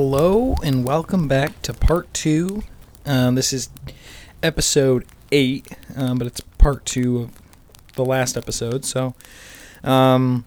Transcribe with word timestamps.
Hello 0.00 0.54
and 0.62 0.84
welcome 0.84 1.26
back 1.26 1.60
to 1.62 1.74
part 1.74 2.14
two. 2.14 2.62
Um, 3.04 3.34
this 3.34 3.52
is 3.52 3.68
episode 4.44 5.04
eight, 5.32 5.66
um, 5.96 6.18
but 6.18 6.28
it's 6.28 6.40
part 6.40 6.86
two 6.86 7.22
of 7.22 7.30
the 7.96 8.04
last 8.04 8.36
episode. 8.36 8.84
So 8.84 9.16
um, 9.82 10.44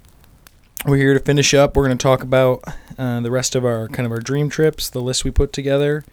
we're 0.86 0.96
here 0.96 1.14
to 1.14 1.20
finish 1.20 1.54
up. 1.54 1.76
We're 1.76 1.86
going 1.86 1.98
to 1.98 2.02
talk 2.02 2.24
about 2.24 2.64
uh, 2.98 3.20
the 3.20 3.30
rest 3.30 3.54
of 3.54 3.66
our 3.66 3.90
kind 3.90 4.06
of 4.06 4.14
our 4.14 4.22
dream 4.22 4.48
trips, 4.48 4.90
the 4.90 5.02
list 5.02 5.26
we 5.26 5.32
put 5.32 5.52
together, 5.52 6.06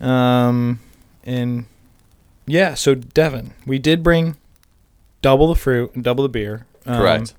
um, 0.00 0.80
and 1.22 1.66
yeah. 2.46 2.72
So 2.72 2.94
Devin, 2.94 3.52
we 3.66 3.78
did 3.78 4.02
bring 4.02 4.38
double 5.20 5.48
the 5.48 5.54
fruit 5.54 5.94
and 5.94 6.02
double 6.02 6.22
the 6.22 6.30
beer. 6.30 6.64
Um, 6.86 6.96
Correct. 6.96 7.34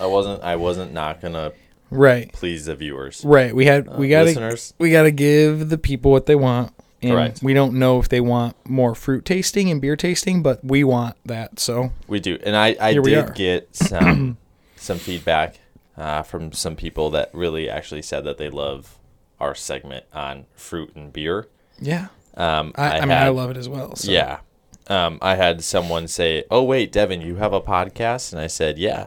I 0.00 0.06
wasn't. 0.06 0.42
I 0.42 0.56
wasn't 0.56 0.92
not 0.92 1.20
gonna 1.20 1.52
Right. 1.92 2.32
please 2.32 2.66
the 2.66 2.74
viewers. 2.74 3.22
Right. 3.24 3.54
We 3.54 3.66
had 3.66 3.88
Uh, 3.88 3.94
we 3.98 4.08
got 4.08 4.20
to 4.20 4.24
listeners. 4.26 4.74
we 4.78 4.90
got 4.90 5.02
to 5.04 5.10
give 5.10 5.68
the 5.68 5.78
people 5.78 6.10
what 6.10 6.26
they 6.26 6.34
want. 6.36 6.72
And 7.02 7.10
Correct. 7.12 7.42
We 7.42 7.52
don't 7.52 7.74
know 7.80 7.98
if 7.98 8.08
they 8.08 8.20
want 8.20 8.54
more 8.68 8.94
fruit 8.94 9.24
tasting 9.24 9.68
and 9.70 9.80
beer 9.80 9.96
tasting, 9.96 10.40
but 10.42 10.64
we 10.64 10.84
want 10.84 11.16
that. 11.26 11.58
So 11.58 11.92
We 12.06 12.20
do, 12.20 12.38
and 12.44 12.56
I 12.56 12.76
I 12.80 12.94
did 12.94 13.34
get 13.34 13.74
some 13.74 14.36
some 14.76 14.98
feedback 14.98 15.58
uh, 15.96 16.22
from 16.22 16.52
some 16.52 16.76
people 16.76 17.10
that 17.10 17.30
really 17.34 17.68
actually 17.68 18.02
said 18.02 18.22
that 18.24 18.38
they 18.38 18.48
love 18.48 18.98
our 19.40 19.54
segment 19.54 20.04
on 20.14 20.46
fruit 20.54 20.92
and 20.94 21.12
beer. 21.12 21.48
yeah, 21.80 22.06
Um, 22.36 22.72
I, 22.76 22.98
I, 22.98 23.00
mean 23.00 23.08
had- 23.10 23.26
I 23.26 23.30
love 23.30 23.50
it 23.50 23.56
as 23.56 23.68
well. 23.68 23.96
So. 23.96 24.10
Yeah. 24.10 24.38
Um, 24.86 25.18
I 25.20 25.34
had 25.34 25.62
someone 25.64 26.06
say, 26.08 26.44
"Oh 26.50 26.62
wait, 26.62 26.92
Devin, 26.92 27.20
you 27.20 27.36
have 27.36 27.52
a 27.52 27.60
podcast?" 27.60 28.32
And 28.32 28.40
I 28.40 28.46
said, 28.46 28.78
"Yeah." 28.78 29.06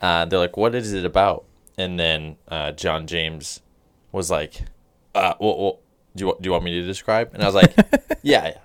Uh, 0.00 0.24
they're 0.24 0.38
like, 0.38 0.56
"What 0.56 0.74
is 0.74 0.92
it 0.94 1.04
about?" 1.04 1.44
And 1.78 1.98
then 1.98 2.36
uh, 2.48 2.72
John 2.72 3.06
James 3.06 3.60
was 4.12 4.30
like, 4.30 4.62
uh, 5.14 5.34
well, 5.40 5.58
well, 5.58 5.80
do 6.16 6.26
you 6.26 6.36
do 6.40 6.48
you 6.48 6.52
want 6.52 6.64
me 6.64 6.72
to 6.80 6.86
describe?" 6.86 7.30
And 7.32 7.42
I 7.42 7.46
was 7.46 7.54
like, 7.54 7.74
"Yeah, 8.22 8.46
yeah." 8.48 8.58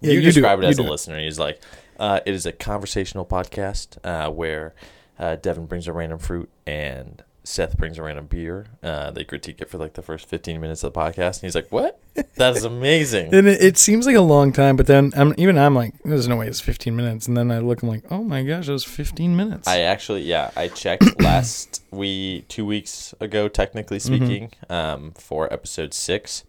Yeah, 0.00 0.10
you, 0.10 0.18
you 0.18 0.20
do 0.20 0.32
describe 0.32 0.60
it, 0.60 0.62
it 0.62 0.66
you 0.66 0.70
as 0.70 0.78
a 0.78 0.82
do 0.82 0.88
listener. 0.88 1.18
He's 1.18 1.38
like, 1.38 1.60
uh, 1.98 2.20
"It 2.24 2.34
is 2.34 2.46
a 2.46 2.52
conversational 2.52 3.24
podcast 3.24 3.98
uh, 4.04 4.30
where 4.30 4.74
uh, 5.18 5.36
Devin 5.36 5.66
brings 5.66 5.88
a 5.88 5.92
random 5.92 6.18
fruit 6.18 6.48
and." 6.66 7.24
Seth 7.48 7.78
brings 7.78 7.98
around 7.98 8.10
a 8.10 8.20
random 8.20 8.26
beer. 8.26 8.66
Uh, 8.82 9.10
they 9.10 9.24
critique 9.24 9.62
it 9.62 9.70
for 9.70 9.78
like 9.78 9.94
the 9.94 10.02
first 10.02 10.28
15 10.28 10.60
minutes 10.60 10.84
of 10.84 10.92
the 10.92 11.00
podcast. 11.00 11.36
And 11.36 11.44
he's 11.44 11.54
like, 11.54 11.72
What? 11.72 11.98
That 12.36 12.54
is 12.56 12.64
amazing. 12.64 13.34
And 13.34 13.48
it, 13.48 13.62
it 13.62 13.78
seems 13.78 14.04
like 14.06 14.16
a 14.16 14.20
long 14.20 14.52
time, 14.52 14.76
but 14.76 14.86
then 14.86 15.12
I'm 15.16 15.34
even 15.38 15.56
I'm 15.56 15.74
like, 15.74 15.94
there's 16.04 16.28
no 16.28 16.36
way 16.36 16.46
it's 16.46 16.60
15 16.60 16.94
minutes. 16.94 17.26
And 17.26 17.36
then 17.38 17.50
I 17.50 17.60
look, 17.60 17.82
I'm 17.82 17.88
like, 17.88 18.04
oh 18.10 18.22
my 18.22 18.42
gosh, 18.42 18.68
it 18.68 18.72
was 18.72 18.84
15 18.84 19.34
minutes. 19.34 19.66
I 19.66 19.80
actually, 19.80 20.22
yeah, 20.22 20.50
I 20.56 20.68
checked 20.68 21.20
last 21.22 21.82
we 21.90 22.42
two 22.48 22.66
weeks 22.66 23.14
ago, 23.18 23.48
technically 23.48 23.98
speaking, 23.98 24.52
um, 24.68 25.12
for 25.12 25.50
episode 25.50 25.94
six. 25.94 26.44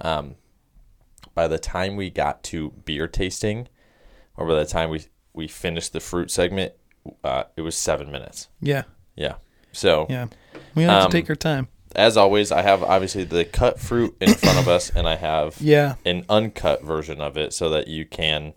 Um, 0.00 0.34
by 1.34 1.46
the 1.46 1.58
time 1.58 1.94
we 1.94 2.10
got 2.10 2.42
to 2.44 2.70
beer 2.84 3.06
tasting, 3.06 3.68
or 4.36 4.46
by 4.48 4.54
the 4.54 4.66
time 4.66 4.90
we 4.90 5.04
we 5.32 5.46
finished 5.46 5.92
the 5.92 6.00
fruit 6.00 6.32
segment, 6.32 6.72
uh, 7.22 7.44
it 7.56 7.60
was 7.60 7.76
seven 7.76 8.10
minutes. 8.10 8.48
yeah, 8.60 8.82
Yeah. 9.14 9.34
So 9.72 10.06
yeah. 10.08 10.26
We 10.74 10.84
have 10.84 11.04
Um, 11.04 11.10
to 11.10 11.16
take 11.18 11.28
our 11.28 11.36
time. 11.36 11.68
as 11.94 12.16
always, 12.16 12.50
I 12.52 12.62
have 12.62 12.82
obviously 12.82 13.24
the 13.24 13.44
cut 13.44 13.78
fruit 13.78 14.16
in 14.20 14.32
front 14.34 14.58
of 14.58 14.68
us, 14.68 14.90
and 14.94 15.06
I 15.08 15.16
have 15.16 15.56
Yeah, 15.60 15.96
an 16.06 16.24
uncut 16.28 16.82
version 16.82 17.20
of 17.20 17.36
it 17.36 17.52
so 17.52 17.68
that 17.70 17.88
you 17.88 18.04
can. 18.06 18.54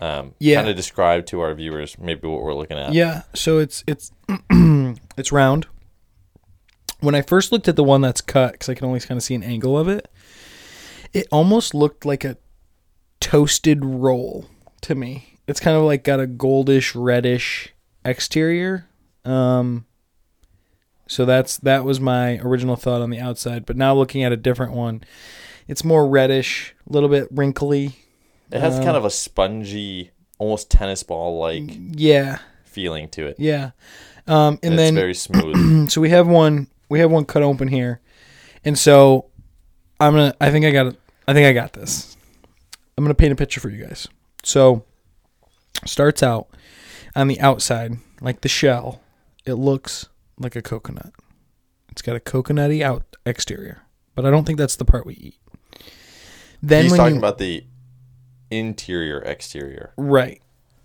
Um, 0.00 0.34
Yeah. 0.38 0.56
kind 0.56 0.68
of 0.68 0.76
describe 0.76 1.26
to 1.26 1.40
our 1.40 1.52
viewers 1.54 1.98
maybe 1.98 2.28
what 2.28 2.42
we're 2.42 2.54
looking 2.54 2.78
at. 2.78 2.92
yeah. 2.92 3.22
So 3.34 3.58
it's 3.58 3.82
it's 3.88 4.12
it's 5.16 5.32
round. 5.32 5.66
When 7.00 7.14
I 7.14 7.22
first 7.22 7.50
looked 7.52 7.68
at 7.68 7.76
the 7.76 7.84
one 7.84 8.00
that's 8.00 8.20
cut, 8.20 8.52
because 8.52 8.68
I 8.68 8.74
can 8.74 8.86
only 8.86 9.00
kind 9.00 9.16
of 9.18 9.22
see 9.22 9.34
an 9.34 9.42
angle 9.44 9.76
of 9.78 9.88
it, 9.88 10.08
it 11.12 11.26
almost 11.32 11.74
looked 11.74 12.04
like 12.04 12.24
a 12.24 12.36
toasted 13.20 13.84
roll 13.84 14.46
to 14.82 14.94
me. 14.94 15.38
It's 15.46 15.60
kind 15.60 15.76
of 15.76 15.82
like 15.84 16.02
got 16.04 16.20
a 16.20 16.26
goldish 16.26 16.92
reddish 16.94 17.72
exterior. 18.04 18.86
Um 19.24 19.84
so 21.06 21.24
that's 21.24 21.56
that 21.58 21.84
was 21.84 22.00
my 22.00 22.38
original 22.38 22.76
thought 22.76 23.00
on 23.00 23.10
the 23.10 23.18
outside, 23.20 23.64
but 23.66 23.76
now 23.76 23.94
looking 23.94 24.22
at 24.22 24.32
a 24.32 24.36
different 24.36 24.72
one, 24.72 25.02
it's 25.66 25.84
more 25.84 26.06
reddish, 26.06 26.74
a 26.88 26.92
little 26.92 27.08
bit 27.08 27.28
wrinkly. 27.30 27.96
It 28.50 28.60
has 28.60 28.78
Um, 28.78 28.84
kind 28.84 28.96
of 28.96 29.04
a 29.04 29.10
spongy, 29.10 30.10
almost 30.38 30.70
tennis 30.70 31.02
ball 31.02 31.38
like 31.38 31.64
Yeah, 31.92 32.38
feeling 32.64 33.08
to 33.10 33.26
it. 33.26 33.36
yeah. 33.38 33.70
Um 34.26 34.58
and, 34.62 34.72
And, 34.72 34.78
then 34.78 34.94
it's 34.94 35.00
very 35.00 35.14
smooth. 35.14 35.90
so 35.90 36.00
we 36.00 36.10
have 36.10 36.26
one 36.28 36.68
we 36.90 37.00
have 37.00 37.10
one 37.10 37.24
cut 37.24 37.42
open 37.42 37.68
here. 37.68 38.00
And 38.64 38.78
so 38.78 39.26
I'm 40.00 40.14
to 40.14 40.36
I 40.40 40.50
think 40.50 40.64
I 40.66 40.70
got 40.70 40.86
it. 40.88 41.00
I 41.26 41.32
think 41.32 41.46
I 41.46 41.52
got 41.52 41.72
this. 41.72 42.16
I'm 42.96 43.04
going 43.04 43.14
to 43.14 43.18
paint 43.18 43.32
a 43.32 43.36
picture 43.36 43.60
for 43.60 43.68
you 43.70 43.84
guys. 43.86 44.08
So 44.42 44.84
starts 45.86 46.22
out 46.22 46.48
on 47.14 47.28
the 47.28 47.40
outside 47.40 47.96
like 48.20 48.40
the 48.42 48.48
shell. 48.48 49.00
It 49.48 49.56
looks 49.56 50.08
like 50.38 50.54
a 50.56 50.62
coconut. 50.62 51.12
It's 51.90 52.02
got 52.02 52.16
a 52.16 52.20
coconutty 52.20 52.82
out 52.82 53.16
exterior, 53.26 53.82
but 54.14 54.24
I 54.24 54.30
don't 54.30 54.44
think 54.44 54.58
that's 54.58 54.76
the 54.76 54.84
part 54.84 55.06
we 55.06 55.14
eat. 55.14 55.38
Then 56.62 56.84
He's 56.84 56.96
talking 56.96 57.14
you, 57.14 57.20
about 57.20 57.38
the 57.38 57.64
interior, 58.50 59.20
exterior. 59.20 59.92
Right. 59.96 60.40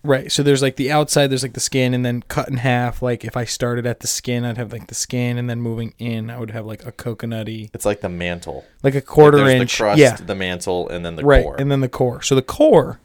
Right. 0.05 0.31
So 0.31 0.43
there's 0.43 0.61
like 0.61 0.75
the 0.75 0.91
outside, 0.91 1.27
there's 1.27 1.43
like 1.43 1.53
the 1.53 1.61
skin, 1.61 1.93
and 1.93 2.05
then 2.05 2.23
cut 2.23 2.49
in 2.49 2.57
half. 2.57 3.01
Like 3.01 3.23
if 3.23 3.37
I 3.37 3.45
started 3.45 3.85
at 3.85 4.01
the 4.01 4.07
skin, 4.07 4.43
I'd 4.43 4.57
have 4.57 4.73
like 4.73 4.87
the 4.87 4.95
skin, 4.95 5.37
and 5.37 5.49
then 5.49 5.61
moving 5.61 5.93
in, 5.97 6.29
I 6.29 6.37
would 6.39 6.51
have 6.51 6.65
like 6.65 6.85
a 6.85 6.91
coconutty, 6.91 7.69
It's 7.73 7.85
like 7.85 8.01
the 8.01 8.09
mantle. 8.09 8.65
like 8.83 8.95
a 8.95 9.01
quarter 9.01 9.37
There's 9.37 9.61
inch. 9.61 9.77
the 9.77 9.83
crust, 9.83 9.99
yeah. 9.99 10.15
the 10.17 10.35
mantle, 10.35 10.89
and 10.89 11.05
then 11.05 11.15
the 11.15 11.23
right. 11.23 11.43
core. 11.43 11.55
And 11.57 11.71
then 11.71 11.79
the 11.79 11.89
core. 11.89 12.21
So 12.21 12.35
the 12.35 12.41
core. 12.41 12.99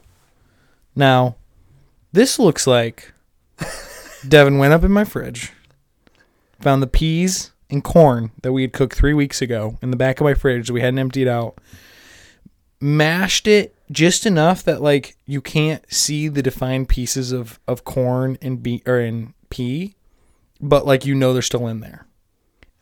Now, 0.93 1.37
this 2.11 2.37
looks 2.37 2.67
like 2.67 3.13
Devin 4.27 4.57
went 4.57 4.73
up 4.73 4.83
in 4.83 4.91
my 4.91 5.03
fridge, 5.03 5.51
found 6.59 6.81
the 6.81 6.87
peas 6.87 7.51
and 7.69 7.83
corn 7.83 8.31
that 8.41 8.51
we 8.51 8.63
had 8.63 8.73
cooked 8.73 8.95
three 8.95 9.13
weeks 9.13 9.41
ago 9.41 9.77
in 9.81 9.91
the 9.91 9.97
back 9.97 10.19
of 10.19 10.25
my 10.25 10.33
fridge 10.33 10.67
that 10.67 10.73
we 10.73 10.81
hadn't 10.81 10.99
emptied 10.99 11.27
out, 11.27 11.57
mashed 12.81 13.47
it 13.47 13.75
just 13.91 14.25
enough 14.25 14.63
that 14.63 14.81
like 14.81 15.15
you 15.25 15.41
can't 15.41 15.83
see 15.91 16.27
the 16.27 16.41
defined 16.41 16.89
pieces 16.89 17.31
of 17.31 17.59
of 17.67 17.83
corn 17.83 18.37
and 18.41 18.61
be 18.61 18.81
or 18.85 18.99
in 18.99 19.33
pea, 19.49 19.95
but 20.59 20.85
like 20.85 21.05
you 21.05 21.15
know 21.15 21.33
they're 21.33 21.41
still 21.41 21.67
in 21.67 21.79
there, 21.79 22.05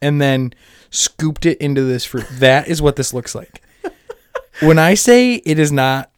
and 0.01 0.21
then 0.21 0.53
scooped 0.89 1.45
it 1.45 1.57
into 1.59 1.81
this 1.83 2.05
fruit. 2.05 2.27
That 2.31 2.67
is 2.67 2.81
what 2.81 2.95
this 2.95 3.13
looks 3.13 3.35
like. 3.35 3.61
when 4.61 4.79
I 4.79 4.93
say 4.93 5.35
it 5.35 5.59
is 5.59 5.71
not 5.71 6.11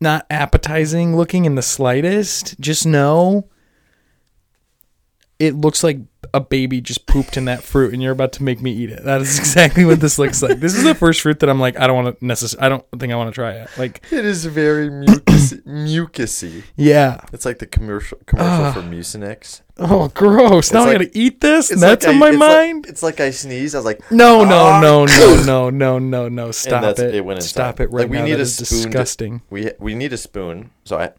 not 0.00 0.26
appetizing 0.30 1.16
looking 1.16 1.44
in 1.44 1.54
the 1.54 1.62
slightest, 1.62 2.58
just 2.58 2.86
know 2.86 3.48
it 5.40 5.56
looks 5.56 5.82
like 5.82 5.98
a 6.32 6.38
baby 6.40 6.80
just 6.80 7.06
pooped 7.06 7.36
in 7.36 7.46
that 7.46 7.60
fruit 7.64 7.92
and 7.92 8.00
you're 8.00 8.12
about 8.12 8.30
to 8.34 8.42
make 8.44 8.60
me 8.60 8.70
eat 8.72 8.90
it. 8.90 9.02
That 9.04 9.20
is 9.22 9.36
exactly 9.44 9.84
what 9.84 9.98
this 9.98 10.16
looks 10.18 10.42
like. 10.42 10.60
This 10.60 10.74
is 10.76 10.84
the 10.84 10.94
first 10.94 11.22
fruit 11.22 11.40
that 11.40 11.48
I'm 11.50 11.58
like 11.58 11.76
I 11.80 11.86
don't 11.88 12.04
want 12.04 12.20
to 12.20 12.24
necessarily 12.24 12.64
I 12.66 12.68
don't 12.68 12.84
think 13.00 13.12
I 13.12 13.16
want 13.16 13.30
to 13.30 13.34
try 13.34 13.52
it. 13.54 13.68
Like 13.76 14.02
it 14.12 14.24
is 14.24 14.44
very 14.44 14.88
mucusy. 14.88 15.62
mucusy. 15.64 16.62
yeah. 16.76 17.20
It's 17.32 17.44
like 17.44 17.58
the 17.58 17.66
commercial 17.66 18.18
commercial 18.26 18.64
Ah. 18.66 18.72
for 18.72 18.82
Mucinex. 18.82 19.62
Oh, 19.78 20.08
gross. 20.08 20.72
Now 20.72 20.82
I 20.82 20.84
like- 20.84 20.98
got 20.98 21.04
to 21.12 21.18
eat 21.18 21.40
this? 21.40 21.70
It's 21.70 21.80
That's 21.80 22.04
like 22.06 22.14
in 22.14 22.22
I- 22.22 22.26
my 22.26 22.28
it's 22.28 22.38
mind? 22.38 22.84
Like, 22.84 22.90
it's 22.92 23.02
like 23.02 23.20
I 23.20 23.30
sneeze. 23.30 23.74
I 23.74 23.78
was 23.78 23.86
like, 23.86 24.08
no, 24.12 24.44
no, 24.44 24.56
Ah. 24.58 24.80
no, 24.80 25.06
no, 25.06 25.42
no, 25.42 25.70
no, 25.70 25.98
no, 25.98 26.28
no. 26.28 26.50
Stop 26.50 26.98
it. 26.98 27.14
it 27.14 27.24
went 27.24 27.42
Stop 27.42 27.80
it 27.80 27.86
right 27.90 28.02
Like, 28.02 28.10
we 28.10 28.18
now. 28.18 28.24
need 28.26 28.32
That 28.34 28.40
a 28.42 28.46
spoon 28.46 28.66
to- 28.82 28.84
disgusting. 28.88 29.42
we 29.50 29.70
we 29.80 29.94
need 29.94 30.12
a 30.12 30.18
spoon. 30.18 30.70
So 30.84 30.98
I 30.98 31.12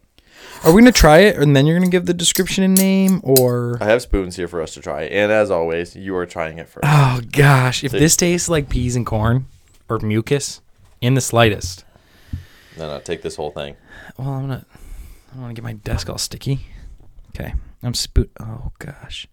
Are 0.64 0.72
we 0.72 0.80
going 0.80 0.92
to 0.92 0.98
try 0.98 1.18
it 1.18 1.36
and 1.38 1.56
then 1.56 1.66
you're 1.66 1.76
going 1.76 1.90
to 1.90 1.94
give 1.94 2.06
the 2.06 2.14
description 2.14 2.62
and 2.62 2.76
name 2.78 3.20
or 3.24 3.78
I 3.80 3.86
have 3.86 4.00
spoons 4.00 4.36
here 4.36 4.46
for 4.46 4.62
us 4.62 4.74
to 4.74 4.80
try. 4.80 5.02
And 5.04 5.32
as 5.32 5.50
always, 5.50 5.96
you 5.96 6.14
are 6.16 6.24
trying 6.24 6.58
it 6.58 6.68
first. 6.68 6.84
Oh 6.86 7.20
gosh, 7.32 7.82
if 7.82 7.90
So- 7.90 7.98
this 7.98 8.16
tastes 8.16 8.48
like 8.48 8.68
peas 8.68 8.94
and 8.94 9.04
corn 9.04 9.46
or 9.88 9.98
mucus 9.98 10.60
in 11.00 11.14
the 11.14 11.20
slightest. 11.20 11.84
No, 12.78 12.86
no, 12.88 13.00
take 13.00 13.22
this 13.22 13.34
whole 13.36 13.50
thing. 13.50 13.76
Well, 14.16 14.28
I'm 14.28 14.46
not 14.48 14.64
I 14.72 15.34
don't 15.34 15.42
want 15.42 15.50
to 15.56 15.60
get 15.60 15.64
my 15.64 15.72
desk 15.72 16.08
all 16.08 16.18
sticky. 16.18 16.60
Okay. 17.30 17.54
I'm 17.82 17.94
spoot 17.94 18.30
Oh 18.38 18.70
gosh. 18.78 19.26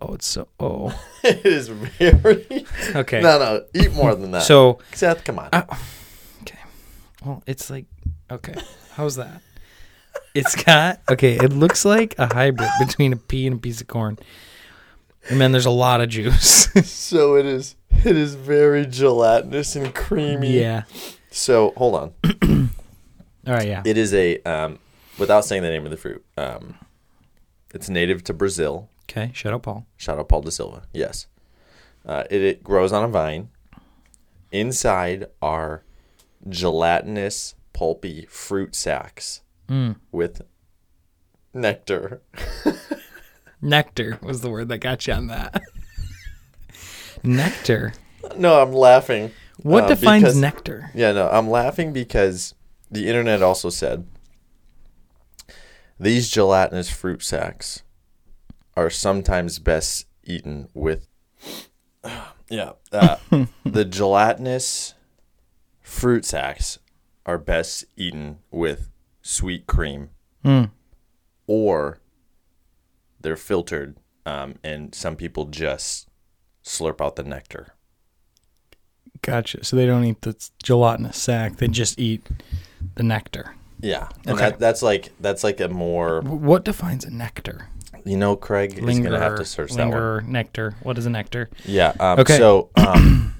Oh, 0.00 0.14
it's 0.14 0.26
so 0.26 0.48
Oh. 0.58 0.98
it 1.22 1.44
is 1.44 1.68
very. 1.68 2.46
Okay. 2.96 3.20
No, 3.20 3.38
no, 3.38 3.64
eat 3.74 3.92
more 3.92 4.14
than 4.14 4.30
that. 4.30 4.44
So, 4.44 4.78
Seth, 4.94 5.24
come 5.24 5.38
on. 5.40 5.50
I- 5.52 5.64
okay. 6.40 6.58
Well, 7.22 7.42
it's 7.46 7.68
like 7.68 7.84
okay. 8.30 8.54
How's 8.94 9.16
that? 9.16 9.42
It's 10.34 10.54
got 10.62 11.00
okay, 11.10 11.36
it 11.36 11.52
looks 11.52 11.84
like 11.84 12.14
a 12.18 12.32
hybrid 12.32 12.70
between 12.78 13.12
a 13.12 13.16
pea 13.16 13.46
and 13.46 13.56
a 13.56 13.58
piece 13.58 13.80
of 13.80 13.86
corn. 13.86 14.18
And 15.28 15.40
then 15.40 15.52
there's 15.52 15.66
a 15.66 15.70
lot 15.70 16.00
of 16.00 16.08
juice. 16.08 16.68
so 16.88 17.36
it 17.36 17.46
is. 17.46 17.76
It 18.04 18.16
is 18.16 18.34
very 18.34 18.86
gelatinous 18.86 19.76
and 19.76 19.94
creamy. 19.94 20.58
yeah. 20.58 20.84
So 21.30 21.72
hold 21.76 21.94
on. 21.94 22.12
All 23.46 23.54
right, 23.54 23.66
yeah. 23.66 23.82
It 23.84 23.98
is 23.98 24.14
a 24.14 24.40
um, 24.42 24.78
without 25.18 25.44
saying 25.44 25.62
the 25.62 25.68
name 25.68 25.84
of 25.84 25.90
the 25.90 25.96
fruit. 25.96 26.24
Um, 26.36 26.76
it's 27.74 27.88
native 27.88 28.24
to 28.24 28.32
Brazil. 28.32 28.88
Okay, 29.04 29.30
shout 29.34 29.52
out 29.52 29.62
Paul. 29.62 29.86
Shout 29.96 30.18
out 30.18 30.28
Paul 30.28 30.42
da 30.42 30.50
Silva. 30.50 30.82
Yes. 30.92 31.26
Uh, 32.06 32.24
it, 32.30 32.42
it 32.42 32.64
grows 32.64 32.92
on 32.92 33.04
a 33.04 33.08
vine. 33.08 33.50
inside 34.50 35.26
are 35.42 35.82
gelatinous, 36.48 37.54
pulpy 37.72 38.26
fruit 38.26 38.74
sacks 39.70 39.92
with 40.10 40.42
nectar. 41.54 42.22
Nectar 43.62 44.18
was 44.22 44.40
the 44.40 44.50
word 44.50 44.68
that 44.68 44.78
got 44.78 45.06
you 45.06 45.12
on 45.12 45.26
that. 45.26 45.60
nectar. 47.22 47.92
No, 48.36 48.62
I'm 48.62 48.72
laughing. 48.72 49.32
What 49.62 49.84
uh, 49.84 49.88
defines 49.88 50.22
because- 50.22 50.36
nectar? 50.36 50.90
Yeah, 50.94 51.12
no, 51.12 51.28
I'm 51.28 51.48
laughing 51.50 51.92
because 51.92 52.54
the 52.90 53.06
internet 53.06 53.42
also 53.42 53.68
said 53.68 54.06
these 55.98 56.30
gelatinous 56.30 56.88
fruit 56.90 57.22
sacks 57.22 57.82
are 58.76 58.90
sometimes 58.90 59.58
best 59.58 60.06
eaten 60.24 60.68
with. 60.74 61.06
Yeah, 62.52 62.72
uh, 62.90 63.16
the 63.64 63.84
gelatinous 63.84 64.94
fruit 65.82 66.24
sacks 66.24 66.80
are 67.24 67.38
best 67.38 67.84
eaten 67.96 68.40
with 68.50 68.89
sweet 69.22 69.66
cream, 69.66 70.10
Mm. 70.44 70.70
or 71.46 71.98
they're 73.20 73.36
filtered, 73.36 73.96
um, 74.26 74.54
and 74.64 74.94
some 74.94 75.16
people 75.16 75.44
just 75.46 76.08
slurp 76.64 77.00
out 77.04 77.16
the 77.16 77.22
nectar. 77.22 77.74
Gotcha. 79.22 79.64
So 79.64 79.76
they 79.76 79.84
don't 79.86 80.04
eat 80.04 80.22
the 80.22 80.34
gelatinous 80.62 81.16
sack; 81.18 81.56
they 81.56 81.68
just 81.68 81.98
eat 81.98 82.26
the 82.94 83.02
nectar. 83.02 83.54
Yeah, 83.80 84.08
and 84.26 84.36
Okay. 84.36 84.50
that, 84.50 84.58
that's 84.58 84.82
like 84.82 85.12
that's 85.20 85.44
like 85.44 85.60
a 85.60 85.68
more 85.68 86.20
What 86.22 86.64
defines 86.64 87.04
a 87.04 87.10
nectar? 87.10 87.68
You 88.04 88.16
know, 88.16 88.34
Craig 88.36 88.74
is 88.78 88.80
Linger. 88.84 89.10
gonna 89.10 89.18
have 89.22 89.36
to 89.36 89.44
search 89.44 89.72
that 89.74 89.88
one. 89.90 90.32
nectar. 90.32 90.74
What 90.82 90.96
is 90.96 91.04
a 91.04 91.10
nectar? 91.10 91.50
Yeah. 91.66 91.92
Um, 92.00 92.20
Okay. 92.20 92.38
So, 92.38 92.70
um, 92.76 93.34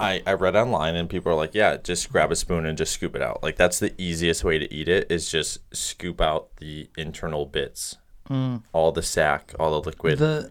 I 0.00 0.22
I 0.26 0.32
read 0.34 0.56
online 0.56 0.96
and 0.96 1.08
people 1.08 1.32
are 1.32 1.36
like, 1.36 1.54
yeah, 1.54 1.76
just 1.76 2.10
grab 2.10 2.32
a 2.32 2.36
spoon 2.36 2.66
and 2.66 2.76
just 2.76 2.92
scoop 2.92 3.14
it 3.14 3.22
out. 3.22 3.42
Like 3.42 3.56
that's 3.56 3.78
the 3.78 3.94
easiest 3.98 4.42
way 4.44 4.58
to 4.58 4.72
eat 4.72 4.88
it 4.88 5.10
is 5.10 5.30
just 5.30 5.58
scoop 5.74 6.20
out 6.20 6.56
the 6.56 6.88
internal 6.96 7.46
bits, 7.46 7.98
hmm. 8.26 8.56
all 8.72 8.92
the 8.92 9.02
sac, 9.02 9.54
all 9.58 9.80
the 9.80 9.88
liquid. 9.88 10.18
The 10.18 10.50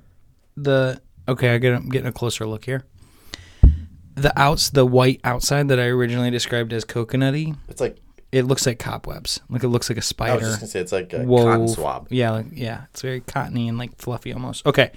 the 0.55 1.01
okay, 1.27 1.53
I 1.53 1.57
get 1.57 1.73
I'm 1.73 1.89
getting 1.89 2.07
a 2.07 2.13
closer 2.13 2.45
look 2.45 2.65
here. 2.65 2.85
The 4.15 4.37
outs 4.39 4.69
the 4.69 4.85
white 4.85 5.21
outside 5.23 5.69
that 5.69 5.79
I 5.79 5.85
originally 5.85 6.29
described 6.29 6.73
as 6.73 6.85
coconutty, 6.85 7.57
it's 7.67 7.81
like 7.81 7.97
it 8.31 8.43
looks 8.43 8.65
like 8.65 8.77
cobwebs. 8.77 9.41
Like 9.49 9.63
it 9.63 9.69
looks 9.69 9.89
like 9.89 9.97
a 9.97 9.99
I 9.99 10.01
was 10.01 10.05
spider. 10.05 10.39
just 10.41 10.59
gonna 10.59 10.67
say 10.67 10.79
it's 10.81 10.91
like 10.91 11.13
a 11.13 11.23
wove. 11.23 11.45
cotton 11.45 11.67
swab. 11.67 12.07
Yeah, 12.11 12.31
like, 12.31 12.47
yeah, 12.51 12.83
it's 12.91 13.01
very 13.01 13.21
cottony 13.21 13.67
and 13.67 13.77
like 13.77 13.97
fluffy 13.97 14.33
almost. 14.33 14.65
Okay, 14.65 14.91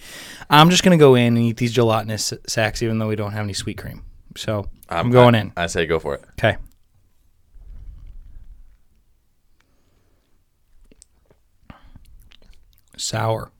I'm 0.50 0.70
just 0.70 0.82
gonna 0.82 0.98
go 0.98 1.14
in 1.14 1.36
and 1.36 1.38
eat 1.38 1.56
these 1.56 1.72
gelatinous 1.72 2.34
sacks, 2.46 2.82
even 2.82 2.98
though 2.98 3.08
we 3.08 3.16
don't 3.16 3.32
have 3.32 3.44
any 3.44 3.54
sweet 3.54 3.78
cream. 3.78 4.02
So 4.36 4.68
I'm, 4.88 5.10
going 5.10 5.34
I, 5.34 5.40
in. 5.40 5.52
I 5.56 5.66
say 5.66 5.86
go 5.86 5.98
for 5.98 6.14
it. 6.14 6.24
Okay. 6.32 6.56
Sour. 12.96 13.50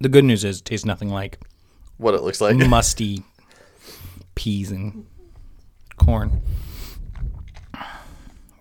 The 0.00 0.08
good 0.08 0.24
news 0.24 0.44
is 0.44 0.60
it 0.60 0.64
tastes 0.64 0.84
nothing 0.86 1.08
like 1.08 1.38
What 1.96 2.14
it 2.14 2.22
looks 2.22 2.40
like. 2.40 2.56
musty 2.56 3.22
peas 4.34 4.70
and 4.70 5.06
corn. 5.96 6.42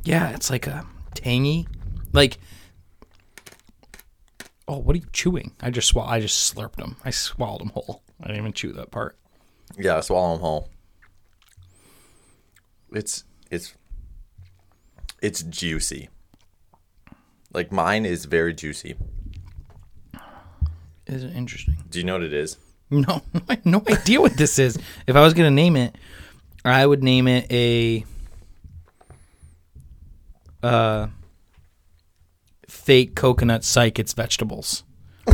Yeah, 0.04 0.30
it's 0.30 0.50
like 0.50 0.68
a 0.68 0.86
tangy, 1.13 1.68
like. 2.13 2.38
Oh, 4.68 4.78
what 4.78 4.95
are 4.95 5.00
you 5.00 5.06
chewing? 5.13 5.51
I 5.62 5.69
just 5.69 5.88
swall. 5.89 6.07
I 6.07 6.19
just 6.19 6.56
slurped 6.56 6.75
them. 6.78 6.95
I 7.06 7.12
swallowed 7.12 7.62
them 7.62 7.69
whole. 7.69 8.01
I 8.19 8.28
didn't 8.28 8.39
even 8.42 8.54
chew 8.54 8.71
that 8.74 8.89
part. 8.92 9.18
yeah, 9.78 10.00
swallow 10.00 10.33
them 10.33 10.42
whole. 10.42 10.69
It's 12.95 13.25
it's 13.51 13.74
it's 15.21 15.44
juicy. 15.44 16.07
Like 17.53 17.69
mine 17.71 18.06
is 18.06 18.24
very 18.24 18.53
juicy. 18.53 18.95
Is 21.06 21.24
it 21.25 21.36
interesting? 21.36 21.75
Do 21.89 22.00
you 22.00 22.06
know 22.06 22.13
what 22.13 22.24
it 22.24 22.33
is? 22.33 22.57
No, 22.89 23.21
I 23.50 23.56
have 23.56 23.65
no 23.65 23.83
idea 23.89 24.21
what 24.21 24.38
this 24.38 24.57
is. 24.59 24.80
If 25.07 25.15
I 25.18 25.21
was 25.21 25.33
gonna 25.33 25.51
name 25.51 25.75
it, 25.75 25.97
I 26.63 26.86
would 26.86 27.03
name 27.03 27.27
it 27.27 27.51
a 27.51 28.06
uh 30.63 31.07
fake 32.69 33.13
coconut 33.13 33.65
psych. 33.65 34.00
It's 34.00 34.13
vegetables. 34.13 34.83
a 35.27 35.33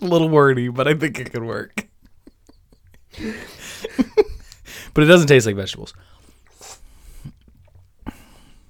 little 0.00 0.30
wordy, 0.30 0.68
but 0.68 0.88
I 0.88 0.94
think 0.94 1.18
it 1.18 1.30
could 1.30 1.44
work. 1.44 1.88
but 4.94 5.04
it 5.04 5.06
doesn't 5.06 5.28
taste 5.28 5.46
like 5.46 5.56
vegetables. 5.56 5.94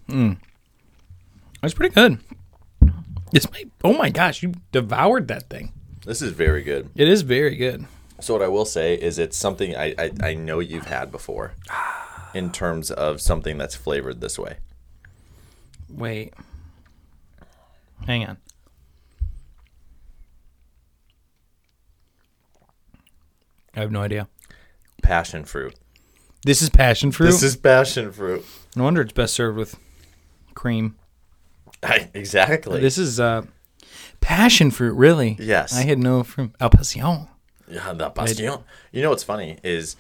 Mm. 0.09 0.37
That's 1.61 1.75
pretty 1.75 1.95
good. 1.95 2.19
It's 3.33 3.51
my 3.51 3.65
oh 3.83 3.95
my 3.95 4.11
gosh, 4.11 4.43
you 4.43 4.55
devoured 4.73 5.29
that 5.29 5.49
thing. 5.49 5.73
This 6.05 6.21
is 6.21 6.33
very 6.33 6.63
good. 6.63 6.91
It 6.95 7.09
is 7.09 7.23
very 7.23 7.57
good. 7.57 7.87
So 8.21 8.35
what 8.35 8.43
I 8.43 8.49
will 8.49 8.65
say 8.65 8.95
is 8.95 9.19
it's 9.19 9.37
something 9.37 9.75
I, 9.75 9.95
I, 9.99 10.11
I 10.23 10.35
know 10.35 10.61
you've 10.61 10.87
had 10.87 11.11
before 11.11 11.55
in 12.35 12.53
terms 12.53 12.91
of 12.91 13.21
something 13.21 13.59
that's 13.59 13.75
flavored 13.75 14.21
this 14.21 14.39
way. 14.39 14.59
Wait. 15.89 16.35
Hang 18.07 18.27
on. 18.27 18.39
I 23.75 23.81
have 23.81 23.91
no 23.91 24.03
idea. 24.03 24.29
Passion 25.03 25.45
fruit. 25.45 25.75
This 26.44 26.61
is 26.62 26.71
passion 26.71 27.12
fruit. 27.12 27.27
This 27.27 27.43
is 27.43 27.56
passion 27.56 28.11
fruit. 28.12 28.44
no 28.77 28.85
wonder 28.85 29.00
it's 29.00 29.12
best 29.12 29.35
served 29.35 29.56
with 29.56 29.79
cream. 30.55 30.97
I, 31.83 32.09
exactly. 32.15 32.81
This 32.81 32.99
is 32.99 33.21
uh 33.21 33.43
passion 34.21 34.71
fruit, 34.71 34.95
really. 34.95 35.37
Yes. 35.38 35.75
I 35.76 35.83
had 35.83 35.99
no 35.99 36.23
from 36.23 36.55
El 36.61 36.71
Passion. 36.71 37.28
yeah, 37.69 37.93
the 37.93 38.11
passion. 38.11 38.59
You 38.93 39.02
know 39.02 39.11
what's 39.11 39.25
funny 39.25 39.59
is 39.62 39.97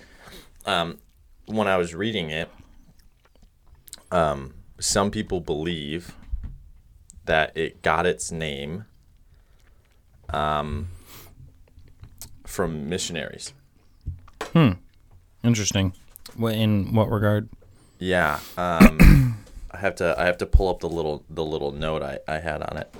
um, 0.64 0.98
when 1.46 1.68
I 1.68 1.76
was 1.76 1.94
reading 1.94 2.30
it, 2.30 2.48
um, 4.10 4.54
some 4.78 5.10
people 5.10 5.40
believe 5.40 6.14
that 7.24 7.56
it 7.56 7.82
got 7.82 8.06
its 8.06 8.32
name 8.32 8.84
um, 10.30 10.88
from 12.46 12.88
missionaries. 12.88 13.52
Hmm. 14.52 14.72
Interesting. 15.44 15.92
In 16.38 16.94
what 16.94 17.10
regard? 17.10 17.48
Yeah. 17.98 18.40
Um, 18.56 19.36
I 19.70 19.78
have 19.78 19.94
to 19.96 20.14
I 20.18 20.24
have 20.26 20.38
to 20.38 20.46
pull 20.46 20.68
up 20.68 20.80
the 20.80 20.88
little 20.88 21.24
the 21.30 21.44
little 21.44 21.72
note 21.72 22.02
I, 22.02 22.18
I 22.28 22.38
had 22.38 22.62
on 22.62 22.76
it. 22.78 22.92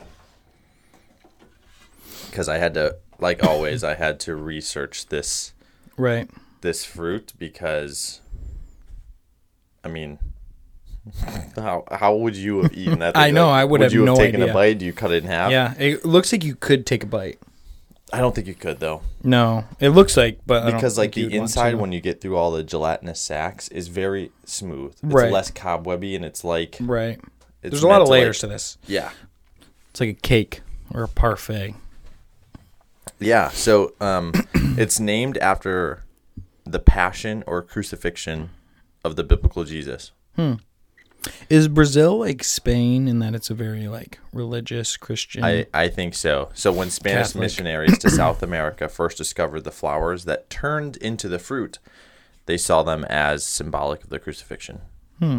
Cuz 2.33 2.49
I 2.49 2.59
had 2.59 2.75
to 2.75 2.97
like 3.19 3.45
always 3.47 3.85
I 3.85 3.95
had 3.95 4.19
to 4.21 4.35
research 4.37 5.07
this 5.09 5.53
Right. 5.97 6.29
this 6.63 6.85
fruit 6.85 7.33
because 7.39 8.21
I 9.85 9.89
mean 9.89 10.19
how 11.57 11.85
how 11.91 12.15
would 12.17 12.37
you 12.37 12.63
have 12.63 12.73
eaten 12.73 13.01
that? 13.01 13.17
I 13.27 13.31
know, 13.31 13.49
Like, 13.49 13.61
I 13.61 13.65
would 13.65 13.81
have 13.81 13.93
you 13.93 14.01
have 14.01 14.07
no 14.07 14.17
taken 14.17 14.41
idea. 14.43 14.53
a 14.53 14.55
bite? 14.55 14.79
Do 14.79 14.87
you 14.87 14.93
cut 14.93 15.11
it 15.11 15.25
in 15.25 15.29
half? 15.31 15.51
Yeah. 15.51 15.75
It 15.79 16.05
looks 16.05 16.33
like 16.33 16.45
you 16.45 16.55
could 16.55 16.87
take 16.87 17.03
a 17.03 17.07
bite. 17.07 17.39
I 18.13 18.19
don't 18.21 18.35
think 18.35 18.47
you 18.47 18.55
could 18.55 18.79
though. 18.79 19.01
No. 19.25 19.65
It 19.81 19.91
looks 19.91 20.17
like 20.17 20.41
but 20.47 20.63
I 20.65 20.67
don't 20.71 20.75
Because 20.79 20.99
like 20.99 21.13
the 21.15 21.35
inside 21.35 21.77
when 21.77 21.93
you 21.93 22.01
get 22.01 22.21
through 22.21 22.37
all 22.37 22.51
the 22.53 22.63
gelatinous 22.63 23.21
sacs 23.21 23.69
is 23.69 23.89
very 23.89 24.31
smooth. 24.45 24.93
It's 24.93 25.03
Right. 25.03 25.33
less 25.33 25.51
cobwebby 25.51 26.15
and 26.15 26.25
it's 26.25 26.45
like 26.45 26.77
Right. 26.81 27.19
it's 27.63 27.71
There's 27.73 27.83
a 27.83 27.89
lot 27.89 28.01
of 28.03 28.07
to, 28.07 28.11
like- 28.11 28.21
layers 28.21 28.39
to 28.41 28.47
this. 28.49 28.77
Yeah. 28.87 29.11
It's 29.91 30.01
like 30.01 30.11
a 30.11 30.15
cake 30.15 30.61
or 30.93 31.05
a 31.05 31.09
parfait. 31.09 31.75
Yeah, 33.19 33.49
so 33.51 33.95
um, 34.01 34.33
it's 34.55 34.99
named 35.01 35.39
after 35.39 36.03
the 36.65 36.79
passion 36.79 37.45
or 37.47 37.63
crucifixion 37.63 38.51
of 39.05 39.17
the 39.17 39.25
biblical 39.25 39.65
Jesus. 39.65 40.13
Is 41.49 41.69
Brazil 41.69 42.19
like 42.19 42.43
Spain 42.45 43.09
in 43.09 43.19
that 43.21 43.35
it's 43.35 43.51
a 43.51 43.55
very 43.55 43.89
like 43.89 44.19
religious 44.33 44.97
Christian? 44.97 45.45
I, 45.45 45.67
I 45.73 45.89
think 45.89 46.15
so. 46.15 46.51
So 46.55 46.73
when 46.73 46.91
Spanish 46.91 47.29
Catholic. 47.29 47.43
missionaries 47.43 47.99
to 47.99 48.11
South 48.11 48.43
America 48.43 48.89
first 48.89 49.19
discovered 49.19 49.63
the 49.63 49.71
flowers 49.71 50.25
that 50.25 50.51
turned 50.51 50.97
into 50.97 51.29
the 51.29 51.39
fruit, 51.39 51.79
they 52.47 52.57
saw 52.57 52.83
them 52.83 53.05
as 53.05 53.45
symbolic 53.45 54.03
of 54.03 54.11
the 54.11 54.19
crucifixion. 54.19 54.81
Hmm. 55.19 55.39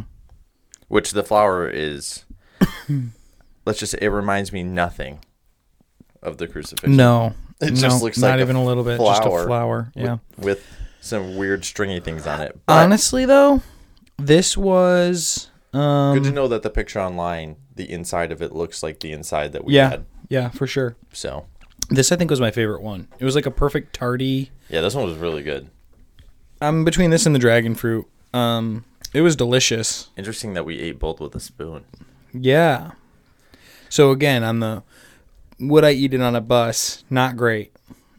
Which 0.87 1.11
the 1.11 1.23
flower 1.23 1.67
is, 1.67 2.25
let's 3.65 3.79
just 3.79 3.93
say, 3.93 3.97
it 4.01 4.09
reminds 4.09 4.51
me 4.53 4.63
nothing 4.63 5.19
of 6.21 6.37
the 6.37 6.47
crucifixion. 6.47 6.95
no, 6.95 7.33
It 7.59 7.71
no, 7.71 7.75
just 7.75 8.03
looks 8.03 8.17
not 8.17 8.31
like 8.31 8.39
a 8.39 8.41
even 8.41 8.55
a 8.55 8.63
little 8.63 8.83
bit, 8.83 8.99
just 8.99 9.21
a 9.21 9.25
flower 9.25 9.45
flower. 9.47 9.91
Yeah. 9.95 10.17
With 10.37 10.65
some 11.01 11.35
weird 11.35 11.65
stringy 11.65 11.99
things 11.99 12.25
on 12.27 12.41
it. 12.41 12.57
But 12.65 12.83
Honestly, 12.83 13.25
though, 13.25 13.61
this 14.17 14.55
was 14.55 15.49
um, 15.73 16.15
good 16.15 16.23
to 16.25 16.31
know 16.31 16.47
that 16.47 16.61
the 16.63 16.69
picture 16.69 16.99
online, 17.01 17.55
the 17.75 17.89
inside 17.91 18.31
of 18.31 18.41
it 18.41 18.51
looks 18.53 18.83
like 18.83 18.99
the 18.99 19.11
inside 19.11 19.53
that 19.53 19.65
we 19.65 19.73
yeah, 19.75 19.89
had. 19.89 20.05
yeah, 20.29 20.49
for 20.49 20.67
sure. 20.67 20.95
So 21.11 21.45
This 21.89 22.11
I 22.11 22.15
think 22.15 22.29
was 22.31 22.39
my 22.41 22.51
favorite 22.51 22.81
one. 22.81 23.07
It 23.19 23.25
was 23.25 23.35
like 23.35 23.45
a 23.45 23.51
perfect 23.51 23.93
tardy. 23.95 24.51
yeah, 24.69 24.81
this 24.81 24.95
one 24.95 25.05
was 25.05 25.17
really 25.17 25.43
good. 25.43 25.69
I'm 26.61 26.85
between 26.85 27.09
this 27.09 27.25
and 27.25 27.33
the 27.35 27.39
dragon 27.39 27.75
fruit. 27.75 28.05
Um, 28.33 28.85
it 29.13 29.21
was 29.21 29.35
delicious. 29.35 30.09
Interesting 30.17 30.53
that 30.53 30.65
we 30.65 30.79
ate 30.79 30.97
both 30.99 31.19
with 31.19 31.35
a 31.35 31.39
spoon. 31.39 31.83
Yeah. 32.33 32.91
So 33.89 34.11
again, 34.11 34.43
on 34.43 34.59
the 34.59 34.83
would 35.59 35.83
I 35.85 35.91
eat 35.91 36.13
it 36.13 36.21
on 36.21 36.35
a 36.35 36.41
bus? 36.41 37.03
Not 37.09 37.35
great. 37.37 37.73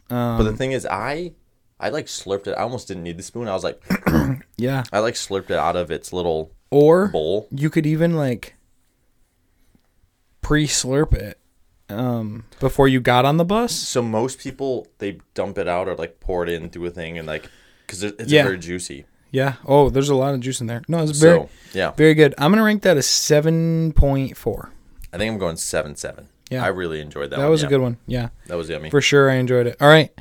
Um, 0.09 0.37
But 0.37 0.43
the 0.43 0.53
thing 0.53 0.71
is, 0.71 0.85
I 0.85 1.33
I 1.79 1.89
like 1.89 2.05
slurped 2.05 2.47
it. 2.47 2.51
I 2.53 2.61
almost 2.61 2.87
didn't 2.87 3.03
need 3.03 3.17
the 3.17 3.23
spoon. 3.23 3.47
I 3.49 3.53
was 3.53 3.63
like, 3.63 3.81
yeah. 4.57 4.83
I 4.93 4.99
like 4.99 5.15
slurped 5.15 5.49
it 5.49 5.57
out 5.57 5.75
of 5.75 5.91
its 5.91 6.13
little 6.13 6.51
Or 6.71 7.07
bowl. 7.09 7.47
you 7.51 7.69
could 7.69 7.85
even 7.85 8.15
like 8.15 8.55
pre-slurp 10.41 11.13
it 11.13 11.39
um, 11.89 12.45
before 12.59 12.87
you 12.87 12.99
got 12.99 13.25
on 13.25 13.37
the 13.37 13.45
bus. 13.45 13.73
So 13.73 14.01
most 14.01 14.39
people 14.39 14.87
they 14.99 15.19
dump 15.33 15.57
it 15.57 15.67
out 15.67 15.87
or 15.87 15.95
like 15.95 16.19
pour 16.19 16.43
it 16.43 16.49
in 16.49 16.69
through 16.69 16.85
a 16.87 16.91
thing 16.91 17.17
and 17.17 17.27
like 17.27 17.49
because 17.85 18.03
it's 18.03 18.31
Yeah. 18.31 18.43
very 18.43 18.57
juicy. 18.57 19.05
Yeah. 19.31 19.55
Oh, 19.65 19.89
there's 19.89 20.09
a 20.09 20.15
lot 20.15 20.33
of 20.33 20.39
juice 20.39 20.61
in 20.61 20.67
there. 20.67 20.81
No, 20.87 21.03
it's 21.03 21.19
very 21.19 21.39
So 21.39 21.49
yeah, 21.73 21.91
very 21.91 22.13
good. 22.13 22.33
I'm 22.37 22.51
gonna 22.51 22.63
rank 22.63 22.83
that 22.83 22.97
a 22.97 23.01
seven 23.01 23.93
point 23.93 24.37
four. 24.37 24.71
I 25.13 25.17
think 25.17 25.31
I'm 25.31 25.39
going 25.39 25.57
seven 25.57 25.95
seven. 25.95 26.29
Yeah. 26.49 26.63
I 26.63 26.67
really 26.67 27.01
enjoyed 27.01 27.31
that. 27.31 27.37
That 27.37 27.43
one, 27.43 27.51
was 27.51 27.61
yeah. 27.61 27.67
a 27.67 27.69
good 27.69 27.81
one. 27.81 27.97
Yeah. 28.05 28.29
That 28.47 28.55
was 28.55 28.69
yummy. 28.69 28.89
For 28.91 29.01
sure, 29.01 29.29
I 29.31 29.35
enjoyed 29.35 29.65
it. 29.67 29.77
All 29.81 29.87
right. 29.87 30.11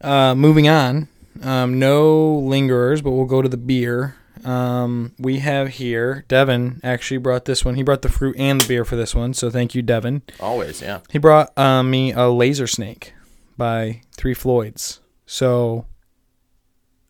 Uh, 0.00 0.34
moving 0.34 0.68
on. 0.68 1.08
Um, 1.42 1.78
no 1.80 2.36
lingerers, 2.44 3.02
but 3.02 3.10
we'll 3.12 3.24
go 3.26 3.42
to 3.42 3.48
the 3.48 3.56
beer. 3.56 4.14
Um, 4.44 5.12
we 5.18 5.38
have 5.38 5.68
here 5.68 6.24
Devin 6.28 6.80
actually 6.82 7.18
brought 7.18 7.44
this 7.44 7.64
one. 7.64 7.76
He 7.76 7.82
brought 7.82 8.02
the 8.02 8.08
fruit 8.08 8.36
and 8.38 8.60
the 8.60 8.66
beer 8.66 8.84
for 8.84 8.96
this 8.96 9.14
one, 9.14 9.34
so 9.34 9.50
thank 9.50 9.74
you, 9.74 9.82
Devin. 9.82 10.22
Always, 10.40 10.82
yeah. 10.82 11.00
He 11.10 11.18
brought 11.18 11.56
uh, 11.56 11.82
me 11.82 12.12
a 12.12 12.28
Laser 12.28 12.66
Snake 12.66 13.14
by 13.56 14.02
Three 14.16 14.34
Floyds. 14.34 15.00
So, 15.26 15.86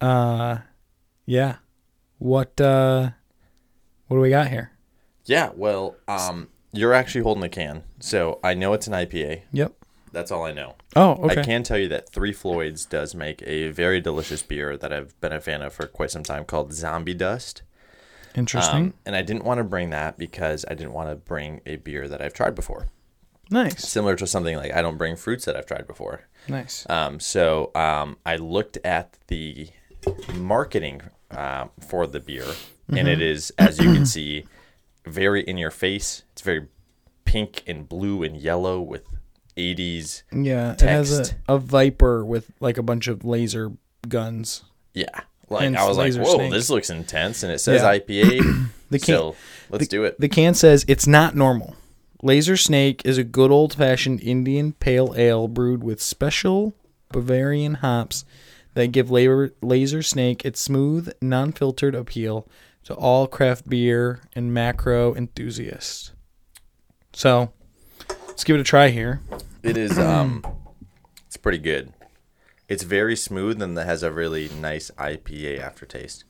uh, 0.00 0.58
yeah. 1.26 1.56
What 2.18 2.60
uh, 2.60 3.10
what 4.06 4.16
do 4.16 4.20
we 4.20 4.30
got 4.30 4.48
here? 4.48 4.72
Yeah, 5.24 5.50
well, 5.56 5.96
um, 6.06 6.48
you're 6.72 6.92
actually 6.92 7.22
holding 7.22 7.42
the 7.42 7.48
can, 7.48 7.82
so 7.98 8.38
I 8.44 8.54
know 8.54 8.72
it's 8.74 8.86
an 8.86 8.92
IPA. 8.92 9.42
Yep. 9.52 9.74
That's 10.12 10.30
all 10.30 10.44
I 10.44 10.52
know. 10.52 10.74
Oh, 10.94 11.12
okay. 11.24 11.40
I 11.40 11.44
can 11.44 11.62
tell 11.62 11.78
you 11.78 11.88
that 11.88 12.10
Three 12.10 12.32
Floyds 12.32 12.84
does 12.84 13.14
make 13.14 13.42
a 13.46 13.70
very 13.70 14.00
delicious 14.00 14.42
beer 14.42 14.76
that 14.76 14.92
I've 14.92 15.18
been 15.20 15.32
a 15.32 15.40
fan 15.40 15.62
of 15.62 15.72
for 15.72 15.86
quite 15.86 16.10
some 16.10 16.22
time 16.22 16.44
called 16.44 16.72
Zombie 16.72 17.14
Dust. 17.14 17.62
Interesting. 18.34 18.76
Um, 18.76 18.94
and 19.06 19.16
I 19.16 19.22
didn't 19.22 19.44
want 19.44 19.58
to 19.58 19.64
bring 19.64 19.90
that 19.90 20.18
because 20.18 20.64
I 20.70 20.74
didn't 20.74 20.92
want 20.92 21.08
to 21.10 21.16
bring 21.16 21.60
a 21.66 21.76
beer 21.76 22.08
that 22.08 22.20
I've 22.22 22.34
tried 22.34 22.54
before. 22.54 22.88
nice. 23.50 23.86
Similar 23.86 24.16
to 24.16 24.26
something 24.26 24.56
like 24.56 24.72
I 24.72 24.80
don't 24.82 24.96
bring 24.96 25.16
fruits 25.16 25.44
that 25.46 25.56
I've 25.56 25.66
tried 25.66 25.86
before. 25.86 26.28
Nice. 26.48 26.86
Um, 26.88 27.20
so 27.20 27.70
um, 27.74 28.16
I 28.24 28.36
looked 28.36 28.78
at 28.84 29.18
the 29.28 29.68
marketing 30.34 31.02
um, 31.30 31.70
for 31.80 32.06
the 32.06 32.20
beer, 32.20 32.46
and 32.88 33.08
it 33.08 33.20
is, 33.22 33.50
as 33.58 33.78
you 33.78 33.92
can 33.92 34.06
see, 34.06 34.44
very 35.06 35.42
in 35.42 35.58
your 35.58 35.70
face. 35.70 36.24
It's 36.32 36.42
very 36.42 36.68
pink 37.24 37.62
and 37.66 37.88
blue 37.88 38.22
and 38.22 38.36
yellow 38.36 38.80
with 38.80 39.04
80s. 39.56 40.22
Yeah, 40.32 40.72
it 40.72 40.80
has 40.80 41.30
a, 41.48 41.54
a 41.54 41.58
viper 41.58 42.24
with 42.24 42.50
like 42.60 42.78
a 42.78 42.82
bunch 42.82 43.08
of 43.08 43.24
laser 43.24 43.72
guns. 44.08 44.64
Yeah. 44.94 45.20
Like 45.48 45.74
I 45.74 45.86
was 45.86 45.98
like, 45.98 46.14
whoa, 46.14 46.34
snake. 46.36 46.50
this 46.52 46.70
looks 46.70 46.88
intense, 46.90 47.42
and 47.42 47.52
it 47.52 47.58
says 47.58 47.82
Yeah. 47.82 47.98
IPA. 47.98 48.66
The 48.92 48.98
can- 48.98 49.06
so 49.06 49.36
let's 49.70 49.88
do 49.88 50.04
it. 50.04 50.20
The 50.20 50.28
can 50.28 50.52
says 50.52 50.84
it's 50.86 51.06
not 51.06 51.34
normal. 51.34 51.76
Laser 52.22 52.58
Snake 52.58 53.00
is 53.06 53.16
a 53.16 53.24
good 53.24 53.50
old 53.50 53.72
fashioned 53.72 54.20
Indian 54.22 54.72
pale 54.74 55.14
ale 55.16 55.48
brewed 55.48 55.82
with 55.82 56.00
special 56.02 56.74
Bavarian 57.10 57.74
hops 57.76 58.26
that 58.74 58.88
give 58.92 59.10
Laser, 59.10 59.54
Laser 59.62 60.02
Snake 60.02 60.44
its 60.44 60.60
smooth, 60.60 61.10
non 61.22 61.52
filtered 61.52 61.94
appeal 61.94 62.46
to 62.84 62.92
all 62.94 63.26
craft 63.26 63.66
beer 63.68 64.20
and 64.34 64.52
macro 64.52 65.14
enthusiasts. 65.14 66.12
So, 67.14 67.52
let's 68.32 68.44
give 68.44 68.56
it 68.56 68.60
a 68.60 68.64
try 68.64 68.88
here. 68.88 69.20
It 69.62 69.76
is 69.76 69.98
um 69.98 70.42
it's 71.26 71.36
pretty 71.36 71.58
good. 71.58 71.92
It's 72.66 72.82
very 72.82 73.16
smooth 73.16 73.60
and 73.60 73.76
it 73.76 73.86
has 73.86 74.02
a 74.02 74.10
really 74.10 74.48
nice 74.48 74.90
IPA 74.92 75.60
aftertaste. 75.60 76.24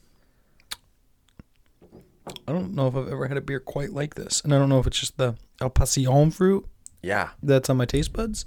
I 2.47 2.52
don't 2.52 2.75
know 2.75 2.88
if 2.88 2.97
I've 2.97 3.09
ever 3.09 3.28
had 3.28 3.37
a 3.37 3.40
beer 3.40 3.61
quite 3.61 3.90
like 3.90 4.14
this. 4.16 4.40
And 4.40 4.52
I 4.54 4.59
don't 4.59 4.68
know 4.68 4.78
if 4.80 4.87
it's 4.87 4.99
just 4.99 5.16
the 5.16 5.37
El 5.61 5.71
Pasión 5.71 6.32
fruit 6.32 6.66
Yeah. 7.02 7.30
that's 7.42 7.71
on 7.71 7.76
my 7.76 7.85
taste 7.85 8.12
buds. 8.12 8.44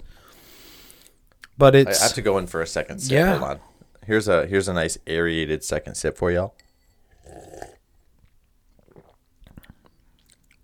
But 1.58 1.74
it's 1.74 1.86
I 1.88 1.90
it's 1.92 2.02
have 2.02 2.12
to 2.14 2.22
go 2.22 2.36
in 2.38 2.46
for 2.46 2.60
a 2.60 2.66
second 2.66 2.98
sip. 3.00 3.12
Yeah. 3.12 3.38
Hold 3.38 3.50
on. 3.50 3.60
Here's 4.06 4.28
a 4.28 4.46
here's 4.46 4.68
a 4.68 4.74
nice 4.74 4.98
aerated 5.06 5.64
second 5.64 5.94
sip 5.96 6.16
for 6.18 6.30
y'all. 6.30 6.54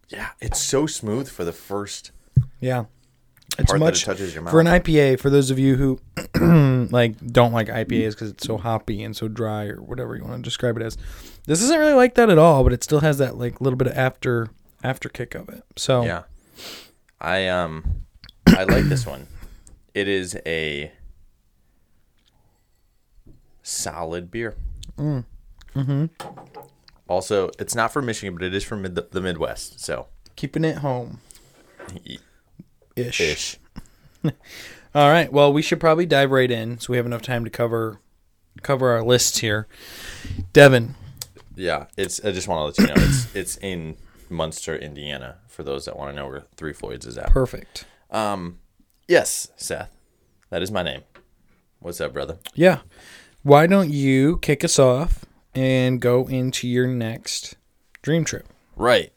Yeah, 0.09 0.29
it's 0.41 0.61
so 0.61 0.87
smooth 0.87 1.29
for 1.31 1.43
the 1.45 1.53
first 1.55 2.11
yeah. 2.63 2.85
It's 3.59 3.75
much 3.75 4.03
it 4.03 4.07
touches 4.07 4.33
your 4.33 4.43
mouth. 4.45 4.51
for 4.51 4.61
an 4.61 4.67
IPA. 4.67 5.21
For 5.21 5.29
those 5.29 5.51
of 5.51 5.59
you 5.59 5.77
who 5.77 6.01
like 6.91 7.19
don't 7.27 7.53
like 7.53 7.69
IPAs 7.69 8.13
because 8.13 8.31
it's 8.31 8.47
so 8.47 8.57
hoppy 8.57 9.03
and 9.03 9.15
so 9.15 9.29
dry 9.29 9.67
or 9.67 9.83
whatever 9.83 10.17
you 10.17 10.25
want 10.25 10.37
to 10.37 10.43
describe 10.43 10.79
it 10.79 10.83
as, 10.83 10.97
this 11.47 11.61
isn't 11.63 11.79
really 11.79 11.93
like 11.93 12.15
that 12.15 12.31
at 12.31 12.39
all. 12.39 12.65
But 12.65 12.73
it 12.73 12.83
still 12.83 13.01
has 13.01 13.19
that 13.19 13.37
like 13.37 13.61
little 13.61 13.77
bit 13.77 13.89
of 13.89 13.99
after 13.99 14.49
after 14.83 15.11
kick 15.11 15.35
of 15.35 15.51
it. 15.51 15.65
So 15.77 16.03
Yeah. 16.03 16.23
I 17.21 17.47
um 17.49 18.05
I 18.47 18.65
like 18.65 18.85
this 18.85 19.05
one. 19.07 19.27
It 19.93 20.09
is 20.09 20.39
a 20.47 20.91
solid 23.63 24.31
beer. 24.31 24.57
Mm. 24.97 25.25
Mm-hmm. 25.77 26.29
Also, 27.09 27.51
it's 27.59 27.75
not 27.75 27.93
from 27.93 28.07
Michigan, 28.07 28.35
but 28.35 28.43
it 28.45 28.55
is 28.55 28.65
from 28.65 28.83
mid- 28.83 29.11
the 29.11 29.21
Midwest. 29.21 29.81
So, 29.81 30.07
keeping 30.37 30.65
it 30.65 30.79
home 30.79 31.21
ish. 32.97 33.21
ish. 33.21 33.59
All 34.95 35.11
right. 35.11 35.33
Well, 35.33 35.53
we 35.53 35.63
should 35.63 35.81
probably 35.81 36.07
dive 36.07 36.31
right 36.31 36.51
in 36.51 36.79
so 36.79 36.93
we 36.93 36.97
have 36.97 37.07
enough 37.07 37.23
time 37.23 37.45
to 37.45 37.51
cover 37.51 38.01
cover 38.63 38.91
our 38.91 39.03
lists 39.03 39.39
here. 39.39 39.67
Devin, 40.53 40.95
Yeah, 41.57 41.87
it's. 41.97 42.23
I 42.25 42.31
just 42.33 42.49
want 42.49 42.75
to 42.75 42.83
let 42.83 42.91
you 42.91 42.95
know 42.95 43.03
it's 43.09 43.35
it's 43.35 43.57
in 43.59 43.97
Munster, 44.29 44.77
Indiana. 44.77 45.39
For 45.49 45.63
those 45.63 45.85
that 45.85 45.97
want 45.97 46.11
to 46.11 46.17
know 46.17 46.27
where 46.29 46.45
Three 46.57 46.73
Floyds 46.73 47.05
is 47.07 47.19
at. 47.19 47.31
perfect. 47.31 47.85
Um, 48.11 48.59
yes, 49.09 49.49
Seth, 49.57 49.91
that 50.51 50.63
is 50.63 50.71
my 50.71 50.83
name. 50.83 51.03
What's 51.81 52.01
up, 52.01 52.13
brother? 52.13 52.39
Yeah. 52.55 52.81
Why 53.43 53.67
don't 53.67 53.91
you 53.91 54.39
kick 54.39 54.63
us 54.65 54.79
off 54.79 55.25
and 55.55 56.01
go 56.01 56.27
into 56.29 56.69
your 56.69 56.87
next 56.87 57.57
dream 58.03 58.25
trip? 58.25 58.47
Right. 58.77 59.13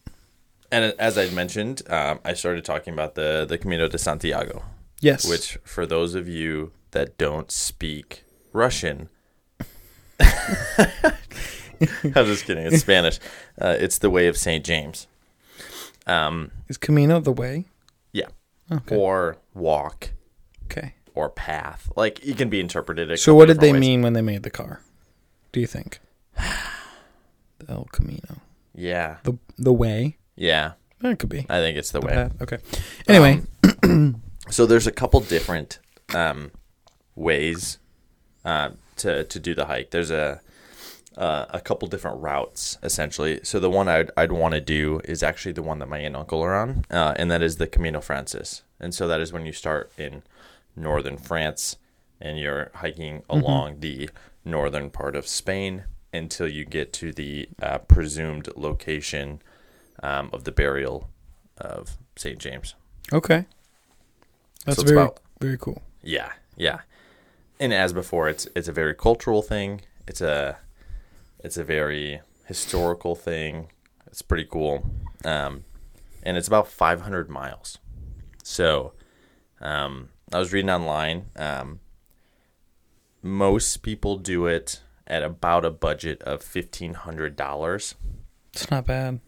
And 0.72 0.93
as 1.00 1.17
I 1.17 1.29
mentioned, 1.29 1.81
um, 1.89 2.19
I 2.25 2.34
started 2.34 2.65
talking 2.65 2.93
about 2.93 3.15
the 3.15 3.45
the 3.48 3.57
Camino 3.57 3.88
de 3.88 3.98
Santiago. 3.98 4.63
Yes. 5.01 5.27
which 5.29 5.57
for 5.63 5.86
those 5.86 6.15
of 6.15 6.27
you 6.27 6.72
that 6.91 7.17
don't 7.17 7.51
speak 7.51 8.24
Russian, 8.53 9.10
I'm 10.19 11.13
just 12.25 12.45
kidding. 12.45 12.65
It's 12.65 12.79
Spanish. 12.79 13.19
Uh, 13.60 13.75
it's 13.79 14.00
the 14.00 14.10
way 14.10 14.27
of 14.27 14.38
Saint 14.38 14.65
James. 14.65 15.07
Um, 16.07 16.51
is 16.67 16.77
Camino 16.77 17.19
the 17.19 17.31
way? 17.31 17.65
yeah, 18.13 18.27
Okay. 18.72 18.95
or 18.95 19.38
walk 19.53 20.12
Okay. 20.65 20.93
or 21.13 21.29
path. 21.29 21.91
Like 21.95 22.25
it 22.25 22.38
can 22.38 22.50
be 22.50 22.60
interpreted. 22.60 23.17
So 23.19 23.36
what 23.36 23.48
did 23.48 23.60
they 23.60 23.72
ways. 23.74 23.79
mean 23.81 24.01
when 24.01 24.13
they 24.13 24.22
made 24.22 24.43
the 24.43 24.50
car? 24.51 24.81
Do 25.51 25.60
you 25.60 25.67
think? 25.67 26.00
The 27.60 27.72
El 27.72 27.88
Camino. 27.91 28.41
Yeah, 28.74 29.17
The 29.24 29.34
the 29.57 29.74
way? 29.74 30.17
Yeah. 30.36 30.74
it 31.04 31.20
could 31.20 31.30
be. 31.30 31.46
I 31.50 31.60
think 31.60 31.77
it's 31.77 31.92
the 31.92 32.00
The 32.00 32.08
way. 32.08 32.13
path. 32.13 32.42
Okay. 32.42 32.58
Anyway, 33.08 33.42
So 34.50 34.65
there's 34.68 34.86
a 34.88 34.92
couple 34.92 35.20
different 35.22 35.80
um, 36.13 36.51
ways 37.15 37.80
uh, 38.44 38.70
to 38.98 39.24
to 39.24 39.39
do 39.39 39.56
the 39.56 39.65
hike. 39.65 39.89
There's 39.92 40.12
a 40.12 40.42
uh, 41.18 41.46
a 41.50 41.62
couple 41.62 41.88
different 41.88 42.22
routes 42.22 42.77
essentially. 42.84 43.39
So 43.44 43.60
the 43.60 43.70
one 43.72 43.88
I'd 43.88 44.12
I'd 44.15 44.32
want 44.32 44.54
to 44.54 44.62
do 44.62 45.01
is 45.06 45.24
actually 45.24 45.54
the 45.54 45.63
one 45.63 45.80
that 45.80 45.89
my 45.89 45.98
aunt 45.98 46.08
and 46.08 46.15
uncle 46.18 46.42
are 46.44 46.54
on, 46.56 46.86
uh, 46.92 47.13
and 47.18 47.32
that 47.32 47.42
is 47.42 47.58
the 47.58 47.68
Camino 47.68 48.01
Francis. 48.01 48.62
And 48.80 48.94
so 48.94 49.08
that 49.08 49.20
is 49.22 49.34
when 49.34 49.46
you 49.46 49.54
start 49.54 49.92
in 49.98 50.22
northern 50.75 51.18
France 51.18 51.77
and 52.22 52.38
you're 52.38 52.70
hiking 52.75 53.24
along 53.30 53.80
the 53.80 54.10
northern 54.44 54.89
part 54.89 55.15
of 55.15 55.25
Spain 55.27 55.86
until 56.13 56.48
you 56.48 56.65
get 56.65 56.94
to 56.94 57.12
the 57.12 57.50
uh, 57.62 57.80
presumed 57.80 58.50
location 58.56 59.42
um, 60.04 60.30
of 60.34 60.44
the 60.44 60.52
burial 60.52 61.10
of 61.58 61.98
Saint 62.16 62.40
James. 62.40 62.75
okay. 63.14 63.46
That's 64.66 64.80
it's 64.80 64.90
very 64.90 65.02
about- 65.04 65.20
very 65.40 65.58
cool. 65.58 65.82
Yeah, 66.02 66.32
yeah. 66.56 66.80
And 67.60 67.72
as 67.74 67.94
before, 67.94 68.28
it's 68.30 68.48
it's 68.56 68.68
a 68.68 68.72
very 68.74 68.94
cultural 68.96 69.42
thing. 69.42 69.82
It's 70.08 70.22
a 70.22 70.58
it's 71.44 71.58
a 71.58 71.64
very 71.64 72.22
historical 72.46 73.16
thing. 73.16 73.70
It's 74.08 74.22
pretty 74.24 74.46
cool. 74.50 74.84
Um, 75.24 75.64
and 76.24 76.36
it's 76.38 76.48
about 76.48 76.68
500 76.68 77.30
miles. 77.30 77.78
So, 78.44 78.94
um, 79.62 80.10
I 80.34 80.40
was 80.40 80.52
reading 80.54 80.70
online. 80.72 81.25
Um, 81.36 81.80
most 83.22 83.78
people 83.84 84.18
do 84.18 84.46
it 84.48 84.82
at 85.08 85.24
about 85.24 85.66
a 85.66 85.72
budget 85.72 86.22
of 86.24 86.42
fifteen 86.42 86.94
hundred 86.96 87.36
dollars, 87.36 87.96
It's 88.54 88.70
not 88.72 88.86
bad. 88.86 89.20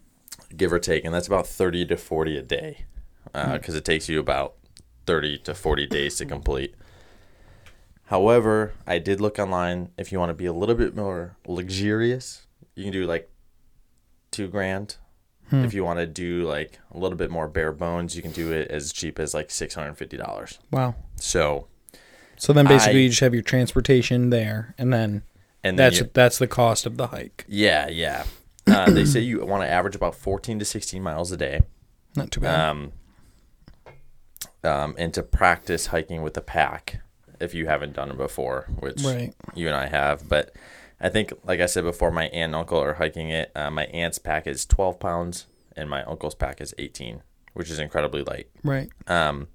Give 0.56 0.72
or 0.72 0.80
take, 0.80 1.04
and 1.06 1.13
that's 1.13 1.27
about 1.27 1.48
thirty 1.48 1.86
to 1.86 1.98
forty 1.98 2.38
a 2.38 2.42
day, 2.42 2.86
uh, 3.34 3.46
hmm. 3.48 3.54
because 3.54 3.75
it 3.75 3.86
takes 3.86 4.08
you 4.10 4.20
about 4.20 4.56
thirty 5.06 5.38
to 5.39 5.54
forty 5.54 5.86
days 5.88 6.18
to 6.18 6.25
complete. 6.25 6.75
However, 8.06 8.74
I 8.86 9.00
did 9.00 9.20
look 9.20 9.38
online. 9.38 9.89
If 9.98 10.12
you 10.12 10.20
want 10.20 10.30
to 10.30 10.34
be 10.34 10.46
a 10.46 10.54
little 10.54 10.75
bit 10.75 10.96
more 10.96 11.36
luxurious, 11.46 12.46
you 12.75 12.84
can 12.84 12.94
do 12.94 13.06
like 13.06 13.30
two 14.32 14.48
grand. 14.48 14.96
Hmm. 15.50 15.63
If 15.63 15.74
you 15.74 15.84
want 15.84 16.00
to 16.00 16.06
do 16.08 16.44
like 16.48 16.80
a 16.94 16.98
little 16.98 17.18
bit 17.18 17.30
more 17.30 17.48
bare 17.48 17.72
bones, 17.72 18.16
you 18.16 18.22
can 18.22 18.32
do 18.32 18.51
it 18.51 18.70
as 18.70 18.92
cheap 18.94 19.20
as 19.20 19.34
like 19.34 19.51
six 19.51 19.75
hundred 19.75 19.89
and 19.89 19.98
fifty 19.98 20.18
dollars. 20.18 20.60
Wow. 20.72 20.96
So, 21.16 21.68
So 22.38 22.54
then 22.54 22.66
basically 22.66 23.00
I- 23.00 23.04
you 23.04 23.10
just 23.10 23.22
have 23.22 23.34
your 23.34 23.44
transportation 23.44 24.30
there, 24.30 24.74
and 24.77 24.92
then 24.94 25.24
and 25.63 25.77
then 25.77 25.86
that's 25.92 26.00
you- 26.00 26.10
that's 26.13 26.38
the 26.38 26.48
cost 26.48 26.86
of 26.86 26.98
the 26.98 27.08
hike. 27.08 27.44
yeah, 27.48 27.88
yeah. 27.89 28.24
Uh, 28.78 28.90
they 28.92 29.06
say 29.14 29.20
you 29.20 29.44
want 29.46 29.64
to 29.64 29.68
average 29.70 29.96
about 29.96 30.16
fourteen 30.16 30.60
to 30.60 30.66
sixteen 30.66 31.02
miles 31.04 31.32
a 31.32 31.38
day. 31.38 31.62
Not 32.16 32.32
too 32.32 32.42
bad. 32.42 32.70
um, 32.70 32.92
um, 34.64 34.96
and 34.98 35.14
to 35.14 35.24
practice 35.24 35.88
hiking 35.88 36.22
with 36.24 36.36
a 36.38 36.42
pack 36.42 37.00
if 37.40 37.54
you 37.54 37.68
haven't 37.68 37.94
done 37.94 38.10
it 38.10 38.18
before, 38.18 38.68
which 38.80 39.02
Right. 39.04 39.34
you 39.54 39.68
and 39.68 39.76
I 39.76 39.88
have. 39.88 40.28
But 40.28 40.56
I 41.00 41.10
think, 41.10 41.32
like 41.44 41.60
I 41.60 41.68
said 41.68 41.84
before, 41.84 42.12
my 42.12 42.24
aunt 42.26 42.34
and 42.36 42.56
uncle 42.56 42.80
are 42.82 42.96
hiking 42.96 43.30
it. 43.30 43.52
Uh, 43.56 43.70
my 43.70 43.86
aunt's 43.86 44.18
pack 44.18 44.48
is 44.48 44.66
12 44.66 45.00
pounds, 45.00 45.46
and 45.76 45.90
my 45.90 46.04
uncle's 46.06 46.34
pack 46.34 46.60
is 46.60 46.74
18, 46.80 47.22
which 47.54 47.70
is 47.70 47.78
incredibly 47.80 48.24
light. 48.24 48.48
right. 48.64 48.90
Um, 49.06 49.48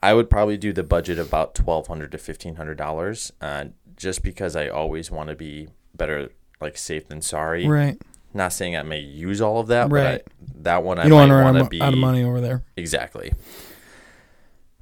I 0.00 0.14
would 0.14 0.30
probably 0.30 0.56
do 0.56 0.72
the 0.72 0.84
budget 0.84 1.18
about 1.18 1.56
twelve 1.56 1.88
hundred 1.88 2.12
to 2.12 2.18
fifteen 2.18 2.54
hundred 2.54 2.76
dollars, 2.78 3.32
uh, 3.40 3.64
just 3.96 4.22
because 4.22 4.54
I 4.54 4.68
always 4.68 5.10
want 5.10 5.28
to 5.28 5.34
be 5.34 5.70
better, 5.92 6.28
like 6.60 6.76
safe 6.78 7.08
than 7.08 7.20
sorry. 7.20 7.66
Right. 7.66 8.00
Not 8.34 8.52
saying 8.52 8.76
I 8.76 8.82
may 8.82 9.00
use 9.00 9.40
all 9.40 9.58
of 9.58 9.68
that, 9.68 9.90
Right. 9.90 10.22
but 10.24 10.32
I, 10.58 10.62
that 10.62 10.82
one 10.84 10.98
I 10.98 11.04
You 11.04 11.08
don't 11.10 11.18
want 11.18 11.30
might 11.30 11.38
to 11.38 11.44
want 11.44 11.64
to 11.64 11.70
be 11.70 11.80
out 11.80 11.92
of 11.94 11.98
money 11.98 12.22
over 12.24 12.40
there. 12.40 12.62
exactly. 12.76 13.32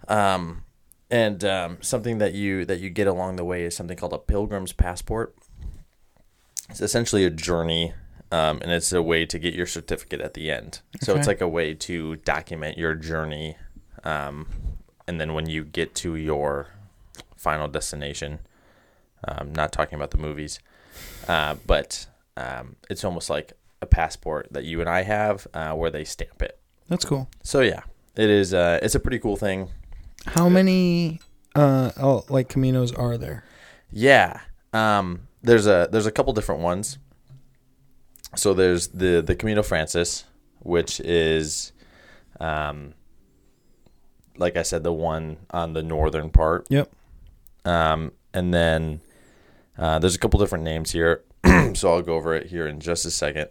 Um, 0.09 0.63
and 1.11 1.45
um, 1.45 1.79
something 1.81 2.19
that 2.19 2.35
you 2.35 2.65
that 2.65 2.81
you 2.81 2.91
get 2.91 3.07
along 3.07 3.37
the 3.37 3.45
way 3.45 3.65
is 3.65 3.77
something 3.77 3.97
called 3.97 4.13
a 4.13 4.19
pilgrim's 4.19 4.73
passport. 4.73 5.35
It's 6.69 6.81
essentially 6.81 7.25
a 7.25 7.31
journey, 7.31 7.95
um, 8.33 8.59
and 8.63 8.73
it's 8.73 8.93
a 8.93 9.01
way 9.03 9.25
to 9.27 9.39
get 9.39 9.55
your 9.55 9.67
certificate 9.67 10.21
at 10.21 10.35
the 10.35 10.51
end. 10.51 10.81
So 11.01 11.15
it's 11.15 11.29
like 11.29 11.41
a 11.41 11.49
way 11.49 11.75
to 11.75 12.17
document 12.17 12.77
your 12.77 12.95
journey, 12.97 13.57
um, 14.03 14.49
and 15.07 15.21
then 15.21 15.33
when 15.35 15.49
you 15.49 15.65
get 15.65 15.95
to 15.97 16.17
your 16.17 16.69
final 17.37 17.69
destination, 17.69 18.41
um, 19.29 19.53
not 19.55 19.71
talking 19.73 19.95
about 19.95 20.11
the 20.11 20.19
movies, 20.19 20.59
uh, 21.29 21.55
but 21.67 22.07
um, 22.37 22.77
it's 22.91 23.05
almost 23.05 23.31
like 23.31 23.53
a 23.83 23.87
passport 23.87 24.49
that 24.53 24.65
you 24.65 24.81
and 24.81 24.89
I 24.89 25.03
have, 25.03 25.47
uh, 25.55 25.73
where 25.73 25.91
they 25.91 26.05
stamp 26.05 26.43
it. 26.43 26.59
That's 26.89 27.05
cool. 27.05 27.29
So 27.43 27.61
yeah, 27.61 27.83
it 28.15 28.31
is. 28.31 28.55
Uh, 28.55 28.79
it's 28.83 28.95
a 28.95 29.01
pretty 29.01 29.19
cool 29.19 29.37
thing. 29.37 29.69
How 30.27 30.49
many 30.49 31.21
uh 31.55 31.93
oh, 32.01 32.25
like 32.29 32.49
caminos 32.49 32.97
are 32.99 33.17
there? 33.17 33.45
Yeah. 33.91 34.41
Um, 34.73 35.29
there's 35.43 35.67
a 35.67 35.89
there's 35.91 36.07
a 36.07 36.13
couple 36.13 36.33
different 36.33 36.61
ones. 36.61 36.99
So 38.35 38.53
there's 38.55 38.89
the 38.89 39.23
the 39.23 39.35
Camino 39.35 39.63
Francis, 39.63 40.25
which 40.61 41.01
is, 41.01 41.73
um, 42.41 42.95
like 44.37 44.57
I 44.57 44.63
said, 44.63 44.83
the 44.83 44.93
one 44.93 45.39
on 45.51 45.73
the 45.73 45.83
northern 45.83 46.31
part. 46.31 46.67
Yep. 46.69 46.91
Um, 47.65 48.13
and 48.35 48.53
then 48.53 49.01
uh, 49.79 49.99
there's 49.99 50.15
a 50.15 50.19
couple 50.19 50.39
different 50.39 50.65
names 50.65 50.93
here, 50.93 51.23
so 51.75 51.93
I'll 51.93 52.03
go 52.03 52.15
over 52.15 52.35
it 52.35 52.47
here 52.49 52.67
in 52.67 52.81
just 52.81 53.05
a 53.05 53.11
second. 53.11 53.49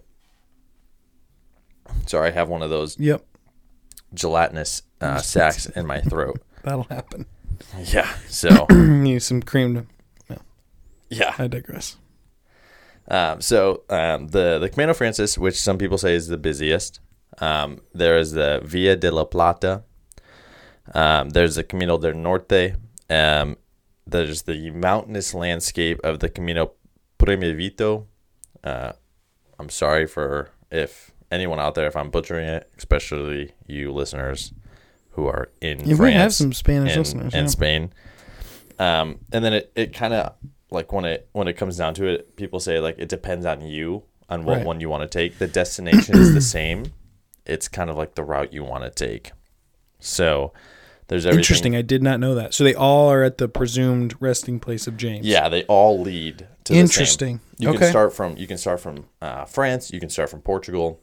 Sorry, 2.07 2.29
I 2.29 2.31
have 2.31 2.49
one 2.49 2.61
of 2.61 2.69
those 2.69 2.99
Yep. 2.99 3.23
gelatinous 4.13 4.81
uh, 5.01 5.17
sacks 5.21 5.65
in 5.67 5.85
my 5.85 6.01
throat. 6.01 6.41
That'll 6.63 6.83
happen. 6.83 7.25
Yeah. 7.83 8.09
So 8.27 8.65
Need 8.69 9.23
some 9.23 9.41
cream 9.41 9.75
to 9.75 10.37
yeah. 11.09 11.35
I 11.37 11.47
digress. 11.47 11.97
Um, 13.07 13.39
so 13.39 13.83
um, 13.89 14.27
the 14.29 14.57
the 14.59 14.69
Camino 14.69 14.93
Francis, 14.93 15.37
which 15.37 15.55
some 15.55 15.77
people 15.77 15.97
say 15.97 16.15
is 16.15 16.27
the 16.27 16.37
busiest, 16.37 16.99
um, 17.37 17.79
there 17.93 18.17
is 18.17 18.31
the 18.31 18.59
Via 18.63 18.95
de 18.95 19.11
la 19.11 19.23
Plata. 19.23 19.83
Um, 20.93 21.29
there's 21.29 21.55
the 21.55 21.63
Camino 21.63 21.97
del 21.97 22.15
Norte. 22.15 22.73
Um, 23.09 23.57
there's 24.07 24.41
the 24.43 24.71
mountainous 24.71 25.33
landscape 25.33 25.99
of 26.03 26.19
the 26.19 26.29
Camino 26.29 26.71
Primevito. 27.25 28.05
Uh, 28.63 28.93
I'm 29.59 29.69
sorry 29.69 30.05
for 30.07 30.49
if 30.71 31.11
anyone 31.31 31.59
out 31.59 31.75
there 31.75 31.87
if 31.87 31.95
I'm 31.95 32.09
butchering 32.09 32.47
it, 32.47 32.69
especially 32.77 33.53
you 33.67 33.91
listeners 33.91 34.53
who 35.11 35.27
are 35.27 35.49
in 35.61 35.79
Yeah, 35.79 35.95
France 35.95 35.99
we 35.99 36.11
have 36.13 36.33
some 36.33 36.53
Spanish 36.53 36.91
and, 36.93 36.99
listeners. 36.99 37.33
In 37.33 37.43
yeah. 37.45 37.49
Spain. 37.49 37.93
Um, 38.79 39.19
and 39.31 39.43
then 39.45 39.53
it, 39.53 39.71
it 39.75 39.93
kind 39.93 40.13
of 40.13 40.33
like 40.71 40.91
when 40.91 41.05
it 41.05 41.29
when 41.31 41.47
it 41.47 41.53
comes 41.53 41.77
down 41.77 41.93
to 41.95 42.05
it, 42.05 42.35
people 42.35 42.59
say 42.59 42.79
like 42.79 42.95
it 42.99 43.07
depends 43.09 43.45
on 43.45 43.61
you 43.61 44.03
on 44.29 44.43
what 44.43 44.57
Right. 44.57 44.65
one 44.65 44.79
you 44.81 44.89
want 44.89 45.09
to 45.09 45.17
take. 45.19 45.37
The 45.37 45.47
destination 45.47 46.17
is 46.17 46.33
the 46.33 46.41
same. 46.57 46.91
It's 47.45 47.67
kind 47.67 47.89
of 47.89 47.95
like 47.95 48.15
the 48.15 48.23
route 48.23 48.51
you 48.51 48.63
want 48.63 48.83
to 48.83 48.89
take. 48.89 49.31
So 49.99 50.51
there's 51.07 51.25
everything. 51.25 51.39
Interesting. 51.39 51.75
I 51.75 51.81
did 51.81 52.01
not 52.03 52.19
know 52.19 52.35
that. 52.35 52.53
So 52.53 52.63
they 52.63 52.73
all 52.75 53.09
are 53.11 53.23
at 53.23 53.37
the 53.37 53.47
presumed 53.47 54.15
resting 54.19 54.59
place 54.59 54.87
of 54.87 54.97
James. 54.97 55.25
Yeah, 55.25 55.49
they 55.49 55.63
all 55.65 55.99
lead 56.01 56.47
to. 56.65 56.73
Interesting. 56.73 57.39
You 57.57 57.69
Okay. 57.69 57.77
can 57.79 57.89
start 57.89 58.13
from 58.13 58.37
you 58.37 58.47
can 58.47 58.57
start 58.57 58.79
from 58.79 59.05
uh, 59.21 59.45
France. 59.45 59.91
You 59.91 59.99
can 59.99 60.09
start 60.09 60.29
from 60.29 60.41
Portugal. 60.41 60.99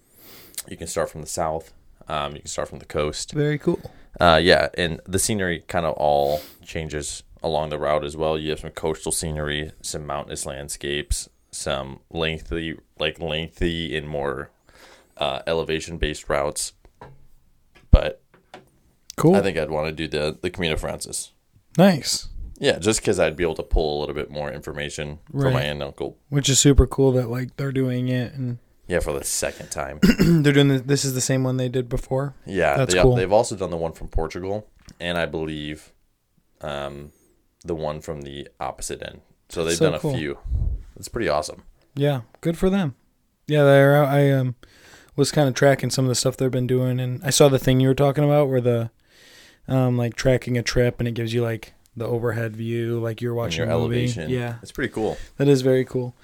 You 0.69 0.77
can 0.77 0.87
start 0.87 1.11
from 1.11 1.21
the 1.21 1.27
south. 1.29 1.73
Um, 2.09 2.33
you 2.35 2.41
can 2.41 2.49
start 2.49 2.69
from 2.69 2.79
the 2.79 2.85
coast. 2.85 3.33
Very 3.33 3.59
cool. 3.59 3.81
Uh, 4.21 4.39
yeah, 4.43 4.69
and 4.77 5.01
the 5.07 5.19
scenery 5.19 5.65
kind 5.69 5.87
of 5.87 5.95
all 5.95 6.41
changes 6.65 7.23
along 7.43 7.71
the 7.71 7.79
route 7.79 8.05
as 8.05 8.17
well. 8.17 8.39
You 8.39 8.51
have 8.51 8.61
some 8.61 8.71
coastal 8.71 9.11
scenery, 9.13 9.73
some 9.81 10.07
mountainous 10.07 10.45
landscapes, 10.47 11.29
some 11.51 12.01
lengthy, 12.11 12.79
like 12.99 13.19
lengthy 13.21 13.97
and 13.97 14.09
more 14.09 14.51
uh, 15.17 15.41
elevation 15.47 15.97
based 15.97 16.29
routes. 16.29 16.73
But 17.91 18.22
Cool. 19.17 19.37
I 19.37 19.41
think 19.43 19.57
I'd 19.59 19.71
want 19.71 19.87
to 19.89 19.93
do 19.93 20.09
the 20.09 20.39
the 20.41 20.51
Camino 20.51 20.77
Francis. 20.77 21.33
nice. 21.79 22.29
Yeah, 22.59 22.79
just 22.79 23.01
because 23.01 23.19
I'd 23.19 23.35
be 23.37 23.43
able 23.43 23.57
to 23.57 23.63
pull 23.65 23.99
a 23.99 24.01
little 24.01 24.15
bit 24.15 24.31
more 24.31 24.49
information 24.53 25.19
from 25.33 25.53
my 25.55 25.63
aunt 25.63 25.73
and 25.73 25.83
uncle. 25.83 26.17
Which 26.29 26.49
is 26.49 26.61
super 26.61 26.87
cool 26.87 27.11
that 27.13 27.29
like 27.29 27.57
they're 27.57 27.73
doing 27.73 28.09
it 28.09 28.35
and 28.35 28.59
Yeah, 28.87 29.01
for 29.01 29.13
the 29.19 29.25
second 29.25 29.71
time. 29.73 29.99
they're 30.21 30.53
doing 30.53 30.69
this, 30.69 30.83
this 30.83 31.05
is 31.05 31.15
the 31.15 31.21
same 31.21 31.43
one 31.43 31.57
they 31.57 31.69
did 31.69 31.89
before. 31.89 32.37
Yeah, 32.47 32.77
That's 32.77 32.95
they, 32.95 33.03
cool. 33.03 33.17
they've 33.17 33.33
also 33.33 33.57
done 33.57 33.71
the 33.71 33.77
one 33.77 33.93
from 33.95 34.07
Portugal, 34.09 34.69
and 35.01 35.19
I 35.19 35.27
believe 35.27 35.93
um, 36.61 37.11
the 37.65 37.75
one 37.75 38.01
from 38.01 38.23
the 38.23 38.47
opposite 38.61 39.03
end. 39.03 39.23
So 39.49 39.65
they've 39.65 39.75
So 39.77 39.87
done 39.87 39.95
a 39.95 39.99
cool. 39.99 40.15
few. 40.17 40.39
It's 40.97 41.09
pretty 41.09 41.29
awesome. 41.29 41.65
Yeah, 41.97 42.21
good 42.43 42.57
for 42.57 42.71
them. 42.71 42.95
Yeah, 43.49 43.65
they're 43.65 44.05
I 44.05 44.31
um 44.31 44.55
was 45.17 45.33
kind 45.33 45.49
of 45.49 45.55
tracking 45.55 45.91
some 45.91 46.05
of 46.05 46.09
the 46.11 46.15
stuff 46.15 46.37
they've 46.37 46.51
been 46.51 46.67
doing 46.69 47.01
and 47.01 47.21
I 47.25 47.31
saw 47.31 47.49
the 47.49 47.59
thing 47.59 47.81
you 47.81 47.89
were 47.89 47.95
talking 47.95 48.23
about 48.25 48.49
where 48.49 48.61
the 48.61 48.91
um 49.69 49.97
like 49.97 50.15
tracking 50.17 50.59
a 50.59 50.63
trip 50.63 50.99
and 50.99 51.07
it 51.09 51.13
gives 51.15 51.33
you 51.33 51.43
like 51.43 51.75
the 51.97 52.07
overhead 52.07 52.57
view 52.57 52.99
like 52.99 53.21
you're 53.21 53.35
watching 53.35 53.63
your 53.65 53.71
elevation. 53.71 54.31
Yeah, 54.31 54.57
It's 54.63 54.73
pretty 54.73 54.93
cool. 54.93 55.19
that 55.37 55.47
is 55.49 55.63
very 55.63 55.85
cool. 55.85 56.15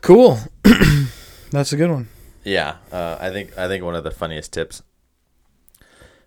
Cool. 0.00 0.38
That's 1.50 1.72
a 1.72 1.76
good 1.76 1.90
one. 1.90 2.08
Yeah, 2.44 2.76
uh, 2.92 3.16
I 3.20 3.30
think 3.30 3.56
I 3.56 3.68
think 3.68 3.84
one 3.84 3.94
of 3.94 4.04
the 4.04 4.10
funniest 4.10 4.52
tips 4.52 4.82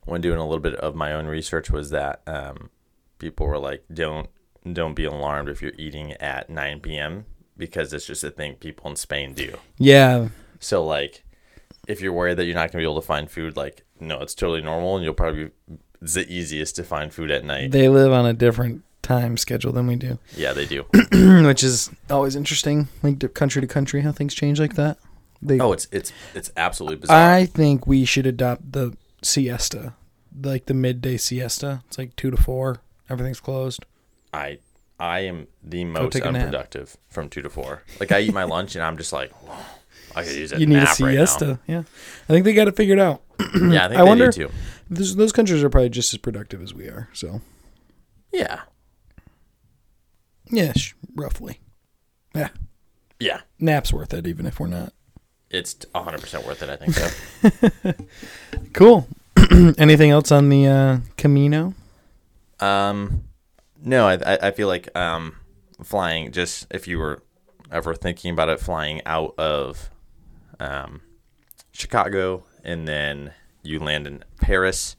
when 0.06 0.22
doing 0.22 0.39
a 0.39 0.43
little 0.46 0.62
bit 0.62 0.76
of 0.76 0.96
my 0.96 1.13
own 1.13 1.26
research 1.28 1.70
was 1.70 1.89
that 1.91 2.22
um, 2.26 2.70
people 3.20 3.46
were 3.48 3.60
like, 3.60 3.84
"Don't 3.93 4.30
don't 4.72 4.96
be 4.96 5.06
alarmed 5.06 5.50
if 5.50 5.62
you're 5.62 5.74
eating 5.78 6.13
at 6.13 6.50
9 6.50 6.80
p.m. 6.82 7.26
because 7.56 7.93
it's 7.93 8.06
just 8.06 8.24
a 8.24 8.32
thing 8.32 8.56
people 8.56 8.89
in 8.89 8.96
Spain 8.96 9.34
do." 9.34 9.58
Yeah, 9.78 10.30
So 10.60 10.84
like, 10.84 11.24
if 11.88 12.02
you're 12.02 12.13
worried 12.13 12.38
that 12.38 12.46
you're 12.46 12.56
not 12.56 12.72
gonna 12.72 12.82
be 12.82 12.86
able 12.86 13.02
to 13.02 13.06
find 13.08 13.30
food, 13.30 13.56
like, 13.56 13.84
no, 14.00 14.20
it's 14.22 14.34
totally 14.36 14.62
normal, 14.62 14.96
and 14.96 15.04
you'll 15.06 15.13
probably 15.13 15.52
it's 16.01 16.13
the 16.13 16.27
easiest 16.31 16.75
to 16.77 16.83
find 16.83 17.13
food 17.13 17.31
at 17.31 17.43
night. 17.45 17.71
they 17.71 17.89
live 17.89 18.12
on 18.12 18.25
a 18.25 18.33
different 18.33 18.83
time 19.01 19.38
schedule 19.38 19.71
than 19.71 19.88
we 19.88 19.95
do, 19.95 20.19
yeah, 20.36 20.53
they 20.53 20.65
do. 20.65 20.86
which 21.45 21.63
is 21.63 21.89
always 22.10 22.36
interesting. 22.36 22.88
Like 23.03 23.33
country 23.33 23.62
to 23.62 23.67
country, 23.67 24.01
how 24.01 24.12
things 24.12 24.33
change 24.33 24.60
like 24.60 24.75
that. 24.75 24.97
They, 25.41 25.60
Oh, 25.60 25.71
it's 25.71 25.88
it's 25.91 26.12
it's 26.33 26.51
absolutely 26.57 26.97
bizarre. 26.97 27.33
I 27.33 27.45
think 27.45 27.86
we 27.88 28.05
should 28.05 28.25
adopt 28.25 28.71
the 28.71 28.97
siesta, 29.21 29.93
like 30.41 30.65
the 30.65 30.73
midday 30.73 31.17
siesta. 31.17 31.83
It's 31.88 31.97
like 31.97 32.15
two 32.15 32.31
to 32.31 32.38
four. 32.38 32.81
Everything's 33.10 33.39
closed. 33.39 33.86
I 34.33 34.60
I 34.99 35.19
am 35.21 35.47
the 35.63 35.86
most 35.86 36.15
unproductive 36.15 36.97
from 37.10 37.29
two 37.29 37.41
to 37.43 37.49
four. 37.49 37.83
Like 37.99 38.12
I 38.12 38.21
eat 38.21 38.33
my 38.33 38.43
lunch 38.43 38.75
and 38.75 38.83
I'm 38.83 38.97
just 38.97 39.13
like, 39.13 39.31
"Whoa, 39.31 39.55
I 40.15 40.23
could 40.23 40.36
use 40.36 40.51
a 40.53 40.60
you 40.60 40.65
need 40.65 40.77
a 40.77 40.83
nap 40.86 40.99
right 40.99 41.13
now." 41.15 41.25
siesta. 41.25 41.60
yeah, 41.67 41.83
I 42.27 42.33
think 42.33 42.43
they 42.43 42.53
got 42.53 42.67
it 42.67 42.75
figured 42.75 42.99
out. 42.99 43.21
Yeah, 43.55 43.86
I 43.86 43.88
think 43.89 43.99
I 43.99 44.03
they 44.03 44.03
wonder- 44.03 44.31
do 44.31 44.47
too. 44.47 44.51
Those, 44.89 45.15
those 45.15 45.32
countries 45.32 45.63
are 45.63 45.69
probably 45.69 45.89
just 45.89 46.13
as 46.13 46.17
productive 46.19 46.62
as 46.62 46.73
we 46.73 46.86
are. 46.86 47.10
So 47.13 47.41
Yeah, 48.32 48.62
yeah, 50.52 50.73
roughly. 51.15 51.60
Yeah. 52.36 52.50
Yeah, 53.19 53.41
Nap's 53.60 53.91
worth 53.91 54.13
it, 54.13 54.28
even 54.28 54.45
if 54.45 54.60
we're 54.60 54.67
not. 54.67 54.93
it's 55.50 55.73
100% 55.73 56.45
worth 56.45 56.62
it, 56.62 56.69
I 56.69 56.76
think 56.76 56.93
so. 56.93 57.93
Cool. 58.73 59.08
Anything 59.80 60.12
else 60.12 60.32
on 60.32 60.50
the 60.50 60.67
uh, 60.67 60.97
Camino? 61.17 61.73
Um, 62.60 63.23
no, 63.84 64.08
I 64.08 64.13
I 64.15 64.38
I 64.47 64.52
feel 64.52 64.67
like 64.67 64.95
um 64.95 65.36
flying 65.84 66.32
just 66.32 66.67
if 66.71 66.88
you 66.88 66.97
were 67.00 67.23
ever 67.71 67.93
thinking 67.95 68.32
about 68.32 68.50
it, 68.50 68.60
flying 68.60 69.02
out 69.06 69.34
of 69.39 69.89
um 70.60 71.02
Chicago 71.71 72.43
and 72.63 72.88
then 72.88 73.32
you 73.67 73.80
land 73.80 74.08
in 74.08 74.23
Paris, 74.41 74.95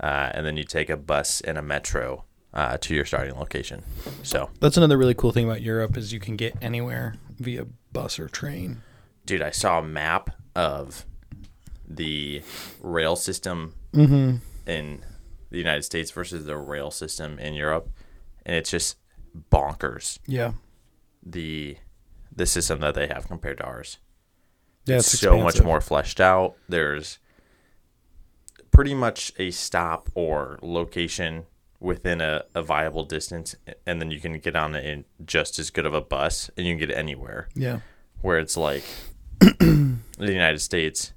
uh, 0.00 0.30
and 0.34 0.44
then 0.46 0.56
you 0.56 0.64
take 0.64 0.90
a 0.90 0.96
bus 0.96 1.40
and 1.42 1.56
a 1.58 1.62
metro 1.62 2.24
uh, 2.52 2.76
to 2.78 2.94
your 2.94 3.04
starting 3.04 3.34
location. 3.36 3.82
So, 4.22 4.50
That's 4.60 4.76
another 4.76 4.96
really 4.96 5.14
cool 5.14 5.32
thing 5.32 5.44
about 5.48 5.60
Europe 5.62 5.96
is 5.96 6.12
you 6.12 6.20
can 6.20 6.36
get 6.36 6.54
anywhere 6.62 7.14
via 7.38 7.66
bus 7.92 8.18
or 8.18 8.28
train. 8.28 8.82
dude, 9.26 9.42
I 9.42 9.50
saw 9.50 9.78
a 9.80 9.82
map 9.82 10.30
of 10.54 11.04
the 11.88 12.42
rail 12.80 13.16
system 13.16 13.74
Mm-hmm. 13.92 14.36
in 14.68 15.04
the 15.50 15.58
United 15.58 15.82
States 15.84 16.10
versus 16.10 16.46
the 16.46 16.56
rail 16.56 16.90
system 16.90 17.38
in 17.38 17.54
Europe, 17.54 17.88
and 18.44 18.56
it's 18.56 18.70
just 18.70 18.96
bonkers. 19.52 20.18
Yeah. 20.26 20.52
the 21.24 21.76
the 22.36 22.46
system 22.46 22.80
that 22.80 22.94
they 22.96 23.06
have 23.06 23.28
compared 23.28 23.58
to 23.58 23.64
ours. 23.64 23.98
Yeah, 24.86 24.96
it's 24.96 25.14
it's 25.14 25.22
so 25.22 25.38
much 25.38 25.62
more 25.62 25.80
fleshed 25.80 26.20
out. 26.20 26.56
There's 26.68 27.18
pretty 28.74 28.92
much 28.94 29.32
a 29.38 29.50
stop 29.50 30.10
or 30.14 30.58
location 30.62 31.44
within 31.80 32.20
a, 32.20 32.44
a 32.54 32.62
viable 32.62 33.04
distance, 33.04 33.54
and 33.86 34.00
then 34.00 34.10
you 34.10 34.20
can 34.20 34.38
get 34.38 34.56
on 34.56 34.74
in 34.74 35.04
just 35.24 35.58
as 35.58 35.70
good 35.70 35.86
of 35.86 35.94
a 35.94 36.00
bus, 36.00 36.50
and 36.56 36.66
you 36.66 36.72
can 36.76 36.88
get 36.88 36.96
anywhere. 36.96 37.48
Yeah. 37.54 37.80
Where 38.20 38.38
it's 38.38 38.56
like 38.56 38.84
the 39.40 39.96
United 40.18 40.60
States, 40.60 41.12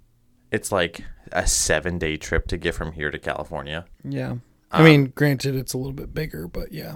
it's 0.52 0.72
like 0.72 1.02
a 1.32 1.46
seven 1.48 1.98
day 1.98 2.15
trip 2.17 2.48
to 2.48 2.58
get 2.58 2.76
from 2.76 2.93
here 2.93 3.12
to 3.12 3.20
California. 3.20 3.86
Yeah. 4.04 4.36
I 4.72 4.80
Um, 4.80 4.86
mean, 4.86 5.13
granted, 5.15 5.56
it's 5.56 5.74
a 5.74 5.78
little 5.78 5.93
bit 5.93 6.13
bigger, 6.13 6.48
but 6.48 6.72
yeah. 6.74 6.96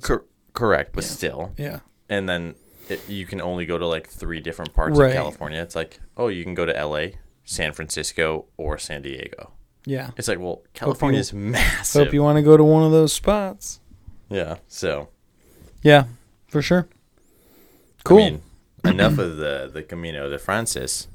Cor- 0.00 0.24
correct, 0.54 0.92
but 0.94 1.04
Yeah. 1.04 1.10
still, 1.10 1.52
Yeah. 1.58 1.80
and 2.08 2.28
then 2.28 2.54
it, 2.88 3.06
you 3.08 3.26
can 3.26 3.40
only 3.40 3.66
go 3.66 3.76
to 3.78 3.86
like 3.86 4.08
three 4.08 4.40
different 4.40 4.72
parts 4.72 4.98
Right. 4.98 5.08
of 5.08 5.14
California. 5.14 5.60
It's 5.62 5.76
like, 5.76 6.00
oh, 6.16 6.28
you 6.28 6.44
can 6.44 6.54
go 6.54 6.64
to 6.64 6.74
L.A., 6.76 7.14
San 7.44 7.72
Francisco, 7.72 8.46
or 8.56 8.78
San 8.78 9.02
Diego. 9.02 9.52
Yeah. 9.84 10.10
It's 10.16 10.28
like, 10.28 10.38
well, 10.38 10.62
California 10.74 11.20
is 11.26 11.32
massive. 11.32 12.06
Hope 12.06 12.14
you 12.14 12.22
want 12.22 12.36
to 12.36 12.42
go 12.42 12.56
to 12.56 12.64
one 12.64 12.82
of 12.84 12.92
those 12.92 13.12
spots. 13.12 13.80
yeah. 14.28 14.56
So 14.68 15.08
Yeah, 15.82 16.04
for 16.48 16.62
sure. 16.62 16.86
Cool. 18.04 18.18
I 18.18 18.30
mean, 18.30 18.42
enough 18.84 19.18
of 19.18 19.36
the 19.36 19.70
the 19.72 19.82
Camino 19.82 20.28
de 20.28 20.38
Francis. 20.38 21.08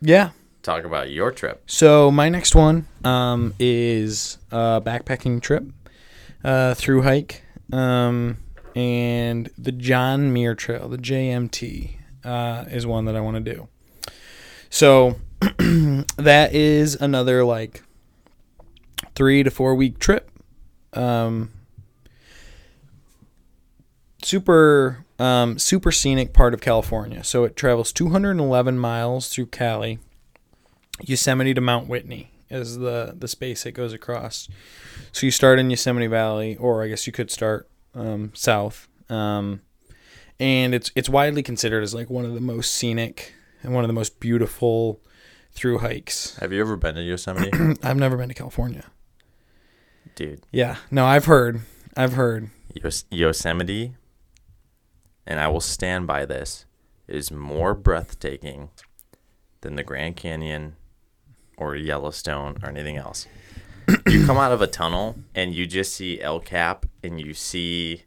yeah. 0.00 0.30
Talk 0.62 0.84
about 0.84 1.10
your 1.10 1.32
trip. 1.32 1.62
So 1.66 2.10
my 2.10 2.28
next 2.28 2.54
one 2.54 2.86
um, 3.02 3.54
is 3.58 4.36
a 4.50 4.82
backpacking 4.84 5.40
trip 5.40 5.64
uh, 6.44 6.74
through 6.74 7.00
hike, 7.00 7.42
um, 7.72 8.36
and 8.76 9.48
the 9.56 9.72
John 9.72 10.34
Muir 10.34 10.54
Trail, 10.54 10.86
the 10.90 10.98
JMT, 10.98 11.92
uh, 12.24 12.66
is 12.70 12.86
one 12.86 13.06
that 13.06 13.16
I 13.16 13.20
want 13.22 13.42
to 13.42 13.54
do. 13.54 13.68
So 14.68 15.16
that 16.18 16.50
is 16.54 16.94
another 16.94 17.42
like 17.42 17.82
three 19.20 19.42
to 19.42 19.50
four 19.50 19.74
week 19.74 19.98
trip. 19.98 20.30
Um, 20.94 21.50
super 24.22 25.04
um, 25.18 25.58
super 25.58 25.92
scenic 25.92 26.32
part 26.32 26.54
of 26.54 26.62
California. 26.62 27.22
So 27.22 27.44
it 27.44 27.54
travels 27.54 27.92
211 27.92 28.78
miles 28.78 29.28
through 29.28 29.46
Cali. 29.46 29.98
Yosemite 31.02 31.52
to 31.52 31.60
Mount 31.60 31.86
Whitney 31.86 32.30
is 32.48 32.78
the 32.78 33.14
the 33.14 33.28
space 33.28 33.66
it 33.66 33.72
goes 33.72 33.92
across. 33.92 34.48
So 35.12 35.26
you 35.26 35.30
start 35.30 35.58
in 35.58 35.68
Yosemite 35.68 36.06
Valley, 36.06 36.56
or 36.56 36.82
I 36.82 36.88
guess 36.88 37.06
you 37.06 37.12
could 37.12 37.30
start 37.30 37.68
um, 37.94 38.32
south. 38.34 38.88
Um, 39.10 39.60
and 40.38 40.74
it's 40.74 40.92
it's 40.94 41.10
widely 41.10 41.42
considered 41.42 41.82
as 41.82 41.92
like 41.92 42.08
one 42.08 42.24
of 42.24 42.32
the 42.32 42.40
most 42.40 42.72
scenic 42.72 43.34
and 43.62 43.74
one 43.74 43.84
of 43.84 43.88
the 43.88 43.94
most 43.94 44.18
beautiful 44.18 44.98
through 45.52 45.80
hikes. 45.80 46.38
Have 46.38 46.54
you 46.54 46.60
ever 46.62 46.78
been 46.78 46.94
to 46.94 47.02
Yosemite, 47.02 47.50
I've 47.82 47.98
never 47.98 48.16
been 48.16 48.28
to 48.28 48.34
California. 48.34 48.86
Dude? 50.14 50.42
Yeah, 50.50 50.76
no, 50.90 51.06
I've 51.06 51.24
heard. 51.26 51.60
I've 51.96 52.12
heard. 52.14 52.50
Yos- 52.74 53.04
Yosemite, 53.10 53.94
and 55.26 55.40
I 55.40 55.48
will 55.48 55.60
stand 55.60 56.06
by 56.06 56.24
this, 56.26 56.66
is 57.08 57.30
more 57.30 57.74
breathtaking 57.74 58.70
than 59.62 59.76
the 59.76 59.82
Grand 59.82 60.16
Canyon 60.16 60.76
or 61.56 61.74
Yellowstone 61.76 62.58
or 62.62 62.68
anything 62.68 62.96
else. 62.96 63.26
you 64.06 64.24
come 64.24 64.36
out 64.38 64.52
of 64.52 64.62
a 64.62 64.66
tunnel 64.66 65.16
and 65.34 65.52
you 65.54 65.66
just 65.66 65.94
see 65.94 66.20
El 66.20 66.38
Cap 66.40 66.86
and 67.02 67.20
you 67.20 67.34
see 67.34 68.04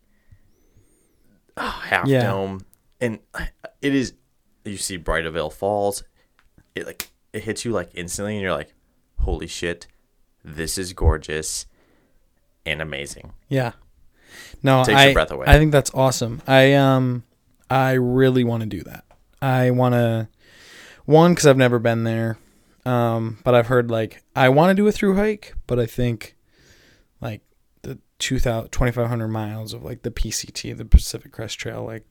oh, 1.58 1.82
Half 1.86 2.08
Yeah. 2.08 2.24
Dome, 2.24 2.66
and 3.02 3.20
it 3.82 3.94
is 3.94 4.14
you 4.64 4.78
see 4.78 4.98
Bridalveil 4.98 5.52
Falls. 5.52 6.04
It 6.76 6.86
like 6.86 7.10
it 7.34 7.44
hits 7.44 7.66
you 7.66 7.72
like 7.72 7.92
instantly, 7.94 8.34
and 8.36 8.42
you're 8.42 8.54
like, 8.54 8.74
"Holy 9.20 9.48
shit, 9.48 9.88
this 10.44 10.78
is 10.78 10.94
gorgeous 10.94 11.66
and 12.66 12.82
amazing." 12.82 13.34
Yeah. 13.50 13.74
No, 14.62 14.84
Takes 14.84 15.00
I, 15.00 15.06
your 15.06 15.14
breath 15.14 15.32
away. 15.32 15.46
I 15.48 15.58
think 15.58 15.72
that's 15.72 15.92
awesome. 15.94 16.42
I 16.48 16.74
um 16.74 17.24
I 17.70 17.94
really 17.94 18.44
want 18.44 18.62
to 18.62 18.68
do 18.68 18.82
that. 18.84 19.04
I 19.42 19.72
want 19.72 19.94
to 19.94 20.30
one 21.06 21.36
cuz 21.36 21.46
I've 21.46 21.58
never 21.58 21.80
been 21.80 22.04
there. 22.04 22.38
Um 22.86 23.40
but 23.44 23.54
I've 23.54 23.68
heard 23.68 23.92
like 23.92 24.24
I 24.36 24.50
want 24.50 24.72
to 24.72 24.76
do 24.76 24.88
a 24.88 24.92
through 24.92 25.16
hike, 25.16 25.54
but 25.68 25.80
I 25.80 25.86
think 25.86 26.36
like 27.22 27.42
the 27.82 28.00
2000 28.20 28.72
2500 28.72 29.28
miles 29.28 29.74
of 29.74 29.84
like 29.84 30.04
the 30.04 30.12
PCT, 30.12 30.76
the 30.76 30.86
Pacific 30.86 31.32
Crest 31.32 31.60
Trail 31.60 31.84
like 31.84 32.06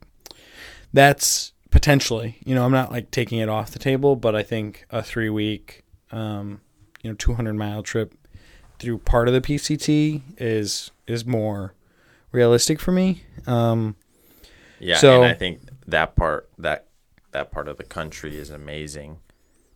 that's 0.93 1.53
potentially, 1.71 2.37
you 2.45 2.55
know, 2.55 2.67
I'm 2.67 2.73
not 2.73 2.93
like 2.93 3.11
taking 3.11 3.39
it 3.39 3.49
off 3.49 3.71
the 3.71 3.79
table, 3.79 4.15
but 4.15 4.37
I 4.37 4.43
think 4.43 4.87
a 4.91 5.03
3 5.03 5.31
week 5.31 5.85
um 6.11 6.61
you 7.03 7.11
know 7.11 7.17
200 7.17 7.55
mile 7.55 7.83
trip 7.83 8.15
through 8.83 8.99
part 8.99 9.29
of 9.29 9.35
the 9.35 9.41
PCT 9.41 10.23
is 10.39 10.91
is 11.07 11.25
more 11.25 11.75
realistic 12.33 12.81
for 12.81 12.93
me. 12.93 13.23
Um, 13.47 13.97
Yeah, 14.79 14.97
So- 14.97 15.23
and 15.23 15.31
I 15.31 15.35
think 15.35 15.61
that 15.87 16.17
part 16.17 16.49
that 16.59 16.89
that 17.31 17.51
part 17.53 17.69
of 17.69 17.77
the 17.79 17.85
country 17.85 18.37
is 18.37 18.51
amazing. 18.51 19.19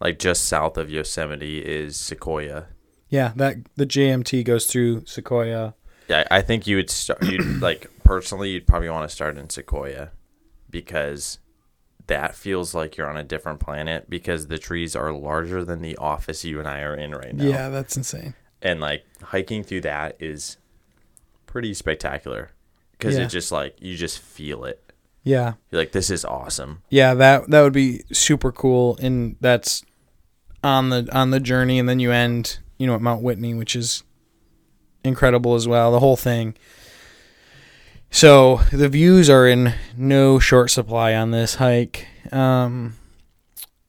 Like 0.00 0.18
just 0.18 0.44
south 0.44 0.76
of 0.76 0.90
Yosemite 0.90 1.58
is 1.64 1.96
Sequoia. 1.96 2.66
yeah, 3.08 3.32
that 3.36 3.56
the 3.76 3.86
JMT 3.86 4.42
goes 4.44 4.66
through 4.66 5.06
Sequoia. 5.06 5.74
Yeah, 6.08 6.24
I 6.30 6.42
think 6.42 6.66
you 6.66 6.76
would 6.76 6.90
start. 6.90 7.22
You'd 7.22 7.60
like 7.62 7.88
personally, 8.04 8.50
you'd 8.50 8.66
probably 8.66 8.90
want 8.90 9.08
to 9.08 9.14
start 9.14 9.38
in 9.38 9.48
Sequoia 9.48 10.10
because 10.68 11.38
that 12.08 12.34
feels 12.34 12.74
like 12.74 12.96
you're 12.96 13.08
on 13.08 13.16
a 13.16 13.24
different 13.24 13.58
planet 13.60 14.08
because 14.10 14.48
the 14.48 14.58
trees 14.58 14.94
are 14.96 15.12
larger 15.12 15.64
than 15.64 15.82
the 15.82 15.96
office 15.96 16.44
you 16.44 16.58
and 16.58 16.68
I 16.68 16.80
are 16.80 16.94
in 16.94 17.12
right 17.12 17.34
now. 17.34 17.44
Yeah, 17.44 17.68
that's 17.68 17.96
insane. 17.96 18.34
And 18.62 18.80
like 18.80 19.04
hiking 19.22 19.62
through 19.62 19.82
that 19.82 20.16
is 20.20 20.56
pretty 21.46 21.74
spectacular 21.74 22.50
because 22.92 23.16
Yeah. 23.16 23.24
it 23.24 23.28
just 23.28 23.52
like 23.52 23.76
you 23.80 23.96
just 23.96 24.18
feel 24.18 24.64
it. 24.64 24.82
Yeah, 25.22 25.54
You're 25.70 25.80
like, 25.82 25.90
this 25.92 26.08
is 26.10 26.24
awesome. 26.24 26.82
yeah, 26.88 27.12
that 27.14 27.50
that 27.50 27.62
would 27.62 27.72
be 27.72 28.02
super 28.12 28.52
cool, 28.52 28.96
and 29.02 29.34
that's 29.40 29.82
on 30.62 30.90
the 30.90 31.08
on 31.12 31.30
the 31.30 31.40
journey, 31.40 31.78
and 31.80 31.88
then 31.88 31.98
you 31.98 32.12
end, 32.12 32.58
you 32.78 32.86
know, 32.86 32.94
at 32.94 33.00
Mount 33.00 33.22
Whitney, 33.22 33.52
which 33.52 33.74
is 33.74 34.04
incredible 35.02 35.54
as 35.56 35.66
well. 35.66 35.90
The 35.90 35.98
whole 36.00 36.16
thing. 36.16 36.54
So 38.10 38.60
the 38.72 38.88
views 38.88 39.28
are 39.28 39.46
in 39.48 39.74
no 39.96 40.38
short 40.38 40.70
supply 40.70 41.14
on 41.14 41.32
this 41.32 41.56
hike. 41.56 42.06
Um, 42.32 42.94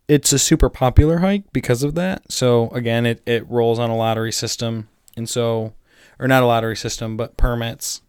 it's 0.08 0.32
a 0.34 0.39
super 0.39 0.70
popular 0.70 1.20
hike 1.20 1.52
because 1.52 1.84
of 1.84 1.96
that. 1.96 2.32
So 2.32 2.70
again, 2.70 3.06
it, 3.06 3.22
it 3.26 3.48
rolls 3.50 3.80
on 3.80 3.89
a 3.89 3.96
lottery 3.96 4.32
system, 4.32 4.88
and 5.15 5.28
so, 5.30 5.74
or 6.20 6.28
not 6.28 6.43
a 6.43 6.46
lottery 6.46 6.76
system, 6.78 7.17
but 7.17 7.38
permits, 7.38 8.02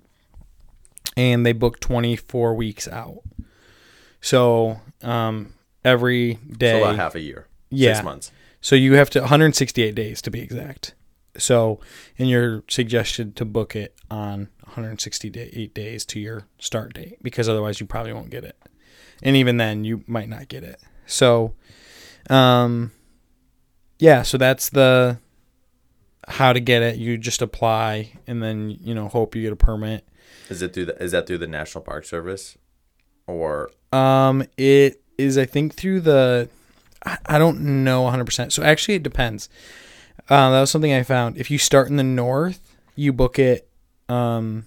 and 1.16 1.44
they 1.44 1.52
book 1.52 1.80
twenty 1.80 2.16
four 2.16 2.54
weeks 2.54 2.86
out. 2.88 3.22
So 4.20 4.80
um, 5.02 5.54
every 5.84 6.34
day, 6.34 6.72
So 6.80 6.84
about 6.84 6.96
half 6.96 7.14
a 7.14 7.20
year, 7.20 7.46
Yeah. 7.70 7.94
six 7.94 8.04
months. 8.04 8.32
so 8.60 8.74
you 8.76 8.94
have 8.94 9.10
to 9.10 9.20
168 9.20 9.94
days 9.94 10.20
to 10.22 10.30
be 10.30 10.40
exact. 10.40 10.94
So, 11.36 11.78
and 12.18 12.28
you're 12.28 12.64
suggested 12.68 13.36
to 13.36 13.44
book 13.44 13.76
it 13.76 13.94
on 14.10 14.48
168 14.64 15.72
days 15.72 16.04
to 16.06 16.18
your 16.18 16.46
start 16.58 16.94
date 16.94 17.18
because 17.22 17.48
otherwise 17.48 17.78
you 17.78 17.86
probably 17.86 18.12
won't 18.12 18.30
get 18.30 18.42
it. 18.44 18.56
And 19.22 19.36
even 19.36 19.56
then 19.56 19.84
you 19.84 20.02
might 20.08 20.28
not 20.28 20.48
get 20.48 20.64
it. 20.64 20.80
So, 21.06 21.54
um 22.30 22.92
yeah, 23.98 24.22
so 24.22 24.38
that's 24.38 24.68
the 24.70 25.18
how 26.26 26.52
to 26.52 26.60
get 26.60 26.82
it. 26.82 26.96
You 26.96 27.16
just 27.18 27.42
apply 27.42 28.12
and 28.26 28.42
then, 28.42 28.70
you 28.70 28.94
know, 28.94 29.08
hope 29.08 29.34
you 29.34 29.42
get 29.42 29.52
a 29.52 29.56
permit. 29.56 30.06
Is 30.48 30.62
it 30.62 30.72
through 30.72 30.86
the, 30.86 31.02
is 31.02 31.12
that 31.12 31.26
through 31.26 31.38
the 31.38 31.46
National 31.46 31.82
Park 31.82 32.04
Service? 32.04 32.56
or 33.26 33.70
Um, 33.92 34.44
it 34.56 35.02
is 35.18 35.36
I 35.36 35.44
think 35.44 35.74
through 35.74 36.00
the 36.00 36.48
I, 37.04 37.18
I 37.26 37.38
don't 37.38 37.84
know 37.84 38.04
100%. 38.04 38.52
So 38.52 38.62
actually 38.62 38.94
it 38.94 39.02
depends. 39.02 39.48
Uh, 40.28 40.50
that 40.50 40.60
was 40.60 40.70
something 40.70 40.92
I 40.92 41.02
found. 41.02 41.38
If 41.38 41.50
you 41.50 41.58
start 41.58 41.88
in 41.88 41.96
the 41.96 42.02
north, 42.04 42.76
you 42.94 43.12
book 43.12 43.38
it 43.38 43.68
um 44.08 44.66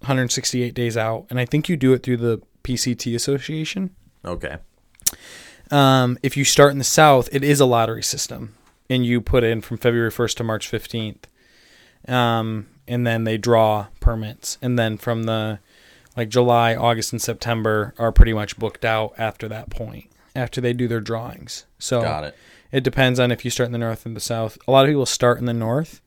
168 0.00 0.74
days 0.74 0.96
out 0.96 1.26
and 1.30 1.38
I 1.38 1.44
think 1.44 1.68
you 1.68 1.76
do 1.76 1.92
it 1.92 2.02
through 2.02 2.18
the 2.18 2.42
PCT 2.62 3.14
association. 3.14 3.90
okay, 4.24 4.56
Um, 5.70 6.18
if 6.22 6.36
you 6.36 6.44
start 6.44 6.72
in 6.72 6.78
the 6.78 6.84
south, 6.84 7.28
it 7.32 7.42
is 7.44 7.60
a 7.60 7.66
lottery 7.66 8.02
system, 8.02 8.54
and 8.90 9.04
you 9.04 9.20
put 9.20 9.44
in 9.44 9.60
from 9.60 9.78
February 9.78 10.10
1st 10.10 10.36
to 10.36 10.44
March 10.44 10.70
15th. 10.70 11.24
Um, 12.06 12.66
and 12.86 13.06
then 13.06 13.24
they 13.24 13.38
draw 13.38 13.86
permits, 14.00 14.58
and 14.60 14.78
then 14.78 14.98
from 14.98 15.22
the 15.24 15.58
like 16.16 16.28
July, 16.28 16.76
August, 16.76 17.12
and 17.12 17.20
September 17.20 17.94
are 17.98 18.12
pretty 18.12 18.32
much 18.34 18.56
booked 18.58 18.84
out 18.84 19.14
after 19.18 19.48
that 19.48 19.70
point. 19.70 20.06
After 20.36 20.60
they 20.60 20.72
do 20.72 20.86
their 20.88 21.00
drawings, 21.00 21.64
so 21.78 22.02
got 22.02 22.24
it. 22.24 22.36
it 22.72 22.82
depends 22.82 23.18
on 23.20 23.30
if 23.30 23.44
you 23.44 23.50
start 23.52 23.66
in 23.68 23.72
the 23.72 23.78
north 23.78 24.04
and 24.04 24.16
the 24.16 24.20
south. 24.20 24.58
A 24.66 24.70
lot 24.72 24.84
of 24.84 24.88
people 24.90 25.06
start 25.06 25.38
in 25.38 25.44
the 25.46 25.54
north 25.54 26.00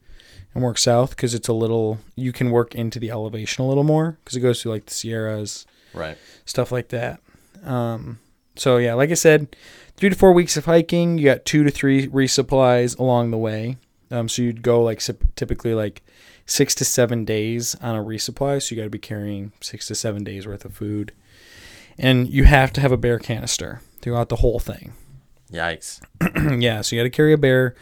and 0.53 0.61
work 0.61 0.77
south 0.77 1.11
because 1.11 1.33
it's 1.33 1.47
a 1.47 1.53
little 1.53 1.99
you 2.15 2.31
can 2.33 2.51
work 2.51 2.75
into 2.75 2.99
the 2.99 3.09
elevation 3.09 3.63
a 3.63 3.67
little 3.67 3.85
more 3.85 4.17
because 4.23 4.35
it 4.35 4.41
goes 4.41 4.61
through 4.61 4.73
like 4.73 4.85
the 4.85 4.93
Sierras 4.93 5.65
Right. 5.93 6.17
stuff 6.45 6.71
like 6.73 6.89
that. 6.89 7.21
Um, 7.63 8.19
so 8.57 8.77
yeah, 8.77 8.93
like 8.93 9.11
I 9.11 9.15
said, 9.15 9.55
three 9.95 10.09
to 10.09 10.15
four 10.15 10.33
weeks 10.33 10.57
of 10.57 10.65
hiking. 10.65 11.17
You 11.17 11.25
got 11.25 11.45
two 11.45 11.63
to 11.63 11.71
three 11.71 12.07
resupplies 12.07 12.97
along 12.97 13.31
the 13.31 13.37
way. 13.37 13.77
Um, 14.09 14.29
so 14.29 14.41
you'd 14.41 14.61
go 14.61 14.81
like 14.81 15.01
typically 15.35 15.73
like 15.73 16.01
six 16.45 16.73
to 16.75 16.85
seven 16.85 17.25
days 17.25 17.75
on 17.75 17.95
a 17.95 18.03
resupply. 18.03 18.61
So 18.61 18.73
you 18.73 18.81
got 18.81 18.85
to 18.85 18.89
be 18.89 18.99
carrying 18.99 19.51
six 19.61 19.87
to 19.87 19.95
seven 19.95 20.23
days 20.23 20.47
worth 20.47 20.65
of 20.65 20.73
food, 20.73 21.11
and 21.97 22.29
you 22.29 22.45
have 22.45 22.71
to 22.73 22.81
have 22.81 22.91
a 22.91 22.97
bear 22.97 23.19
canister 23.19 23.81
throughout 24.01 24.29
the 24.29 24.37
whole 24.37 24.59
thing. 24.59 24.93
Yikes. 25.51 26.01
yeah, 26.61 26.81
so 26.81 26.95
you 26.95 27.01
got 27.01 27.05
to 27.05 27.09
carry 27.09 27.33
a 27.33 27.37
bear, 27.37 27.75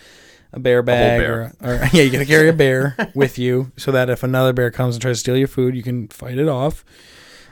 a 0.54 0.60
bear 0.60 0.82
bag, 0.82 1.22
bear. 1.22 1.54
Or, 1.62 1.70
or 1.70 1.76
yeah, 1.94 2.04
you 2.04 2.12
got 2.12 2.20
to 2.20 2.26
carry 2.26 2.50
a 2.50 2.54
bear 2.54 2.96
with 3.16 3.38
you 3.38 3.72
so 3.78 3.92
that 3.92 4.10
if 4.10 4.24
another 4.24 4.54
bear 4.54 4.72
comes 4.72 4.96
and 4.96 5.02
tries 5.02 5.18
to 5.18 5.20
steal 5.22 5.38
your 5.38 5.48
food, 5.48 5.76
you 5.76 5.84
can 5.84 6.08
fight 6.08 6.38
it 6.38 6.48
off. 6.48 6.84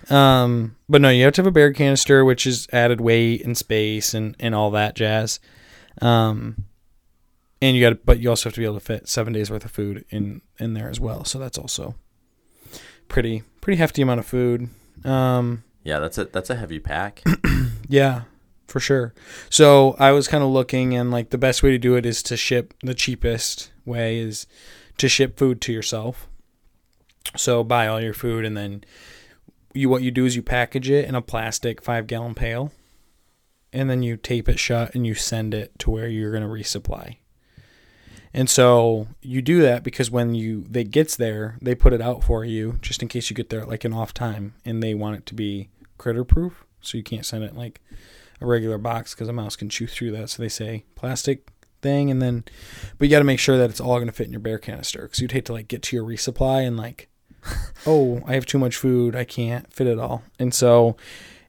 Um, 0.10 0.76
but 0.90 1.02
no, 1.02 1.10
you 1.10 1.24
have 1.24 1.34
to 1.34 1.42
have 1.42 1.48
a 1.48 1.52
bear 1.52 1.72
canister, 1.74 2.26
which 2.26 2.46
is 2.46 2.68
added 2.74 3.00
weight 3.02 3.44
and 3.46 3.58
space 3.58 4.14
and 4.14 4.36
and 4.40 4.54
all 4.54 4.72
that 4.72 4.96
jazz. 4.96 5.40
Um, 6.02 6.66
and 7.62 7.78
you 7.78 7.90
got, 7.90 8.06
but 8.06 8.20
you 8.20 8.30
also 8.30 8.50
have 8.50 8.56
to 8.56 8.60
be 8.60 8.66
able 8.66 8.76
to 8.76 8.82
fit 8.82 9.08
seven 9.08 9.32
days 9.32 9.50
worth 9.50 9.64
of 9.64 9.72
food 9.72 10.06
in 10.10 10.42
in 10.60 10.74
there 10.74 10.90
as 10.90 11.00
well. 11.00 11.24
So 11.24 11.40
that's 11.40 11.58
also 11.58 11.96
pretty 13.08 13.44
pretty 13.62 13.78
hefty 13.78 14.02
amount 14.02 14.20
of 14.20 14.26
food. 14.26 14.70
Um, 15.06 15.64
Yeah, 15.84 16.00
that's 16.00 16.18
a 16.18 16.26
that's 16.26 16.50
a 16.50 16.56
heavy 16.56 16.80
pack. 16.80 17.24
yeah, 17.88 18.24
for 18.68 18.80
sure. 18.80 19.14
So 19.50 19.96
I 20.00 20.12
was 20.12 20.28
kind 20.28 20.44
of 20.44 20.50
looking, 20.50 20.94
and 20.94 21.12
like 21.12 21.30
the 21.30 21.38
best 21.38 21.64
way 21.64 21.72
to 21.72 21.78
do 21.78 21.96
it 21.96 22.06
is 22.06 22.22
to 22.24 22.36
ship. 22.38 22.74
The 22.84 22.94
cheapest 22.94 23.72
way 23.86 24.20
is 24.20 24.46
to 24.98 25.08
ship 25.08 25.38
food 25.38 25.62
to 25.62 25.72
yourself. 25.74 26.28
So 27.38 27.64
buy 27.64 27.88
all 27.88 28.02
your 28.02 28.14
food, 28.14 28.44
and 28.46 28.58
then 28.58 28.84
you 29.74 29.90
what 29.90 30.04
you 30.04 30.12
do 30.12 30.26
is 30.26 30.36
you 30.36 30.42
package 30.42 30.90
it 30.90 31.06
in 31.06 31.16
a 31.16 31.22
plastic 31.22 31.82
five 31.82 32.08
gallon 32.08 32.36
pail, 32.36 32.72
and 33.72 33.90
then 33.90 34.04
you 34.04 34.18
tape 34.18 34.48
it 34.48 34.60
shut, 34.60 34.94
and 34.96 35.06
you 35.06 35.16
send 35.16 35.54
it 35.54 35.78
to 35.80 35.92
where 35.92 36.08
you're 36.08 36.32
going 36.32 36.44
to 36.44 36.50
resupply. 36.50 37.18
And 38.34 38.50
so 38.50 39.08
you 39.22 39.44
do 39.44 39.62
that 39.62 39.84
because 39.84 40.10
when 40.10 40.34
you 40.34 40.66
they 40.68 40.84
gets 40.84 41.16
there, 41.16 41.58
they 41.62 41.76
put 41.76 41.94
it 41.94 42.02
out 42.02 42.24
for 42.24 42.44
you 42.44 42.80
just 42.82 43.02
in 43.02 43.08
case 43.08 43.30
you 43.30 43.36
get 43.36 43.50
there 43.50 43.66
like 43.66 43.84
an 43.84 43.94
off 43.94 44.14
time, 44.14 44.56
and 44.66 44.82
they 44.82 44.94
want 44.94 45.18
it 45.18 45.26
to 45.28 45.36
be 45.36 45.70
critter 45.98 46.24
proof, 46.24 46.66
so 46.82 46.98
you 46.98 47.04
can't 47.04 47.26
send 47.26 47.44
it 47.44 47.56
like 47.56 47.80
a 48.42 48.48
regular 48.48 48.78
box 48.78 49.14
because 49.14 49.30
a 49.30 49.34
mouse 49.34 49.56
can 49.56 49.70
chew 49.70 49.88
through 49.88 50.12
that. 50.12 50.30
So 50.30 50.42
they 50.42 50.50
say 50.50 50.86
plastic 50.96 51.48
thing, 51.82 52.10
and 52.10 52.22
then 52.22 52.44
but 52.98 53.06
you 53.06 53.12
got 53.12 53.20
to 53.20 53.26
make 53.26 53.40
sure 53.40 53.58
that 53.58 53.70
it's 53.70 53.80
all 53.80 53.98
going 53.98 54.08
to 54.08 54.12
fit 54.12 54.26
in 54.26 54.34
your 54.34 54.40
bear 54.40 54.58
canister 54.58 55.04
because 55.04 55.20
you'd 55.20 55.32
hate 55.32 55.46
to 55.46 55.54
like 55.54 55.68
get 55.68 55.84
to 55.84 55.96
your 55.96 56.06
resupply 56.06 56.66
and 56.66 56.76
like, 56.76 57.10
oh, 57.86 58.22
I 58.26 58.34
have 58.34 58.46
too 58.46 58.60
much 58.60 58.76
food, 58.78 59.16
I 59.16 59.24
can't 59.24 59.72
fit 59.72 59.88
it 59.88 60.00
all, 60.00 60.24
and 60.40 60.54
so 60.54 60.96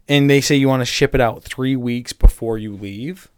and 0.08 0.28
they 0.28 0.40
say 0.40 0.54
you 0.56 0.68
want 0.68 0.80
to 0.82 0.86
ship 0.86 1.14
it 1.14 1.20
out 1.20 1.42
three 1.42 1.76
weeks 1.76 2.12
before 2.12 2.58
you 2.58 2.74
leave, 2.74 3.30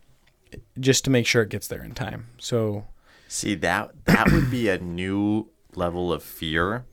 just 0.80 1.04
to 1.04 1.10
make 1.10 1.26
sure 1.26 1.42
it 1.42 1.48
gets 1.48 1.68
there 1.68 1.82
in 1.82 1.92
time. 1.94 2.26
So 2.38 2.86
See 3.28 3.54
that 3.56 4.04
that 4.06 4.30
would 4.32 4.50
be 4.50 4.68
a 4.68 4.78
new 4.78 5.48
level 5.74 6.12
of 6.12 6.22
fear 6.22 6.84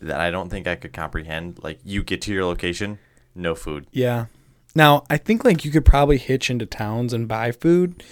that 0.00 0.20
I 0.20 0.30
don't 0.30 0.48
think 0.50 0.66
I 0.66 0.76
could 0.76 0.92
comprehend. 0.92 1.58
Like 1.62 1.80
you 1.84 2.02
get 2.02 2.22
to 2.22 2.32
your 2.32 2.44
location, 2.44 2.98
no 3.34 3.54
food. 3.54 3.86
Yeah. 3.92 4.26
Now, 4.74 5.04
I 5.10 5.16
think 5.16 5.44
like 5.44 5.64
you 5.64 5.70
could 5.70 5.84
probably 5.84 6.16
hitch 6.18 6.48
into 6.48 6.64
towns 6.64 7.12
and 7.12 7.26
buy 7.26 7.50
food, 7.50 8.04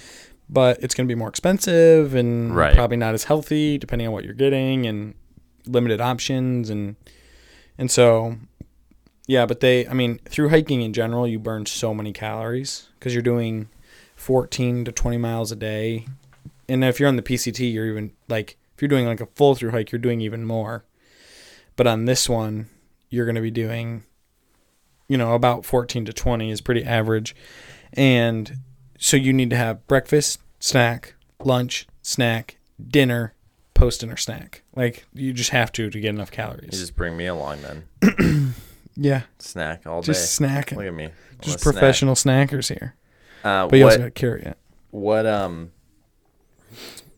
but 0.48 0.82
it's 0.82 0.94
going 0.94 1.06
to 1.06 1.12
be 1.14 1.16
more 1.18 1.28
expensive 1.28 2.14
and 2.14 2.54
Right. 2.54 2.74
probably 2.74 2.96
not 2.96 3.14
as 3.14 3.24
healthy 3.24 3.78
depending 3.78 4.08
on 4.08 4.12
what 4.12 4.24
you're 4.24 4.34
getting 4.34 4.86
and 4.86 5.14
limited 5.68 6.00
options 6.00 6.70
and 6.70 6.96
and 7.76 7.90
so 7.90 8.36
yeah, 9.26 9.46
but 9.46 9.60
they 9.60 9.86
I 9.86 9.92
mean, 9.92 10.20
through 10.24 10.48
hiking 10.48 10.82
in 10.82 10.92
general, 10.92 11.26
you 11.26 11.38
burn 11.38 11.66
so 11.66 11.94
many 11.94 12.12
calories 12.12 12.88
cuz 13.00 13.14
you're 13.14 13.22
doing 13.22 13.68
14 14.16 14.84
to 14.84 14.92
20 14.92 15.16
miles 15.18 15.52
a 15.52 15.56
day. 15.56 16.06
And 16.68 16.84
if 16.84 16.98
you're 16.98 17.08
on 17.08 17.16
the 17.16 17.22
PCT, 17.22 17.72
you're 17.72 17.86
even 17.86 18.12
like 18.28 18.56
if 18.74 18.82
you're 18.82 18.88
doing 18.88 19.06
like 19.06 19.20
a 19.20 19.26
full 19.26 19.54
through 19.54 19.70
hike, 19.70 19.92
you're 19.92 19.98
doing 19.98 20.20
even 20.20 20.44
more. 20.44 20.84
But 21.76 21.86
on 21.86 22.06
this 22.06 22.28
one, 22.28 22.68
you're 23.10 23.24
going 23.24 23.36
to 23.36 23.40
be 23.40 23.50
doing 23.50 24.04
you 25.08 25.16
know, 25.16 25.34
about 25.34 25.64
14 25.64 26.04
to 26.04 26.12
20 26.12 26.50
is 26.50 26.60
pretty 26.60 26.84
average. 26.84 27.34
And 27.94 28.58
so 28.98 29.16
you 29.16 29.32
need 29.32 29.50
to 29.50 29.56
have 29.56 29.86
breakfast, 29.86 30.40
snack, 30.60 31.14
lunch, 31.42 31.88
snack, 32.02 32.58
dinner, 32.86 33.34
post 33.78 34.00
dinner 34.00 34.16
snack. 34.16 34.62
Like 34.74 35.06
you 35.14 35.32
just 35.32 35.50
have 35.50 35.72
to 35.72 35.88
to 35.90 36.00
get 36.00 36.10
enough 36.10 36.30
calories. 36.30 36.64
You 36.72 36.78
just 36.78 36.96
bring 36.96 37.16
me 37.16 37.26
along 37.26 37.58
then. 37.62 38.54
yeah, 38.96 39.22
Snack 39.38 39.86
all 39.86 40.00
day. 40.02 40.06
just 40.06 40.34
snack. 40.34 40.72
Look 40.72 40.84
at 40.86 40.94
me. 40.94 41.04
I'm 41.06 41.12
Just 41.40 41.56
a 41.56 41.60
snack. 41.60 41.72
professional 41.74 42.14
snackers 42.14 42.68
here. 42.68 42.94
Uh, 43.44 43.68
But 43.68 43.78
you 43.78 43.84
also 43.84 43.96
what 43.98 44.02
got 44.02 44.04
to 44.06 44.10
carry 44.10 44.42
it. 44.42 44.58
what 44.90 45.24
um 45.26 45.70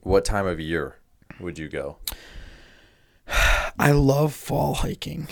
what 0.03 0.25
time 0.25 0.47
of 0.47 0.61
year 0.61 0.97
would 1.41 1.59
you 1.59 1.69
go? 1.69 1.97
I 3.79 3.93
love 3.93 4.35
fall 4.35 4.75
hiking. 4.75 5.29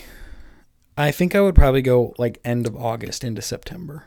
I 0.96 1.10
think 1.10 1.34
I 1.34 1.40
would 1.40 1.54
probably 1.54 1.82
go 1.82 2.14
like 2.18 2.40
end 2.44 2.66
of 2.66 2.74
August 2.76 3.22
into 3.24 3.42
September. 3.42 4.04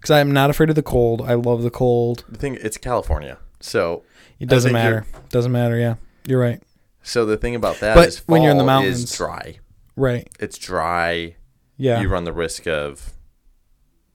Cuz 0.00 0.10
I'm 0.10 0.30
not 0.32 0.50
afraid 0.50 0.68
of 0.70 0.76
the 0.76 0.82
cold. 0.82 1.22
I 1.22 1.34
love 1.34 1.62
the 1.62 1.70
cold. 1.70 2.24
The 2.28 2.38
thing 2.38 2.58
it's 2.60 2.76
California. 2.76 3.38
So 3.60 4.02
It 4.38 4.48
doesn't 4.48 4.72
matter. 4.72 5.04
Doesn't 5.30 5.52
matter, 5.52 5.78
yeah. 5.78 5.96
You're 6.26 6.40
right. 6.40 6.62
so 7.02 7.24
the 7.26 7.36
thing 7.36 7.54
about 7.54 7.80
that 7.80 7.94
But 7.94 8.08
is 8.08 8.18
when 8.26 8.42
you're 8.42 8.50
in 8.52 8.56
the 8.58 8.62
fall 8.62 8.66
mountains- 8.82 9.04
is 9.04 9.16
dry. 9.16 9.58
Right. 9.96 10.28
It's 10.38 10.56
dry. 10.58 11.36
Yeah. 11.76 12.00
You 12.00 12.08
run 12.08 12.24
the 12.24 12.32
risk 12.32 12.66
of 12.66 13.12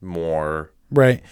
more 0.00 0.70
right. 0.90 1.22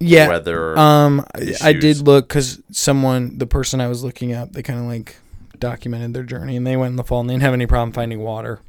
Yeah. 0.00 0.28
weather. 0.28 0.76
Um, 0.78 1.24
I, 1.34 1.54
I 1.62 1.72
did 1.72 1.84
issues. 1.84 2.02
look 2.02 2.28
because 2.28 2.60
someone, 2.72 3.38
the 3.38 3.46
person 3.46 3.80
I 3.80 3.86
was 3.88 4.02
looking 4.02 4.32
up, 4.32 4.52
they 4.52 4.62
kind 4.62 4.78
of 4.80 4.86
like 4.86 5.16
documented 5.58 6.12
their 6.14 6.24
journey, 6.24 6.56
and 6.56 6.66
they 6.66 6.76
went 6.76 6.90
in 6.90 6.96
the 6.96 7.04
fall 7.04 7.20
and 7.20 7.30
they 7.30 7.34
didn't 7.34 7.44
have 7.44 7.54
any 7.54 7.66
problem 7.66 7.92
finding 7.92 8.20
water. 8.20 8.60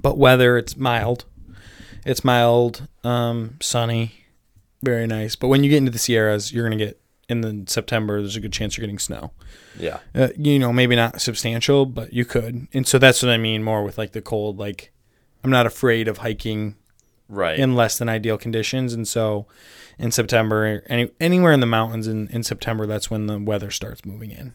But 0.00 0.16
weather, 0.16 0.56
it's 0.56 0.76
mild. 0.76 1.24
It's 2.06 2.22
mild, 2.24 2.86
um, 3.02 3.56
sunny, 3.60 4.12
very 4.82 5.06
nice. 5.08 5.34
But 5.34 5.48
when 5.48 5.64
you 5.64 5.70
get 5.70 5.78
into 5.78 5.90
the 5.90 5.98
Sierras, 5.98 6.52
you're 6.52 6.64
gonna 6.64 6.76
get 6.76 7.00
in 7.28 7.40
the 7.42 7.64
September. 7.66 8.20
There's 8.20 8.36
a 8.36 8.40
good 8.40 8.52
chance 8.52 8.76
you're 8.76 8.82
getting 8.82 8.98
snow. 8.98 9.32
yeah. 9.78 9.98
Uh, 10.14 10.28
you 10.36 10.58
know, 10.58 10.72
maybe 10.72 10.96
not 10.96 11.20
substantial, 11.20 11.86
but 11.86 12.12
you 12.12 12.24
could. 12.24 12.66
And 12.72 12.86
so 12.86 12.98
that's 12.98 13.22
what 13.22 13.30
I 13.30 13.36
mean 13.36 13.62
more 13.62 13.82
with 13.84 13.98
like 13.98 14.12
the 14.12 14.22
cold. 14.22 14.58
Like, 14.58 14.92
I'm 15.44 15.50
not 15.50 15.66
afraid 15.66 16.08
of 16.08 16.18
hiking 16.18 16.76
Right. 17.30 17.58
in 17.58 17.74
less 17.76 17.98
than 17.98 18.08
ideal 18.08 18.38
conditions. 18.38 18.94
And 18.94 19.06
so 19.06 19.46
in 19.98 20.10
September, 20.10 20.82
any, 20.86 21.10
anywhere 21.20 21.52
in 21.52 21.60
the 21.60 21.66
mountains 21.66 22.06
in, 22.06 22.26
in 22.28 22.42
September, 22.42 22.86
that's 22.86 23.10
when 23.10 23.26
the 23.26 23.38
weather 23.38 23.70
starts 23.70 24.04
moving 24.06 24.30
in. 24.30 24.54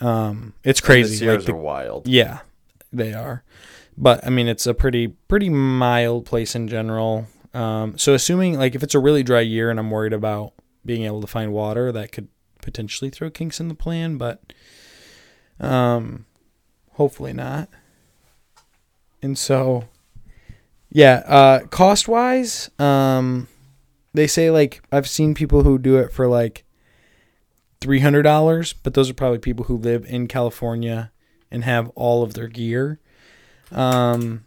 Um, 0.00 0.54
it's 0.62 0.80
And 0.80 0.86
crazy. 0.86 1.10
The 1.14 1.18
Sierras 1.18 1.38
like 1.38 1.46
the- 1.46 1.52
are 1.54 1.56
wild. 1.60 2.06
yeah, 2.06 2.38
they 2.92 3.12
are. 3.12 3.42
But 3.96 4.24
I 4.24 4.30
mean, 4.30 4.46
it's 4.46 4.64
a 4.66 4.74
pretty 4.74 5.08
pretty 5.08 5.48
mild 5.50 6.24
place 6.24 6.54
in 6.54 6.68
general. 6.68 7.26
Um, 7.52 7.98
so 7.98 8.14
assuming 8.14 8.56
like 8.56 8.76
if 8.76 8.84
it's 8.84 8.94
a 8.94 9.00
really 9.00 9.24
dry 9.24 9.40
year 9.40 9.70
and 9.70 9.80
I'm 9.80 9.90
worried 9.90 10.12
about 10.12 10.52
being 10.84 11.04
able 11.04 11.20
to 11.20 11.26
find 11.26 11.52
water, 11.52 11.92
that 11.92 12.12
could 12.12 12.28
potentially 12.62 13.10
throw 13.10 13.30
kinks 13.30 13.60
in 13.60 13.68
the 13.68 13.74
plan. 13.74 14.16
But 14.16 14.52
um, 15.60 16.26
hopefully 16.92 17.32
not. 17.32 17.68
And 19.22 19.36
so, 19.36 19.88
yeah, 20.90 21.22
uh, 21.26 21.60
cost 21.66 22.08
wise, 22.08 22.70
um, 22.78 23.48
they 24.14 24.26
say 24.26 24.50
like 24.50 24.82
I've 24.92 25.08
seen 25.08 25.34
people 25.34 25.62
who 25.62 25.78
do 25.78 25.96
it 25.98 26.12
for 26.12 26.28
like 26.28 26.64
three 27.80 28.00
hundred 28.00 28.22
dollars, 28.22 28.72
but 28.72 28.94
those 28.94 29.10
are 29.10 29.14
probably 29.14 29.38
people 29.38 29.66
who 29.66 29.76
live 29.76 30.04
in 30.06 30.28
California 30.28 31.12
and 31.50 31.64
have 31.64 31.90
all 31.90 32.22
of 32.22 32.34
their 32.34 32.48
gear. 32.48 33.00
Um, 33.72 34.44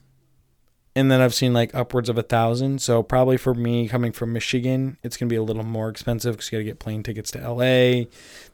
and 0.96 1.10
then 1.12 1.22
I've 1.22 1.34
seen 1.34 1.54
like 1.54 1.74
upwards 1.74 2.10
of 2.10 2.18
a 2.18 2.24
thousand. 2.24 2.82
So 2.82 3.02
probably 3.04 3.38
for 3.38 3.54
me 3.54 3.88
coming 3.88 4.12
from 4.12 4.34
Michigan, 4.34 4.98
it's 5.04 5.18
gonna 5.18 5.30
be 5.30 5.36
a 5.36 5.44
little 5.44 5.64
more 5.64 5.90
expensive 5.90 6.36
because 6.36 6.52
you 6.52 6.58
got 6.58 6.60
to 6.60 6.64
get 6.66 6.80
plane 6.80 7.04
tickets 7.04 7.32
to 7.32 7.40
LA, 7.40 8.06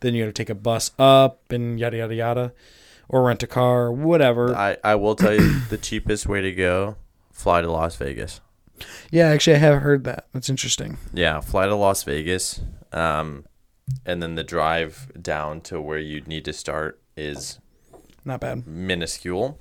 then 0.01 0.13
you 0.13 0.23
got 0.23 0.27
to 0.27 0.33
take 0.33 0.49
a 0.49 0.55
bus 0.55 0.91
up 0.99 1.51
and 1.51 1.79
yada 1.79 1.97
yada 1.97 2.15
yada, 2.15 2.53
or 3.09 3.23
rent 3.23 3.41
a 3.43 3.47
car, 3.47 3.91
whatever. 3.91 4.55
I, 4.55 4.77
I 4.83 4.95
will 4.95 5.15
tell 5.15 5.33
you 5.33 5.59
the 5.69 5.77
cheapest 5.77 6.27
way 6.27 6.41
to 6.41 6.51
go 6.51 6.95
fly 7.31 7.61
to 7.61 7.71
Las 7.71 7.95
Vegas. 7.95 8.41
yeah, 9.11 9.27
actually, 9.29 9.55
I 9.55 9.59
have 9.59 9.81
heard 9.81 10.03
that. 10.03 10.27
That's 10.33 10.49
interesting. 10.49 10.97
Yeah, 11.13 11.39
fly 11.39 11.65
to 11.65 11.75
Las 11.75 12.03
Vegas. 12.03 12.61
Um, 12.93 13.45
and 14.05 14.21
then 14.21 14.35
the 14.35 14.43
drive 14.43 15.11
down 15.21 15.61
to 15.61 15.81
where 15.81 15.97
you 15.97 16.21
need 16.21 16.45
to 16.45 16.53
start 16.53 16.99
is 17.15 17.57
Not 18.25 18.39
bad. 18.41 18.67
minuscule, 18.67 19.59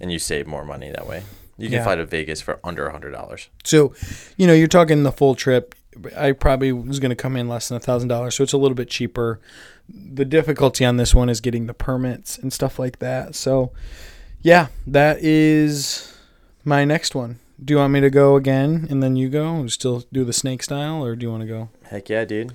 and 0.00 0.10
you 0.12 0.18
save 0.18 0.46
more 0.46 0.64
money 0.64 0.90
that 0.90 1.06
way. 1.06 1.22
You 1.58 1.68
can 1.68 1.78
Yeah. 1.78 1.84
fly 1.84 1.94
to 1.96 2.06
Vegas 2.06 2.40
for 2.40 2.58
under 2.62 2.86
a 2.86 2.92
hundred 2.92 3.12
dollars. 3.12 3.48
So, 3.64 3.94
you 4.36 4.46
know, 4.46 4.52
you're 4.52 4.66
talking 4.68 5.02
the 5.02 5.12
full 5.12 5.34
trip. 5.34 5.74
I 6.16 6.32
probably 6.32 6.72
was 6.72 7.00
going 7.00 7.10
to 7.10 7.16
come 7.16 7.36
in 7.36 7.48
less 7.48 7.68
than 7.68 7.76
a 7.76 7.80
thousand 7.80 8.08
dollars, 8.08 8.34
so 8.34 8.42
it's 8.44 8.52
a 8.52 8.58
little 8.58 8.74
bit 8.74 8.90
cheaper. 8.90 9.40
The 9.88 10.24
difficulty 10.26 10.84
on 10.84 10.96
this 10.98 11.14
one 11.14 11.28
is 11.30 11.40
getting 11.40 11.66
the 11.66 11.72
permits 11.74 12.36
and 12.36 12.52
stuff 12.52 12.78
like 12.78 12.98
that. 12.98 13.34
So, 13.34 13.72
yeah, 14.42 14.66
that 14.86 15.18
is 15.22 16.12
my 16.64 16.84
next 16.84 17.14
one. 17.14 17.38
Do 17.64 17.72
you 17.72 17.78
want 17.78 17.94
me 17.94 18.02
to 18.02 18.10
go 18.10 18.36
again 18.36 18.86
and 18.90 19.02
then 19.02 19.16
you 19.16 19.30
go 19.30 19.54
and 19.56 19.72
still 19.72 20.04
do 20.12 20.24
the 20.24 20.34
snake 20.34 20.62
style, 20.62 21.02
or 21.02 21.16
do 21.16 21.24
you 21.24 21.30
want 21.30 21.40
to 21.42 21.48
go? 21.48 21.70
Heck 21.84 22.10
yeah, 22.10 22.26
dude. 22.26 22.52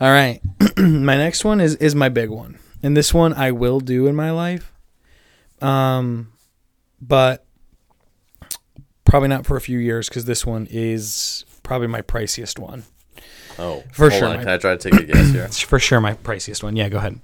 All 0.00 0.10
right, 0.10 0.40
my 0.78 1.16
next 1.18 1.44
one 1.44 1.60
is 1.60 1.74
is 1.76 1.94
my 1.94 2.08
big 2.08 2.30
one, 2.30 2.58
and 2.82 2.96
this 2.96 3.12
one 3.12 3.34
I 3.34 3.50
will 3.52 3.80
do 3.80 4.06
in 4.06 4.14
my 4.16 4.30
life, 4.30 4.72
um, 5.60 6.32
but 7.02 7.44
probably 9.08 9.28
not 9.28 9.46
for 9.46 9.56
a 9.56 9.60
few 9.60 9.78
years 9.78 10.08
because 10.08 10.24
this 10.26 10.46
one 10.46 10.66
is 10.70 11.44
probably 11.62 11.86
my 11.88 12.02
priciest 12.02 12.58
one. 12.58 12.84
Oh, 13.58 13.82
For 13.92 14.10
sure. 14.10 14.28
Mike. 14.28 14.40
Can 14.40 14.48
I 14.48 14.58
try 14.58 14.76
to 14.76 14.90
take 14.90 15.00
a 15.00 15.04
guess 15.04 15.30
here? 15.32 15.44
It's 15.44 15.60
for 15.72 15.78
sure 15.80 16.00
my 16.00 16.14
priciest 16.14 16.62
one. 16.62 16.76
Yeah, 16.76 16.88
go 16.88 16.98
ahead. 16.98 17.20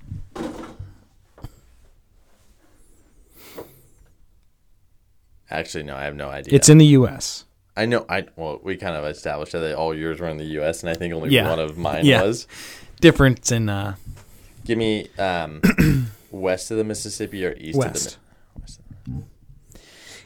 Actually, 5.50 5.84
no, 5.84 5.94
I 5.96 6.04
have 6.04 6.16
no 6.16 6.28
idea. 6.30 6.54
It's 6.54 6.68
in 6.68 6.78
the 6.78 6.86
U.S. 6.86 7.44
I 7.76 7.86
know. 7.86 8.06
I 8.08 8.26
well, 8.36 8.60
we 8.62 8.76
kind 8.76 8.96
of 8.96 9.04
established 9.04 9.52
that 9.52 9.74
all 9.76 9.94
yours 9.94 10.20
were 10.20 10.28
in 10.28 10.36
the 10.38 10.44
U.S., 10.44 10.82
and 10.82 10.90
I 10.90 10.94
think 10.94 11.12
only 11.14 11.30
Yeah. 11.30 11.48
one 11.50 11.58
of 11.58 11.76
mine 11.76 12.04
Yeah. 12.06 12.22
was. 12.22 12.46
Difference 13.00 13.52
in 13.52 13.68
uh, 13.68 13.96
Give 14.64 14.78
me 14.78 15.08
um, 15.18 15.60
west 16.30 16.70
of 16.70 16.78
the 16.78 16.84
Mississippi 16.84 17.44
or 17.44 17.54
east 17.58 17.76
West. 17.78 18.16
of 18.16 18.62
the. 18.62 18.62
West. 18.62 18.80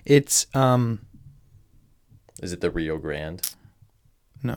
it's 0.04 0.46
um 0.54 1.00
Is 2.42 2.52
it 2.52 2.60
the 2.60 2.70
Rio 2.70 2.98
Grande? 2.98 3.42
no 4.42 4.56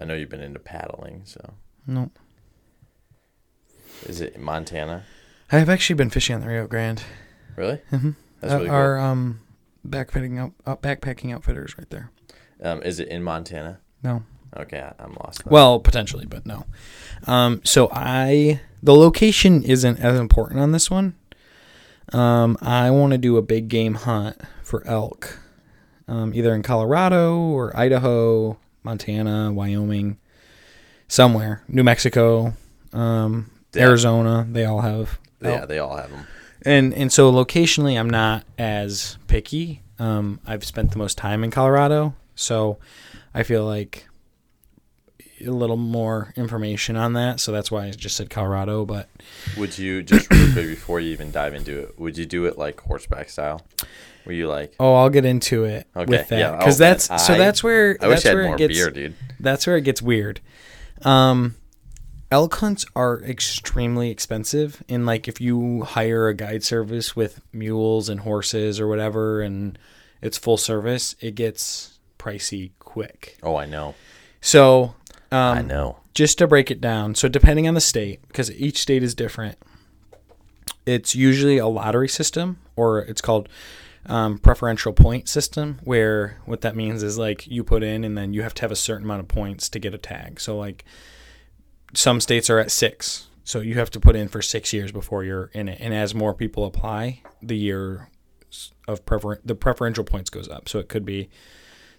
I 0.00 0.04
know 0.06 0.14
you've 0.14 0.30
been 0.30 0.40
into 0.40 0.58
paddling, 0.60 1.22
so 1.24 1.54
no. 1.86 2.10
is 4.06 4.20
it 4.20 4.38
Montana? 4.38 5.04
I 5.52 5.58
have 5.58 5.68
actually 5.68 5.96
been 5.96 6.10
fishing 6.10 6.36
on 6.36 6.40
the 6.42 6.46
Rio 6.48 6.66
Grande. 6.66 7.02
Really? 7.56 7.80
Mhm. 7.92 8.14
That's 8.40 8.54
Uh, 8.54 8.56
really 8.58 8.68
Our 8.70 8.98
um 8.98 9.40
backpacking 9.86 10.38
out 10.38 10.52
uh, 10.66 10.76
backpacking 10.76 11.34
outfitters 11.34 11.76
right 11.76 11.88
there. 11.90 12.10
Um, 12.62 12.82
is 12.82 13.00
it 13.00 13.08
in 13.08 13.22
Montana? 13.22 13.80
No. 14.02 14.22
Okay, 14.56 14.80
I, 14.80 14.92
I'm 15.02 15.14
lost. 15.14 15.46
Well, 15.46 15.78
potentially, 15.80 16.26
but 16.26 16.44
no. 16.46 16.66
Um, 17.26 17.60
so 17.64 17.88
I 17.92 18.60
the 18.82 18.94
location 18.94 19.62
isn't 19.62 19.98
as 19.98 20.18
important 20.18 20.60
on 20.60 20.72
this 20.72 20.90
one. 20.90 21.14
Um, 22.12 22.56
I 22.60 22.90
want 22.90 23.12
to 23.12 23.18
do 23.18 23.36
a 23.36 23.42
big 23.42 23.68
game 23.68 23.94
hunt 23.94 24.36
for 24.62 24.84
elk, 24.86 25.38
um, 26.10 26.34
either 26.34 26.54
in 26.54 26.62
Colorado 26.62 27.38
or 27.38 27.74
Idaho, 27.76 28.58
Montana, 28.82 29.50
Wyoming, 29.52 30.18
somewhere, 31.08 31.62
New 31.68 31.82
Mexico, 31.84 32.54
um, 32.92 33.50
Yeah. 33.74 33.84
Arizona. 33.86 34.46
They 34.50 34.64
all 34.64 34.80
have 34.82 35.18
yeah, 35.40 35.64
they 35.64 35.78
all 35.78 35.96
have 35.96 36.10
them. 36.10 36.26
and 36.62 36.92
and 36.94 37.10
so 37.12 37.32
locationally, 37.32 37.98
I'm 37.98 38.10
not 38.10 38.44
as 38.58 39.16
picky. 39.26 39.82
Um, 39.98 40.40
I've 40.46 40.64
spent 40.64 40.90
the 40.92 40.98
most 40.98 41.16
time 41.18 41.44
in 41.44 41.50
Colorado, 41.50 42.14
so 42.34 42.78
I 43.34 43.42
feel 43.42 43.64
like 43.64 44.06
a 45.46 45.50
little 45.50 45.76
more 45.78 46.32
information 46.36 46.96
on 46.96 47.14
that. 47.14 47.40
So 47.40 47.50
that's 47.52 47.70
why 47.70 47.86
I 47.86 47.90
just 47.92 48.16
said 48.16 48.28
Colorado. 48.28 48.84
But 48.84 49.08
Would 49.56 49.78
you 49.78 50.02
just 50.02 50.30
real 50.30 50.52
quick 50.52 50.66
before 50.68 51.00
you 51.00 51.12
even 51.12 51.30
dive 51.30 51.54
into 51.54 51.78
it? 51.80 51.98
Would 51.98 52.18
you 52.18 52.26
do 52.26 52.44
it 52.46 52.58
like 52.58 52.80
horseback 52.80 53.30
style? 53.30 53.62
Were 54.26 54.32
you 54.32 54.48
like? 54.48 54.74
oh, 54.78 54.94
I'll 54.94 55.08
get 55.10 55.24
into 55.24 55.64
it 55.64 55.86
Okay, 55.96 56.04
with 56.10 56.28
that 56.28 56.58
because 56.58 56.80
oh, 56.80 56.84
man, 56.84 56.90
that's 56.92 57.26
so 57.26 57.34
I- 57.34 57.38
that's 57.38 57.62
where 57.62 57.96
I 58.00 58.06
wish 58.08 58.16
that's 58.22 58.26
I 58.26 58.28
had 58.30 58.34
where 58.36 58.44
more 58.46 58.54
it 58.54 58.58
gets 58.58 58.74
beer, 58.74 58.90
dude. 58.90 59.14
that's 59.40 59.66
where 59.66 59.76
it 59.76 59.82
gets 59.82 60.02
weird. 60.02 60.40
Um, 61.02 61.56
elk 62.30 62.54
hunts 62.56 62.84
are 62.94 63.20
extremely 63.22 64.10
expensive, 64.10 64.82
and 64.88 65.06
like 65.06 65.26
if 65.28 65.40
you 65.40 65.82
hire 65.82 66.28
a 66.28 66.34
guide 66.34 66.62
service 66.62 67.16
with 67.16 67.40
mules 67.52 68.08
and 68.08 68.20
horses 68.20 68.78
or 68.78 68.86
whatever, 68.86 69.40
and 69.40 69.78
it's 70.22 70.36
full 70.38 70.56
service, 70.58 71.16
it 71.20 71.34
gets 71.34 71.98
pricey 72.18 72.72
quick. 72.78 73.38
Oh, 73.42 73.56
I 73.56 73.64
know. 73.64 73.94
So, 74.42 74.94
um, 75.32 75.58
I 75.58 75.62
know. 75.62 75.96
just 76.12 76.36
to 76.38 76.46
break 76.46 76.70
it 76.70 76.80
down, 76.80 77.14
so 77.14 77.26
depending 77.28 77.66
on 77.66 77.72
the 77.74 77.80
state, 77.80 78.20
because 78.28 78.50
each 78.52 78.78
state 78.78 79.02
is 79.02 79.14
different, 79.14 79.56
it's 80.86 81.14
usually 81.14 81.58
a 81.58 81.66
lottery 81.66 82.08
system, 82.08 82.58
or 82.76 83.00
it's 83.00 83.20
called 83.20 83.48
um, 84.06 84.38
preferential 84.38 84.92
point 84.92 85.28
system, 85.28 85.78
where 85.84 86.38
what 86.44 86.62
that 86.62 86.74
means 86.74 87.02
is 87.02 87.18
like 87.18 87.46
you 87.46 87.62
put 87.62 87.82
in 87.82 88.04
and 88.04 88.16
then 88.16 88.32
you 88.32 88.42
have 88.42 88.54
to 88.54 88.62
have 88.62 88.72
a 88.72 88.76
certain 88.76 89.04
amount 89.04 89.20
of 89.20 89.28
points 89.28 89.68
to 89.70 89.78
get 89.78 89.94
a 89.94 89.98
tag. 89.98 90.40
So, 90.40 90.56
like 90.56 90.84
some 91.94 92.20
states 92.20 92.48
are 92.48 92.58
at 92.58 92.70
six, 92.70 93.28
so 93.44 93.60
you 93.60 93.74
have 93.74 93.90
to 93.90 94.00
put 94.00 94.16
in 94.16 94.28
for 94.28 94.42
six 94.42 94.72
years 94.72 94.92
before 94.92 95.24
you're 95.24 95.50
in 95.52 95.68
it. 95.68 95.78
And 95.80 95.92
as 95.92 96.14
more 96.14 96.34
people 96.34 96.64
apply, 96.64 97.22
the 97.42 97.56
year 97.56 98.08
of 98.88 99.04
prefer 99.06 99.40
the 99.44 99.54
preferential 99.54 100.04
points 100.04 100.30
goes 100.30 100.48
up. 100.48 100.68
So 100.68 100.78
it 100.78 100.88
could 100.88 101.04
be 101.04 101.28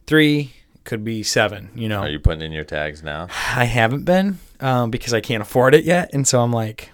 three, 0.06 0.54
could 0.84 1.04
be 1.04 1.24
seven. 1.24 1.70
You 1.76 1.90
know, 1.90 2.02
Are 2.02 2.10
you 2.10 2.20
putting 2.20 2.42
in 2.42 2.52
your 2.52 2.64
tags 2.64 3.04
now? 3.04 3.28
I 3.56 3.66
haven't 3.66 4.06
been 4.06 4.40
um, 4.60 4.92
because 4.92 5.14
I 5.14 5.22
can't 5.22 5.42
afford 5.42 5.76
it 5.76 5.84
yet, 5.84 6.10
and 6.14 6.28
so 6.28 6.42
I'm 6.42 6.52
like, 6.52 6.92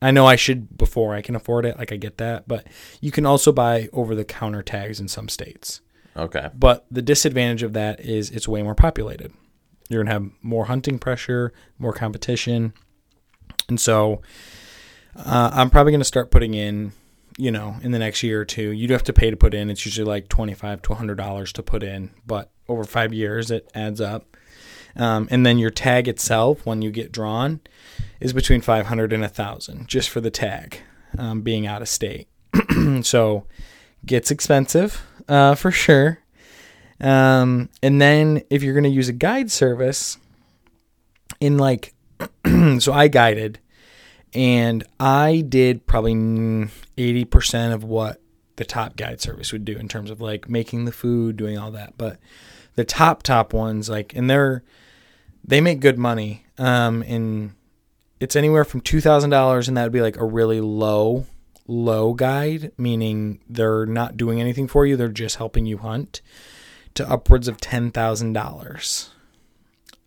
I 0.00 0.10
know 0.10 0.26
I 0.26 0.36
should 0.36 0.76
before 0.76 1.14
I 1.14 1.22
can 1.22 1.34
afford 1.34 1.64
it. 1.64 1.78
Like 1.78 1.92
I 1.92 1.96
get 1.96 2.18
that, 2.18 2.46
but 2.46 2.66
you 3.00 3.10
can 3.10 3.24
also 3.24 3.52
buy 3.52 3.88
over 3.92 4.14
the 4.14 4.24
counter 4.24 4.62
tags 4.62 5.00
in 5.00 5.08
some 5.08 5.28
states. 5.28 5.80
Okay. 6.16 6.50
But 6.54 6.86
the 6.90 7.02
disadvantage 7.02 7.62
of 7.62 7.72
that 7.74 8.00
is 8.00 8.30
it's 8.30 8.48
way 8.48 8.62
more 8.62 8.74
populated. 8.74 9.32
You're 9.88 10.02
gonna 10.02 10.12
have 10.12 10.30
more 10.42 10.66
hunting 10.66 10.98
pressure, 10.98 11.52
more 11.78 11.92
competition, 11.92 12.72
and 13.68 13.80
so 13.80 14.20
uh, 15.14 15.50
I'm 15.52 15.70
probably 15.70 15.92
gonna 15.92 16.04
start 16.04 16.30
putting 16.30 16.54
in. 16.54 16.92
You 17.38 17.50
know, 17.50 17.76
in 17.82 17.90
the 17.90 17.98
next 17.98 18.22
year 18.22 18.40
or 18.40 18.44
two, 18.46 18.70
you'd 18.70 18.88
have 18.88 19.02
to 19.04 19.12
pay 19.12 19.30
to 19.30 19.36
put 19.36 19.52
in. 19.52 19.68
It's 19.68 19.84
usually 19.84 20.08
like 20.08 20.28
twenty-five 20.28 20.80
to 20.80 20.94
hundred 20.94 21.16
dollars 21.16 21.52
to 21.52 21.62
put 21.62 21.82
in, 21.82 22.10
but 22.26 22.50
over 22.66 22.82
five 22.82 23.12
years, 23.12 23.50
it 23.50 23.70
adds 23.74 24.00
up. 24.00 24.24
Um, 24.96 25.28
and 25.30 25.44
then 25.44 25.58
your 25.58 25.70
tag 25.70 26.08
itself, 26.08 26.64
when 26.64 26.82
you 26.82 26.90
get 26.90 27.12
drawn, 27.12 27.60
is 28.20 28.32
between 28.32 28.60
500 28.60 29.12
and 29.12 29.22
1000 29.22 29.88
just 29.88 30.08
for 30.08 30.20
the 30.20 30.30
tag 30.30 30.80
um, 31.18 31.42
being 31.42 31.66
out 31.66 31.82
of 31.82 31.88
state. 31.88 32.28
so 33.02 33.44
gets 34.04 34.30
expensive 34.30 35.02
uh, 35.28 35.54
for 35.54 35.70
sure. 35.70 36.20
Um, 37.00 37.68
and 37.82 38.00
then 38.00 38.42
if 38.48 38.62
you're 38.62 38.72
going 38.72 38.84
to 38.84 38.90
use 38.90 39.08
a 39.08 39.12
guide 39.12 39.50
service, 39.50 40.16
in 41.40 41.58
like, 41.58 41.94
so 42.78 42.92
I 42.92 43.08
guided 43.08 43.58
and 44.32 44.84
I 44.98 45.42
did 45.46 45.86
probably 45.86 46.14
80% 46.14 47.74
of 47.74 47.84
what 47.84 48.20
the 48.56 48.64
top 48.64 48.96
guide 48.96 49.20
service 49.20 49.52
would 49.52 49.64
do 49.64 49.76
in 49.76 49.88
terms 49.88 50.10
of 50.10 50.20
like 50.20 50.48
making 50.48 50.84
the 50.84 50.92
food, 50.92 51.36
doing 51.36 51.58
all 51.58 51.70
that. 51.72 51.94
But 51.98 52.18
the 52.74 52.84
top, 52.84 53.22
top 53.22 53.52
ones, 53.52 53.88
like, 53.88 54.14
and 54.14 54.28
they're, 54.28 54.62
they 55.46 55.60
make 55.60 55.80
good 55.80 55.98
money. 55.98 56.44
Um, 56.58 57.02
and 57.06 57.54
it's 58.20 58.34
anywhere 58.36 58.64
from 58.64 58.80
two 58.80 59.00
thousand 59.00 59.30
dollars, 59.30 59.68
and 59.68 59.76
that 59.76 59.84
would 59.84 59.92
be 59.92 60.00
like 60.00 60.16
a 60.16 60.24
really 60.24 60.60
low, 60.60 61.26
low 61.66 62.12
guide, 62.14 62.72
meaning 62.78 63.40
they're 63.48 63.86
not 63.86 64.16
doing 64.16 64.40
anything 64.40 64.66
for 64.68 64.84
you; 64.86 64.96
they're 64.96 65.08
just 65.08 65.36
helping 65.36 65.66
you 65.66 65.78
hunt, 65.78 66.22
to 66.94 67.08
upwards 67.08 67.46
of 67.48 67.60
ten 67.60 67.90
thousand 67.90 68.32
dollars. 68.32 69.10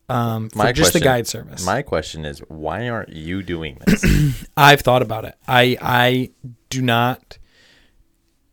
Um, 0.09 0.49
for 0.49 0.57
My 0.57 0.71
just 0.71 0.93
the 0.93 0.99
question- 0.99 1.03
guide 1.11 1.27
service. 1.27 1.63
My 1.65 1.83
question 1.83 2.25
is, 2.25 2.39
why 2.47 2.89
aren't 2.89 3.09
you 3.13 3.43
doing 3.43 3.77
this? 3.85 4.03
I've 4.57 4.81
thought 4.81 5.03
about 5.03 5.23
it. 5.25 5.35
I 5.47 5.77
I 5.79 6.31
do 6.71 6.81
not 6.81 7.37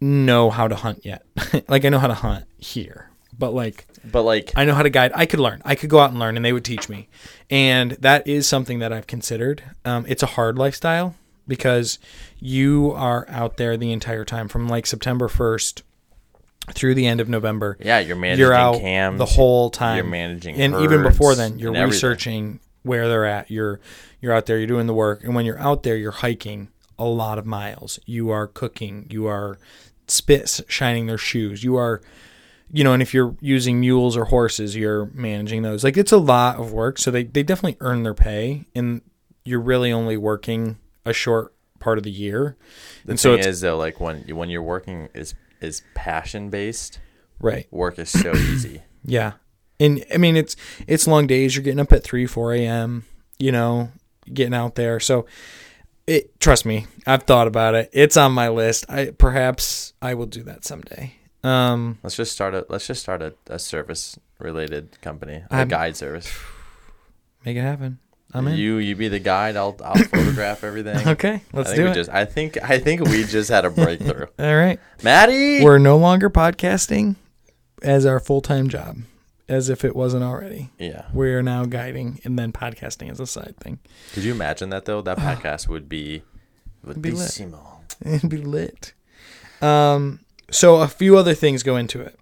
know 0.02 0.50
how 0.50 0.68
to 0.68 0.74
hunt 0.74 1.06
yet. 1.06 1.24
like 1.68 1.86
I 1.86 1.88
know 1.88 1.98
how 1.98 2.08
to 2.08 2.14
hunt 2.14 2.44
here, 2.58 3.10
but 3.38 3.52
like 3.52 3.86
but 4.10 4.22
like, 4.22 4.52
I 4.56 4.64
know 4.64 4.74
how 4.74 4.82
to 4.82 4.90
guide. 4.90 5.12
I 5.14 5.26
could 5.26 5.40
learn. 5.40 5.60
I 5.64 5.74
could 5.74 5.90
go 5.90 5.98
out 5.98 6.10
and 6.10 6.18
learn, 6.18 6.36
and 6.36 6.44
they 6.44 6.52
would 6.52 6.64
teach 6.64 6.88
me. 6.88 7.08
And 7.50 7.92
that 7.92 8.26
is 8.26 8.46
something 8.46 8.78
that 8.78 8.92
I've 8.92 9.06
considered. 9.06 9.62
Um, 9.84 10.06
it's 10.08 10.22
a 10.22 10.26
hard 10.26 10.58
lifestyle 10.58 11.16
because 11.48 11.98
you 12.38 12.92
are 12.92 13.26
out 13.28 13.56
there 13.56 13.76
the 13.76 13.92
entire 13.92 14.24
time 14.24 14.48
from 14.48 14.68
like 14.68 14.86
September 14.86 15.28
1st 15.28 15.82
through 16.72 16.94
the 16.94 17.06
end 17.06 17.20
of 17.20 17.28
November. 17.28 17.76
Yeah, 17.80 17.98
you're 18.00 18.16
managing 18.16 18.40
You're 18.40 18.54
out 18.54 18.80
cams. 18.80 19.18
the 19.18 19.26
whole 19.26 19.70
time. 19.70 19.96
You're 19.96 20.06
managing, 20.06 20.56
and 20.56 20.74
even 20.76 21.02
before 21.02 21.34
then, 21.34 21.58
you're 21.58 21.72
researching 21.72 22.60
where 22.82 23.08
they're 23.08 23.26
at. 23.26 23.50
You're 23.50 23.80
you're 24.20 24.32
out 24.32 24.46
there. 24.46 24.58
You're 24.58 24.66
doing 24.66 24.86
the 24.86 24.94
work, 24.94 25.24
and 25.24 25.34
when 25.34 25.44
you're 25.44 25.58
out 25.58 25.82
there, 25.82 25.96
you're 25.96 26.12
hiking 26.12 26.68
a 26.98 27.04
lot 27.04 27.38
of 27.38 27.46
miles. 27.46 27.98
You 28.06 28.30
are 28.30 28.46
cooking. 28.46 29.06
You 29.10 29.26
are 29.26 29.58
spit 30.08 30.60
shining 30.68 31.06
their 31.06 31.18
shoes. 31.18 31.62
You 31.62 31.76
are, 31.76 32.00
you 32.72 32.84
know, 32.84 32.92
and 32.92 33.02
if 33.02 33.14
you're 33.14 33.36
using 33.40 33.80
mules 33.80 34.16
or 34.16 34.24
horses, 34.26 34.74
you're 34.74 35.06
managing 35.14 35.62
those. 35.62 35.84
Like 35.84 35.96
it's 35.96 36.12
a 36.12 36.18
lot 36.18 36.56
of 36.56 36.72
work. 36.72 36.98
So 36.98 37.10
they 37.10 37.24
they 37.24 37.42
definitely 37.42 37.76
earn 37.80 38.02
their 38.02 38.14
pay, 38.14 38.64
and 38.74 39.02
you're 39.44 39.60
really 39.60 39.92
only 39.92 40.16
working 40.16 40.78
a 41.04 41.12
short 41.12 41.54
part 41.78 41.98
of 41.98 42.04
the 42.04 42.10
year. 42.10 42.56
The 43.04 43.12
and 43.12 43.20
so 43.20 43.30
thing 43.30 43.38
it's 43.38 43.46
is 43.46 43.60
though, 43.60 43.76
like 43.76 44.00
when 44.00 44.22
when 44.36 44.50
you're 44.50 44.62
working 44.62 45.08
is 45.14 45.34
is 45.60 45.82
passion 45.94 46.50
based, 46.50 47.00
right. 47.40 47.66
work 47.70 47.98
is 47.98 48.10
so 48.10 48.34
easy. 48.34 48.82
Yeah. 49.04 49.32
And 49.78 50.04
I 50.12 50.16
mean 50.16 50.36
it's 50.36 50.56
it's 50.86 51.06
long 51.06 51.26
days. 51.26 51.54
You're 51.54 51.62
getting 51.62 51.80
up 51.80 51.92
at 51.92 52.02
three, 52.02 52.26
four 52.26 52.52
AM, 52.52 53.04
you 53.38 53.52
know, 53.52 53.90
getting 54.32 54.54
out 54.54 54.74
there. 54.74 55.00
So 55.00 55.26
it 56.06 56.40
trust 56.40 56.66
me, 56.66 56.86
I've 57.06 57.24
thought 57.24 57.46
about 57.46 57.74
it. 57.74 57.90
It's 57.92 58.16
on 58.16 58.32
my 58.32 58.48
list. 58.48 58.86
I 58.88 59.10
perhaps 59.10 59.92
I 60.02 60.14
will 60.14 60.26
do 60.26 60.42
that 60.44 60.64
someday. 60.64 61.14
Um 61.46 61.98
Let's 62.02 62.16
just 62.16 62.32
start 62.32 62.54
a 62.54 62.66
let's 62.68 62.86
just 62.86 63.02
start 63.02 63.22
a, 63.22 63.34
a 63.48 63.58
service 63.58 64.18
related 64.38 65.00
company, 65.00 65.42
a 65.50 65.54
I'm- 65.54 65.68
guide 65.68 65.96
service. 65.96 66.28
make 67.44 67.56
it 67.56 67.62
happen. 67.62 67.98
I'm 68.34 68.48
in. 68.48 68.56
You 68.56 68.76
you 68.78 68.96
be 68.96 69.08
the 69.08 69.20
guide. 69.20 69.56
I'll 69.56 69.76
I'll 69.84 69.94
photograph 69.94 70.64
everything. 70.70 71.06
okay, 71.08 71.42
let's 71.52 71.72
do 71.72 71.86
it. 71.86 71.94
just 71.94 72.10
I 72.10 72.24
think 72.24 72.58
I 72.62 72.78
think 72.78 73.02
we 73.02 73.22
just 73.24 73.48
had 73.50 73.64
a 73.64 73.70
breakthrough. 73.82 74.26
All 74.38 74.56
right. 74.56 74.80
Maddie, 75.02 75.62
We're 75.64 75.78
no 75.78 75.96
longer 75.96 76.28
podcasting 76.28 77.14
as 77.82 78.04
our 78.04 78.18
full 78.18 78.40
time 78.40 78.68
job, 78.68 78.98
as 79.48 79.68
if 79.68 79.84
it 79.84 79.94
wasn't 79.94 80.24
already. 80.24 80.70
yeah. 80.78 81.06
We 81.14 81.32
are 81.34 81.42
now 81.42 81.64
guiding 81.66 82.20
and 82.24 82.36
then 82.38 82.52
podcasting 82.52 83.10
as 83.10 83.20
a 83.20 83.26
side 83.26 83.54
thing. 83.60 83.78
Could 84.12 84.24
you 84.24 84.32
imagine 84.32 84.70
that 84.70 84.84
though? 84.86 85.00
That 85.02 85.18
podcast 85.28 85.68
would 85.68 85.88
be 85.88 86.22
would 86.82 87.00
be 87.00 87.10
be 87.10 87.16
lit. 87.16 87.40
It'd 88.04 88.28
be 88.28 88.38
lit. 88.38 88.92
Um, 89.62 90.20
so 90.50 90.76
a 90.76 90.88
few 90.88 91.16
other 91.16 91.34
things 91.34 91.62
go 91.62 91.76
into 91.76 92.00
it: 92.00 92.18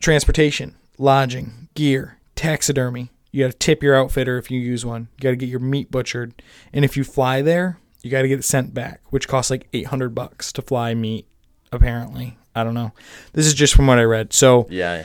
transportation, 0.00 0.76
lodging, 0.98 1.68
gear, 1.74 2.18
taxidermy. 2.34 3.10
You 3.30 3.44
got 3.44 3.52
to 3.52 3.58
tip 3.58 3.82
your 3.82 3.96
outfitter 3.96 4.36
if 4.36 4.50
you 4.50 4.60
use 4.60 4.84
one. 4.84 5.08
You 5.16 5.22
got 5.22 5.30
to 5.30 5.36
get 5.36 5.48
your 5.48 5.60
meat 5.60 5.90
butchered, 5.90 6.34
and 6.72 6.84
if 6.84 6.96
you 6.96 7.04
fly 7.04 7.40
there, 7.40 7.78
you 8.02 8.10
got 8.10 8.22
to 8.22 8.28
get 8.28 8.38
it 8.38 8.44
sent 8.44 8.74
back, 8.74 9.00
which 9.10 9.26
costs 9.28 9.50
like 9.50 9.68
eight 9.72 9.86
hundred 9.86 10.14
bucks 10.14 10.52
to 10.54 10.62
fly 10.62 10.94
meat. 10.94 11.26
Apparently, 11.72 12.36
I 12.54 12.64
don't 12.64 12.74
know. 12.74 12.92
This 13.32 13.46
is 13.46 13.54
just 13.54 13.74
from 13.74 13.86
what 13.86 13.98
I 13.98 14.02
read. 14.04 14.34
So 14.34 14.66
Yeah. 14.68 15.04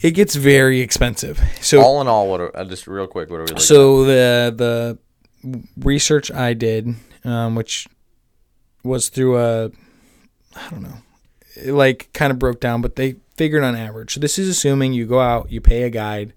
it 0.00 0.10
gets 0.12 0.34
very 0.34 0.80
expensive. 0.80 1.40
So 1.60 1.80
all 1.80 2.00
in 2.00 2.08
all, 2.08 2.28
what 2.28 2.40
are, 2.40 2.56
uh, 2.56 2.64
just 2.64 2.88
real 2.88 3.06
quick, 3.06 3.30
what 3.30 3.36
are 3.36 3.42
we 3.44 3.46
looking 3.50 3.58
so 3.62 4.04
the 4.04 4.98
the 5.44 5.58
research 5.78 6.32
I 6.32 6.54
did, 6.54 6.96
um, 7.24 7.54
which 7.54 7.86
was 8.82 9.08
through 9.08 9.38
a, 9.38 9.70
I 10.56 10.70
don't 10.70 10.82
know, 10.82 10.98
it 11.54 11.72
like 11.72 12.10
kind 12.12 12.30
of 12.30 12.38
broke 12.38 12.60
down, 12.60 12.82
but 12.82 12.96
they 12.96 13.16
figured 13.36 13.62
on 13.62 13.76
average. 13.76 14.14
So 14.14 14.20
this 14.20 14.38
is 14.38 14.48
assuming 14.48 14.92
you 14.92 15.06
go 15.06 15.20
out, 15.20 15.50
you 15.50 15.60
pay 15.60 15.82
a 15.82 15.90
guide 15.90 16.32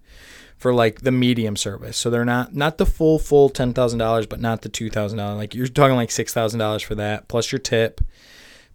for 0.57 0.73
like 0.73 1.01
the 1.01 1.11
medium 1.11 1.55
service. 1.55 1.97
So 1.97 2.09
they're 2.09 2.25
not 2.25 2.53
not 2.53 2.77
the 2.77 2.85
full 2.85 3.17
full 3.17 3.49
ten 3.49 3.73
thousand 3.73 3.99
dollars, 3.99 4.27
but 4.27 4.41
not 4.41 4.61
the 4.61 4.69
two 4.69 4.89
thousand 4.89 5.17
dollars. 5.17 5.37
Like 5.37 5.55
you're 5.55 5.67
talking 5.67 5.95
like 5.95 6.11
six 6.11 6.33
thousand 6.33 6.59
dollars 6.59 6.83
for 6.83 6.95
that, 6.95 7.27
plus 7.27 7.51
your 7.51 7.59
tip, 7.59 8.01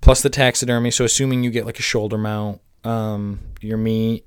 plus 0.00 0.22
the 0.22 0.30
taxidermy. 0.30 0.90
So 0.90 1.04
assuming 1.04 1.44
you 1.44 1.50
get 1.50 1.66
like 1.66 1.78
a 1.78 1.82
shoulder 1.82 2.18
mount, 2.18 2.60
um, 2.84 3.40
your 3.60 3.76
meat 3.76 4.26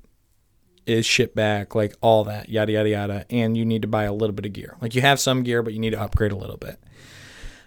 is 0.86 1.04
shipped 1.04 1.34
back, 1.34 1.74
like 1.74 1.94
all 2.00 2.24
that, 2.24 2.48
yada 2.48 2.72
yada 2.72 2.88
yada, 2.88 3.26
and 3.28 3.56
you 3.56 3.64
need 3.64 3.82
to 3.82 3.88
buy 3.88 4.04
a 4.04 4.12
little 4.12 4.34
bit 4.34 4.46
of 4.46 4.52
gear. 4.52 4.76
Like 4.80 4.94
you 4.94 5.00
have 5.02 5.20
some 5.20 5.42
gear, 5.42 5.62
but 5.62 5.74
you 5.74 5.80
need 5.80 5.90
to 5.90 6.00
upgrade 6.00 6.32
a 6.32 6.36
little 6.36 6.56
bit. 6.56 6.78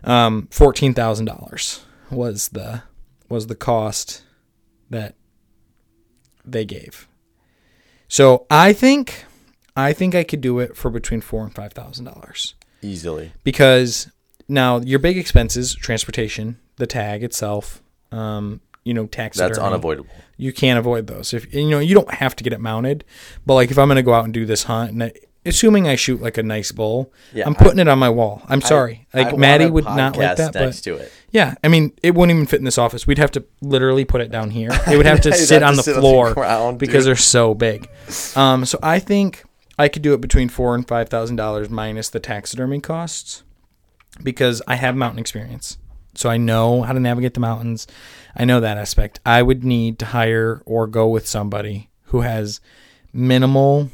Um, 0.03 0.47
fourteen 0.51 0.93
thousand 0.93 1.25
dollars 1.25 1.83
was 2.09 2.49
the 2.49 2.83
was 3.31 3.47
the 3.47 3.55
cost 3.55 4.23
that 4.89 5.15
they 6.45 6.65
gave. 6.65 7.07
So 8.07 8.45
I 8.49 8.73
think 8.73 9.25
I 9.75 9.93
think 9.93 10.13
I 10.15 10.23
could 10.23 10.41
do 10.41 10.59
it 10.59 10.75
for 10.75 10.89
between 10.91 11.21
four 11.21 11.43
and 11.43 11.53
five 11.55 11.73
thousand 11.73 12.05
dollars? 12.05 12.55
Easily. 12.83 13.31
because 13.43 14.11
now 14.47 14.79
your 14.79 14.97
big 14.97 15.15
expenses, 15.15 15.75
transportation, 15.75 16.59
the 16.77 16.87
tag 16.87 17.23
itself, 17.23 17.81
um, 18.11 18.59
you 18.83 18.93
know, 18.93 19.05
taxidermy. 19.05 19.49
That's 19.49 19.59
unavoidable. 19.59 20.09
You 20.35 20.51
can't 20.51 20.79
avoid 20.79 21.05
those. 21.05 21.31
If 21.31 21.53
you 21.53 21.69
know, 21.69 21.77
you 21.77 21.93
don't 21.93 22.11
have 22.15 22.35
to 22.37 22.43
get 22.43 22.53
it 22.53 22.59
mounted, 22.59 23.03
but 23.45 23.53
like 23.53 23.69
if 23.69 23.77
I'm 23.77 23.87
gonna 23.87 24.01
go 24.01 24.13
out 24.15 24.25
and 24.25 24.33
do 24.33 24.45
this 24.47 24.63
hunt, 24.63 24.91
and 24.91 25.03
I, 25.03 25.13
assuming 25.45 25.87
I 25.87 25.95
shoot 25.95 26.21
like 26.21 26.37
a 26.37 26.43
nice 26.43 26.71
bull, 26.71 27.11
Yeah, 27.33 27.45
I'm 27.45 27.55
putting 27.55 27.79
it 27.79 27.87
on 27.87 27.99
my 27.99 28.09
wall. 28.09 28.41
I'm 28.47 28.61
sorry, 28.61 29.07
I 29.13 29.19
like 29.19 29.27
want 29.27 29.39
Maddie 29.39 29.69
would 29.69 29.85
not 29.85 30.17
like 30.17 30.37
that, 30.37 30.53
but 30.53 30.59
next 30.59 30.81
to 30.81 30.95
it. 30.95 31.11
yeah, 31.31 31.55
I 31.63 31.67
mean, 31.67 31.93
it 32.03 32.15
wouldn't 32.15 32.35
even 32.35 32.45
fit 32.47 32.59
in 32.59 32.65
this 32.65 32.77
office. 32.77 33.07
We'd 33.07 33.17
have 33.17 33.31
to 33.31 33.43
literally 33.61 34.05
put 34.05 34.21
it 34.21 34.31
down 34.31 34.49
here. 34.51 34.69
It 34.91 34.97
would 34.97 35.05
have 35.05 35.21
to 35.21 35.33
sit 35.33 35.61
have 35.61 35.69
on 35.69 35.73
to 35.73 35.77
the 35.77 35.83
sit 35.83 35.95
on 35.95 35.95
the 35.95 36.01
floor 36.01 36.33
ground, 36.33 36.79
because 36.79 37.05
they're 37.05 37.15
so 37.15 37.53
big. 37.53 37.89
Um, 38.35 38.65
so 38.65 38.77
I 38.83 38.99
think 38.99 39.43
I 39.79 39.87
could 39.87 40.01
do 40.01 40.13
it 40.13 40.21
between 40.21 40.49
four 40.49 40.75
and 40.75 40.87
five 40.87 41.09
thousand 41.09 41.37
dollars 41.37 41.69
minus 41.69 42.09
the 42.09 42.19
taxidermy 42.19 42.79
costs 42.79 43.43
because 44.21 44.61
I 44.67 44.75
have 44.75 44.95
mountain 44.95 45.19
experience. 45.19 45.77
So 46.13 46.29
I 46.29 46.35
know 46.37 46.81
how 46.81 46.91
to 46.91 46.99
navigate 46.99 47.33
the 47.33 47.39
mountains. 47.39 47.87
I 48.35 48.43
know 48.43 48.59
that 48.59 48.77
aspect. 48.77 49.21
I 49.25 49.41
would 49.41 49.63
need 49.63 49.97
to 49.99 50.05
hire 50.07 50.61
or 50.65 50.85
go 50.85 51.07
with 51.07 51.25
somebody 51.25 51.89
who 52.07 52.19
has 52.21 52.59
minimal 53.13 53.89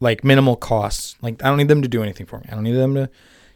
like 0.00 0.24
minimal 0.24 0.56
costs. 0.56 1.16
Like 1.22 1.42
I 1.42 1.48
don't 1.48 1.58
need 1.58 1.68
them 1.68 1.82
to 1.82 1.88
do 1.88 2.02
anything 2.02 2.26
for 2.26 2.38
me. 2.38 2.46
I 2.48 2.54
don't 2.54 2.64
need 2.64 2.72
them 2.72 2.94
to 2.94 3.10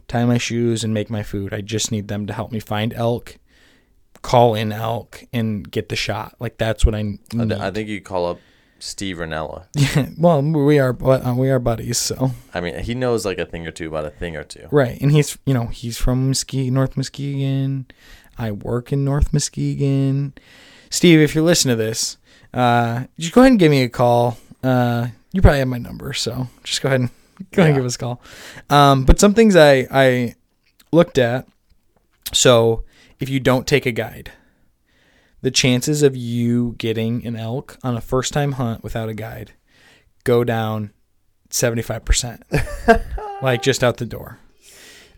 tie 0.08 0.24
my 0.24 0.38
shoes 0.38 0.84
and 0.84 0.92
make 0.92 1.10
my 1.10 1.22
food. 1.22 1.54
I 1.54 1.60
just 1.60 1.90
need 1.90 2.08
them 2.08 2.26
to 2.26 2.32
help 2.32 2.52
me 2.52 2.60
find 2.60 2.92
elk, 2.94 3.38
call 4.22 4.54
in 4.54 4.72
elk, 4.72 5.24
and 5.32 5.70
get 5.70 5.88
the 5.88 5.96
shot. 5.96 6.34
Like 6.38 6.58
that's 6.58 6.84
what 6.84 6.94
I 6.94 7.02
need. 7.02 7.52
I, 7.52 7.70
think 7.70 7.88
you 7.88 8.00
call 8.00 8.26
up 8.26 8.40
Steve 8.78 9.18
Rinella. 9.18 9.66
well, 10.18 10.42
we 10.42 10.78
are 10.78 10.96
uh, 11.02 11.34
we 11.36 11.50
are 11.50 11.58
buddies, 11.58 11.98
so 11.98 12.32
I 12.52 12.60
mean, 12.60 12.78
he 12.80 12.94
knows 12.94 13.24
like 13.24 13.38
a 13.38 13.46
thing 13.46 13.66
or 13.66 13.70
two 13.70 13.88
about 13.88 14.04
a 14.04 14.10
thing 14.10 14.36
or 14.36 14.44
two. 14.44 14.66
right. 14.70 15.00
And 15.00 15.12
he's 15.12 15.38
you 15.46 15.54
know 15.54 15.66
he's 15.66 15.98
from 15.98 16.28
Muskegon, 16.28 16.74
North 16.74 16.96
Muskegon. 16.96 17.86
I 18.38 18.50
work 18.50 18.92
in 18.92 19.04
North 19.04 19.32
Muskegon. 19.32 20.32
Steve, 20.90 21.20
if 21.20 21.34
you're 21.34 21.44
listening 21.44 21.76
to 21.76 21.82
this, 21.82 22.18
uh, 22.52 23.04
just 23.18 23.32
go 23.32 23.40
ahead 23.42 23.52
and 23.52 23.58
give 23.58 23.70
me 23.70 23.82
a 23.82 23.88
call. 23.88 24.36
Uh, 24.62 25.08
you 25.32 25.42
probably 25.42 25.58
have 25.58 25.68
my 25.68 25.78
number, 25.78 26.12
so 26.12 26.48
just 26.62 26.82
go 26.82 26.88
ahead 26.88 27.00
and 27.00 27.10
go 27.52 27.62
ahead 27.62 27.70
and 27.70 27.78
give 27.78 27.86
us 27.86 27.96
a 27.96 27.98
call. 27.98 28.22
Um, 28.70 29.04
but 29.04 29.18
some 29.18 29.34
things 29.34 29.56
I 29.56 29.86
I 29.90 30.34
looked 30.92 31.18
at. 31.18 31.46
So 32.32 32.84
if 33.18 33.28
you 33.28 33.40
don't 33.40 33.66
take 33.66 33.86
a 33.86 33.92
guide, 33.92 34.32
the 35.42 35.50
chances 35.50 36.02
of 36.02 36.16
you 36.16 36.74
getting 36.78 37.26
an 37.26 37.36
elk 37.36 37.78
on 37.82 37.96
a 37.96 38.00
first 38.00 38.32
time 38.32 38.52
hunt 38.52 38.82
without 38.82 39.08
a 39.08 39.14
guide 39.14 39.52
go 40.24 40.44
down 40.44 40.92
75%. 41.50 42.42
like 43.42 43.62
just 43.62 43.82
out 43.82 43.96
the 43.96 44.06
door. 44.06 44.38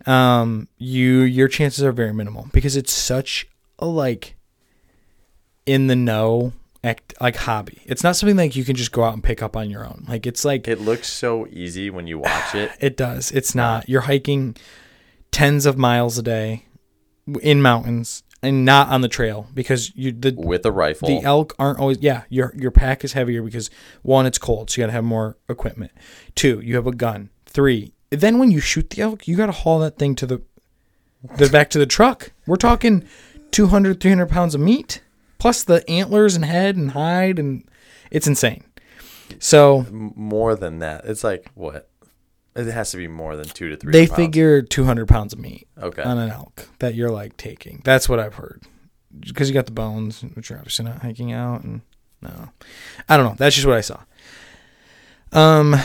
Um 0.05 0.67
you 0.77 1.21
your 1.21 1.47
chances 1.47 1.83
are 1.83 1.91
very 1.91 2.13
minimal 2.13 2.47
because 2.53 2.75
it's 2.75 2.93
such 2.93 3.47
a 3.79 3.85
like 3.85 4.35
in 5.65 5.87
the 5.87 5.95
know 5.95 6.53
act 6.85 7.13
like 7.19 7.35
hobby. 7.35 7.81
It's 7.85 8.03
not 8.03 8.15
something 8.15 8.37
like 8.37 8.55
you 8.55 8.63
can 8.63 8.75
just 8.75 8.91
go 8.91 9.03
out 9.03 9.13
and 9.13 9.23
pick 9.23 9.41
up 9.41 9.55
on 9.57 9.69
your 9.69 9.85
own. 9.85 10.05
Like 10.07 10.25
it's 10.25 10.45
like 10.45 10.67
It 10.67 10.81
looks 10.81 11.11
so 11.11 11.47
easy 11.47 11.89
when 11.89 12.07
you 12.07 12.19
watch 12.19 12.55
it. 12.55 12.71
it 12.79 12.95
does. 12.95 13.31
It's 13.31 13.55
not. 13.55 13.89
You're 13.89 14.01
hiking 14.01 14.55
tens 15.31 15.65
of 15.65 15.77
miles 15.77 16.17
a 16.17 16.23
day 16.23 16.65
in 17.41 17.61
mountains 17.61 18.23
and 18.41 18.63
not 18.63 18.89
on 18.89 19.01
the 19.01 19.07
trail 19.07 19.47
because 19.53 19.93
you 19.95 20.11
the 20.11 20.33
with 20.37 20.65
a 20.65 20.71
rifle. 20.71 21.07
the 21.07 21.21
elk 21.23 21.55
aren't 21.57 21.79
always 21.79 21.97
yeah 21.99 22.23
your 22.29 22.53
your 22.55 22.71
pack 22.71 23.03
is 23.03 23.13
heavier 23.13 23.41
because 23.41 23.69
one 24.03 24.25
it's 24.25 24.37
cold 24.37 24.69
so 24.69 24.79
you 24.79 24.83
got 24.83 24.87
to 24.87 24.93
have 24.93 25.03
more 25.03 25.35
equipment 25.49 25.91
two 26.35 26.59
you 26.61 26.75
have 26.75 26.85
a 26.85 26.91
gun 26.91 27.29
three 27.47 27.91
then 28.11 28.37
when 28.37 28.51
you 28.51 28.59
shoot 28.59 28.91
the 28.91 29.01
elk 29.01 29.27
you 29.27 29.35
got 29.35 29.47
to 29.47 29.51
haul 29.51 29.79
that 29.79 29.97
thing 29.97 30.15
to 30.15 30.25
the 30.25 30.41
the 31.37 31.49
back 31.49 31.69
to 31.71 31.79
the 31.79 31.87
truck 31.87 32.31
we're 32.45 32.55
talking 32.55 33.03
200 33.51 33.99
300 33.99 34.27
pounds 34.27 34.53
of 34.53 34.61
meat 34.61 35.01
plus 35.45 35.63
the 35.63 35.87
antlers 35.87 36.35
and 36.35 36.43
head 36.43 36.75
and 36.75 36.91
hide 36.91 37.37
and 37.37 37.69
it's 38.09 38.25
insane 38.25 38.63
so 39.39 39.85
more 39.91 40.55
than 40.55 40.79
that. 40.79 41.05
It's 41.05 41.23
like 41.23 41.49
what? 41.53 41.89
It 42.55 42.67
has 42.67 42.91
to 42.91 42.97
be 42.97 43.07
more 43.07 43.35
than 43.35 43.47
two 43.47 43.69
to 43.69 43.75
three. 43.75 43.91
they 43.91 44.07
pounds. 44.07 44.15
figure 44.17 44.61
200 44.61 45.07
pounds 45.07 45.33
of 45.33 45.39
meat 45.39 45.67
Okay. 45.81 46.01
on 46.01 46.17
an 46.17 46.29
elk 46.29 46.69
that 46.79 46.95
you're 46.95 47.09
like 47.09 47.35
taking. 47.35 47.81
That's 47.83 48.07
what 48.07 48.19
I've 48.19 48.35
heard. 48.35 48.63
Because 49.19 49.49
you 49.49 49.53
got 49.53 49.65
the 49.65 49.71
bones, 49.71 50.21
which 50.33 50.49
you're 50.49 50.59
obviously 50.59 50.85
not 50.85 51.01
hiking 51.01 51.31
out, 51.31 51.63
and 51.63 51.81
no, 52.21 52.49
I 53.07 53.17
don't 53.17 53.25
know. 53.25 53.35
That's 53.37 53.55
just 53.55 53.67
what 53.67 53.77
I 53.77 53.81
saw. 53.81 53.99
Um, 55.31 55.75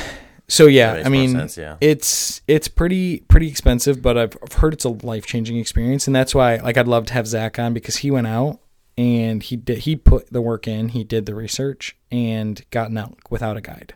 so 0.49 0.67
yeah, 0.67 1.03
I 1.05 1.09
mean, 1.09 1.31
sense, 1.33 1.57
yeah. 1.57 1.77
it's 1.81 2.43
it's 2.49 2.67
pretty 2.69 3.21
pretty 3.21 3.49
expensive, 3.49 4.03
but 4.03 4.19
I've, 4.19 4.37
I've 4.43 4.55
heard 4.55 4.73
it's 4.73 4.85
a 4.85 4.89
life 4.89 5.27
changing 5.27 5.59
experience, 5.59 6.07
and 6.07 6.15
that's 6.15 6.35
why 6.35 6.57
like 6.57 6.77
I'd 6.77 6.89
love 6.89 7.07
to 7.07 7.13
have 7.15 7.27
Zach 7.27 7.59
on 7.59 7.73
because 7.73 7.97
he 7.99 8.11
went 8.11 8.27
out 8.27 8.59
and 9.01 9.43
he 9.43 9.57
did 9.57 9.79
he 9.79 9.97
put 9.97 10.31
the 10.31 10.43
work 10.43 10.69
in, 10.69 10.91
he 10.91 11.03
did 11.05 11.25
the 11.25 11.35
research 11.35 11.97
and 12.13 12.63
got 12.71 12.91
an 12.91 12.99
elk 12.99 13.31
without 13.31 13.57
a 13.57 13.61
guide. 13.63 13.95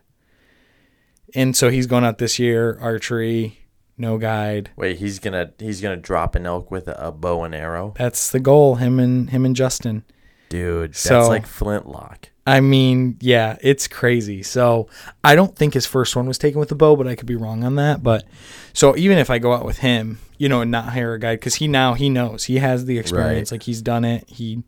And 1.34 1.56
so 1.56 1.68
he's 1.68 1.86
going 1.86 2.04
out 2.04 2.18
this 2.18 2.38
year 2.38 2.78
archery, 2.80 3.58
no 3.98 4.18
guide. 4.18 4.70
Wait, 4.76 4.98
he's 4.98 5.18
gonna 5.18 5.52
he's 5.58 5.80
gonna 5.80 5.96
drop 5.96 6.34
an 6.34 6.46
elk 6.46 6.70
with 6.70 6.88
a, 6.88 7.08
a 7.08 7.12
bow 7.12 7.44
and 7.44 7.54
arrow, 7.54 7.94
That's 7.98 8.30
the 8.30 8.40
goal. 8.40 8.76
Him 8.76 8.98
and 8.98 9.30
him 9.30 9.44
and 9.44 9.54
Justin. 9.56 10.04
dude. 10.48 10.90
That's 10.90 11.00
So- 11.00 11.28
like 11.28 11.46
flintlock. 11.46 12.30
I 12.46 12.60
mean, 12.60 13.16
yeah, 13.20 13.56
it's 13.62 13.88
crazy. 13.88 14.42
So 14.42 14.86
I 15.24 15.34
don't 15.34 15.56
think 15.56 15.72
his 15.72 15.86
first 15.86 16.14
one 16.14 16.26
was 16.26 16.36
taken 16.36 16.60
with 16.60 16.70
a 16.70 16.74
bow, 16.74 16.94
but 16.94 17.06
I 17.08 17.14
could 17.14 17.26
be 17.26 17.36
wrong 17.36 17.64
on 17.64 17.76
that. 17.76 18.02
But 18.02 18.24
so 18.74 18.94
even 18.98 19.16
if 19.16 19.30
I 19.30 19.38
go 19.38 19.54
out 19.54 19.64
with 19.64 19.78
him, 19.78 20.18
you 20.36 20.50
know, 20.50 20.60
and 20.60 20.70
not 20.70 20.90
hire 20.92 21.14
a 21.14 21.18
guide, 21.18 21.40
because 21.40 21.54
he 21.54 21.68
now 21.68 21.94
he 21.94 22.10
knows 22.10 22.44
he 22.44 22.58
has 22.58 22.84
the 22.84 22.98
experience, 22.98 23.50
Right. 23.50 23.54
like 23.56 23.62
he's 23.62 23.80
done 23.80 24.04
it. 24.04 24.28
He, 24.28 24.62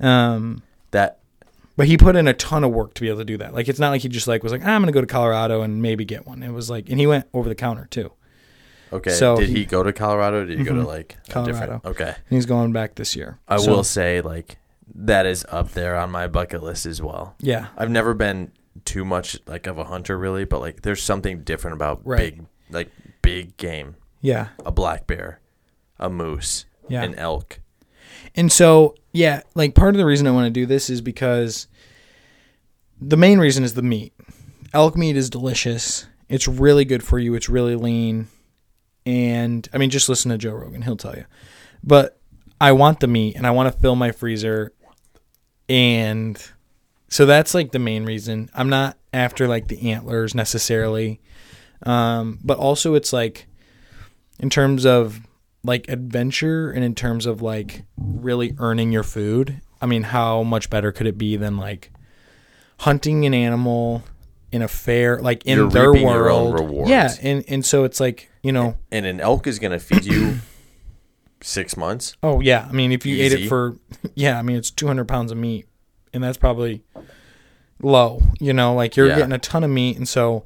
um, 0.00 0.62
That 0.92 1.18
but 1.76 1.86
he 1.86 1.96
put 1.96 2.14
in 2.16 2.28
a 2.28 2.34
ton 2.34 2.62
of 2.64 2.72
work 2.72 2.94
to 2.94 3.00
be 3.00 3.08
able 3.08 3.18
to 3.18 3.24
do 3.24 3.38
that. 3.38 3.54
Like 3.54 3.68
it's 3.68 3.78
not 3.78 3.90
like 3.90 4.02
he 4.02 4.08
just 4.08 4.28
like 4.28 4.42
was 4.42 4.52
like 4.52 4.62
"Ah, 4.64 4.70
I'm 4.70 4.82
gonna 4.82 4.92
go 4.92 5.00
to 5.00 5.06
Colorado 5.06 5.62
and 5.62 5.80
maybe 5.80 6.04
get 6.04 6.26
one. 6.26 6.42
It 6.42 6.50
was 6.52 6.68
like, 6.68 6.90
and 6.90 6.98
he 7.00 7.06
went 7.06 7.26
over 7.32 7.48
the 7.48 7.54
counter 7.54 7.86
too. 7.90 8.12
okay. 8.92 9.10
So 9.12 9.36
did 9.36 9.48
he- 9.50 9.54
he, 9.60 9.64
go 9.64 9.82
to 9.82 9.92
Colorado? 9.92 10.42
Or 10.42 10.46
did 10.46 10.58
he 10.58 10.64
go 10.64 10.74
to 10.74 10.82
Mhm. 10.82 10.86
like 10.86 11.16
Colorado. 11.28 11.52
different? 11.60 11.84
Okay. 11.86 12.08
And 12.08 12.16
he's 12.36 12.46
going 12.46 12.72
back 12.72 12.96
this 12.96 13.14
year. 13.16 13.38
I 13.48 13.56
So, 13.58 13.70
will 13.70 13.84
say 13.84 14.20
like 14.20 14.56
that 14.94 15.24
is 15.26 15.46
up 15.48 15.70
there 15.72 15.96
on 15.96 16.10
my 16.10 16.26
bucket 16.26 16.62
list 16.62 16.84
as 16.86 17.00
well. 17.00 17.34
Yeah, 17.38 17.68
I've 17.78 17.90
never 17.90 18.12
been 18.14 18.50
too 18.84 19.04
much 19.04 19.38
like 19.46 19.66
of 19.68 19.78
a 19.78 19.84
hunter 19.84 20.18
really, 20.18 20.44
but 20.44 20.60
like 20.60 20.82
there's 20.82 21.02
something 21.02 21.42
different 21.44 21.76
about 21.76 22.00
Right. 22.04 22.18
big 22.36 22.46
like 22.70 22.90
big 23.22 23.56
game. 23.56 23.94
yeah, 24.20 24.48
A 24.66 24.72
black 24.72 25.06
bear, 25.06 25.38
a 25.98 26.10
moose, 26.10 26.66
yeah. 26.88 27.02
an 27.04 27.14
elk. 27.14 27.59
And 28.36 28.50
so, 28.50 28.94
yeah, 29.12 29.42
like 29.54 29.74
part 29.74 29.94
of 29.94 29.98
the 29.98 30.06
reason 30.06 30.26
I 30.26 30.30
want 30.30 30.46
to 30.46 30.50
do 30.50 30.66
this 30.66 30.90
is 30.90 31.00
because 31.00 31.66
the 33.00 33.16
main 33.16 33.38
reason 33.38 33.64
is 33.64 33.74
the 33.74 33.82
meat. 33.82 34.12
Elk 34.72 34.96
meat 34.96 35.16
is 35.16 35.30
delicious. 35.30 36.06
It's 36.28 36.46
really 36.46 36.84
good 36.84 37.02
for 37.02 37.18
you. 37.18 37.34
It's 37.34 37.48
really 37.48 37.74
lean. 37.74 38.28
And 39.04 39.68
I 39.72 39.78
mean, 39.78 39.90
just 39.90 40.08
listen 40.08 40.30
to 40.30 40.38
Joe 40.38 40.52
Rogan, 40.52 40.82
he'll 40.82 40.96
tell 40.96 41.16
you. 41.16 41.24
But 41.82 42.18
I 42.60 42.72
want 42.72 43.00
the 43.00 43.08
meat 43.08 43.36
and 43.36 43.46
I 43.46 43.50
want 43.50 43.72
to 43.72 43.78
fill 43.80 43.96
my 43.96 44.12
freezer. 44.12 44.72
And 45.68 46.40
so 47.08 47.26
that's 47.26 47.54
like 47.54 47.72
the 47.72 47.78
main 47.78 48.04
reason. 48.04 48.50
I'm 48.54 48.68
not 48.68 48.96
after 49.12 49.48
like 49.48 49.68
the 49.68 49.90
antlers 49.90 50.34
necessarily. 50.34 51.20
Um, 51.84 52.38
but 52.44 52.58
also 52.58 52.94
it's 52.94 53.12
like 53.12 53.46
in 54.38 54.50
terms 54.50 54.84
of 54.84 55.20
like 55.62 55.88
adventure 55.88 56.70
and 56.70 56.82
in 56.84 56.94
terms 56.94 57.26
of 57.26 57.42
like 57.42 57.82
really 57.96 58.54
earning 58.58 58.92
your 58.92 59.02
food. 59.02 59.60
I 59.80 59.86
mean, 59.86 60.04
how 60.04 60.42
much 60.42 60.70
better 60.70 60.92
could 60.92 61.06
it 61.06 61.18
be 61.18 61.36
than 61.36 61.56
like 61.56 61.90
hunting 62.78 63.24
an 63.26 63.34
animal 63.34 64.02
in 64.52 64.62
a 64.62 64.68
fair, 64.68 65.18
like 65.20 65.44
in 65.46 65.58
You're 65.58 65.68
their 65.70 65.92
reaping 65.92 66.08
your 66.08 66.28
own 66.30 66.50
world? 66.52 66.60
rewards. 66.70 66.90
Yeah, 66.90 67.14
and 67.22 67.44
and 67.48 67.64
so 67.64 67.84
it's 67.84 68.00
like 68.00 68.30
you 68.42 68.52
know, 68.52 68.76
And 68.90 69.04
an 69.06 69.20
elk 69.20 69.46
is 69.46 69.58
gonna 69.58 69.78
feed 69.78 70.04
you 70.04 70.38
six 71.40 71.76
months. 71.76 72.16
oh 72.22 72.40
yeah. 72.40 72.66
I 72.68 72.72
mean, 72.72 72.90
if 72.92 73.04
you 73.06 73.22
ate 73.22 73.32
it 73.32 73.48
for, 73.48 73.76
yeah, 74.14 74.38
I 74.38 74.42
mean, 74.42 74.56
it's 74.56 74.70
two 74.70 74.86
hundred 74.86 75.08
pounds 75.08 75.30
of 75.30 75.38
meat, 75.38 75.66
and 76.12 76.22
that's 76.24 76.38
probably 76.38 76.82
low. 77.82 78.22
You 78.40 78.52
know, 78.52 78.74
like 78.74 78.96
you're 78.96 79.08
Yeah. 79.08 79.16
getting 79.16 79.32
a 79.32 79.38
ton 79.38 79.64
of 79.64 79.70
meat, 79.70 79.96
and 79.96 80.08
so. 80.08 80.44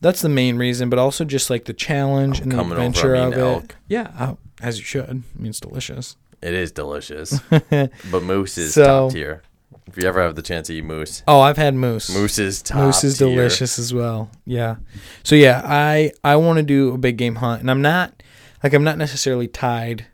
That's 0.00 0.20
the 0.20 0.28
main 0.28 0.56
reason, 0.56 0.90
but 0.90 0.98
also 0.98 1.24
just 1.24 1.48
like 1.48 1.66
the 1.66 1.72
challenge 1.72 2.40
I'm 2.40 2.50
and 2.50 2.52
the 2.58 2.60
adventure 2.72 3.14
of 3.14 3.34
it. 3.34 3.38
elk. 3.38 3.76
Yeah, 3.86 4.10
uh, 4.18 4.34
as 4.62 4.78
you 4.78 4.84
should. 4.84 5.08
I 5.08 5.12
mean, 5.12 5.50
it's 5.50 5.60
delicious. 5.60 6.16
It 6.40 6.54
is 6.54 6.72
delicious. 6.72 7.38
but 7.50 8.22
moose 8.22 8.58
is 8.58 8.74
So- 8.74 8.84
top 9.08 9.12
tier. 9.12 9.42
If 9.88 9.96
you 10.00 10.08
ever 10.08 10.22
have 10.22 10.36
the 10.36 10.42
chance 10.42 10.68
to 10.68 10.74
eat 10.74 10.84
moose, 10.84 11.22
Oh, 11.26 11.40
I've 11.40 11.56
had 11.56 11.74
moose. 11.74 12.08
moose 12.14 12.38
is 12.38 12.62
top 12.62 12.78
Moose 12.78 13.04
is 13.04 13.18
tier. 13.18 13.28
delicious 13.28 13.78
as 13.78 13.92
well. 13.92 14.30
Yeah. 14.46 14.76
So 15.24 15.34
yeah, 15.34 15.60
I 15.64 16.12
I 16.22 16.36
want 16.36 16.58
to 16.58 16.62
do 16.62 16.94
a 16.94 16.98
big 16.98 17.16
game 17.16 17.34
hunt, 17.36 17.60
and 17.62 17.70
I'm 17.70 17.82
not 17.82 18.22
like 18.62 18.74
I'm 18.74 18.84
not 18.84 18.96
necessarily 18.96 19.48
tied 19.48 20.06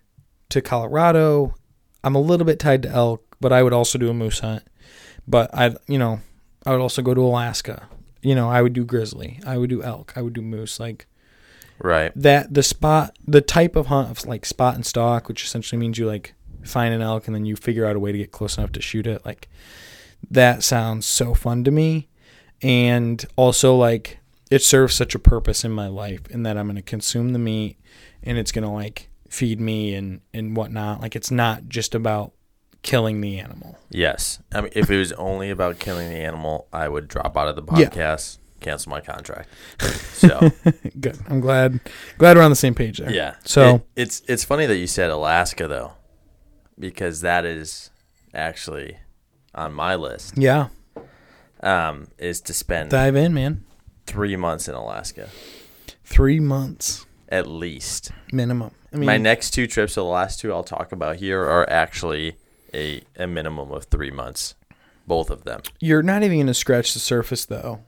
to 0.50 0.60
Colorado. 0.62 1.54
I'm 2.02 2.14
a 2.14 2.20
little 2.20 2.46
bit 2.46 2.58
tied 2.58 2.82
to 2.84 2.88
elk, 2.88 3.36
but 3.40 3.52
I 3.52 3.62
would 3.62 3.72
also 3.74 3.98
do 3.98 4.08
a 4.08 4.14
moose 4.14 4.38
hunt. 4.40 4.62
But 5.26 5.50
I, 5.54 5.74
you 5.86 5.98
know, 5.98 6.20
I 6.64 6.72
would 6.72 6.80
also 6.80 7.02
go 7.02 7.12
to 7.12 7.20
Alaska. 7.20 7.88
You 8.22 8.34
know, 8.34 8.48
I 8.48 8.62
would 8.62 8.72
do 8.72 8.84
grizzly. 8.84 9.38
I 9.46 9.58
would 9.58 9.70
do 9.70 9.82
elk. 9.82 10.12
I 10.16 10.22
would 10.22 10.32
do 10.32 10.40
moose. 10.42 10.80
Like 10.80 11.06
Right. 11.80 12.12
that, 12.16 12.52
the 12.52 12.62
spot, 12.62 13.16
the 13.26 13.40
type 13.40 13.76
of 13.76 13.86
hunt 13.86 14.10
of 14.10 14.26
like 14.26 14.44
spot 14.44 14.74
and 14.74 14.84
stalk, 14.84 15.28
which 15.28 15.44
essentially 15.44 15.78
means 15.78 15.98
you 15.98 16.06
like 16.06 16.34
find 16.64 16.94
an 16.94 17.02
elk 17.02 17.26
and 17.26 17.34
then 17.34 17.44
you 17.44 17.56
figure 17.56 17.86
out 17.86 17.96
a 17.96 17.98
way 17.98 18.12
to 18.12 18.18
get 18.18 18.32
close 18.32 18.58
enough 18.58 18.72
to 18.72 18.82
shoot 18.82 19.06
it. 19.06 19.24
Like 19.24 19.48
that 20.30 20.62
sounds 20.62 21.06
so 21.06 21.34
fun 21.34 21.64
to 21.64 21.70
me. 21.70 22.08
And 22.62 23.24
also 23.36 23.76
like 23.76 24.18
it 24.50 24.62
serves 24.62 24.94
such 24.94 25.14
a 25.14 25.18
purpose 25.18 25.64
in 25.64 25.72
my 25.72 25.88
life 25.88 26.28
in 26.30 26.42
that 26.42 26.56
I'm 26.56 26.66
going 26.66 26.76
to 26.76 26.82
consume 26.82 27.32
the 27.32 27.38
meat 27.38 27.78
and 28.22 28.38
it's 28.38 28.52
going 28.52 28.64
to 28.64 28.70
like 28.70 29.10
feed 29.28 29.60
me 29.60 29.94
and, 29.94 30.20
and 30.32 30.56
whatnot. 30.56 31.00
Like 31.00 31.14
it's 31.14 31.30
not 31.30 31.68
just 31.68 31.94
about 31.94 32.32
killing 32.82 33.20
the 33.20 33.38
animal. 33.38 33.78
Yes. 33.90 34.40
I 34.52 34.62
mean, 34.62 34.72
if 34.74 34.90
it 34.90 34.98
was 34.98 35.12
only 35.12 35.50
about 35.50 35.78
killing 35.78 36.08
the 36.08 36.16
animal, 36.16 36.68
I 36.72 36.88
would 36.88 37.08
drop 37.08 37.36
out 37.36 37.48
of 37.48 37.56
the 37.56 37.62
podcast, 37.62 38.38
cancel 38.60 38.90
my 38.90 39.00
contract. 39.00 39.48
So 40.18 40.50
Good. 41.00 41.16
I'm 41.28 41.38
glad, 41.40 41.78
glad 42.18 42.36
we're 42.36 42.42
on 42.42 42.50
the 42.50 42.56
same 42.56 42.74
page 42.74 42.98
there. 42.98 43.08
yeah. 43.12 43.36
So- 43.44 43.76
It- 43.94 44.02
it's 44.02 44.22
it's 44.26 44.42
funny 44.42 44.66
that 44.66 44.76
you 44.76 44.88
said 44.88 45.10
Alaska 45.10 45.68
though, 45.68 45.92
because 46.76 47.20
that 47.20 47.44
is 47.44 47.90
actually 48.34 48.96
on 49.54 49.72
my 49.72 49.94
list. 49.94 50.36
Yeah. 50.36 50.68
Um, 51.60 52.08
is 52.18 52.40
to 52.42 52.52
spend 52.54 52.90
Dive 52.90 53.14
in, 53.16 53.32
man. 53.34 53.64
three 54.06 54.36
months 54.36 54.68
in 54.68 54.74
Alaska 54.74 55.28
Three 56.04 56.40
months 56.40 57.04
at 57.28 57.46
least. 57.46 58.10
minimum. 58.32 58.70
I 58.92 58.96
mean, 58.96 59.06
my 59.06 59.18
next 59.18 59.50
two 59.50 59.66
trips, 59.66 59.92
so 59.94 60.02
the 60.04 60.08
last 60.10 60.40
two 60.40 60.52
I'll 60.52 60.64
talk 60.64 60.92
about 60.92 61.16
here, 61.16 61.42
are 61.42 61.68
actually 61.70 62.36
a 62.74 63.02
a 63.16 63.26
minimum 63.28 63.70
of 63.70 63.84
three 63.84 64.10
months, 64.10 64.54
both 65.06 65.30
of 65.30 65.44
them. 65.44 65.62
you're 65.80 66.02
not 66.02 66.22
even 66.22 66.38
going 66.38 66.46
to 66.48 66.54
scratch 66.54 66.92
the 66.94 67.00
surface 67.00 67.44
though 67.44 67.80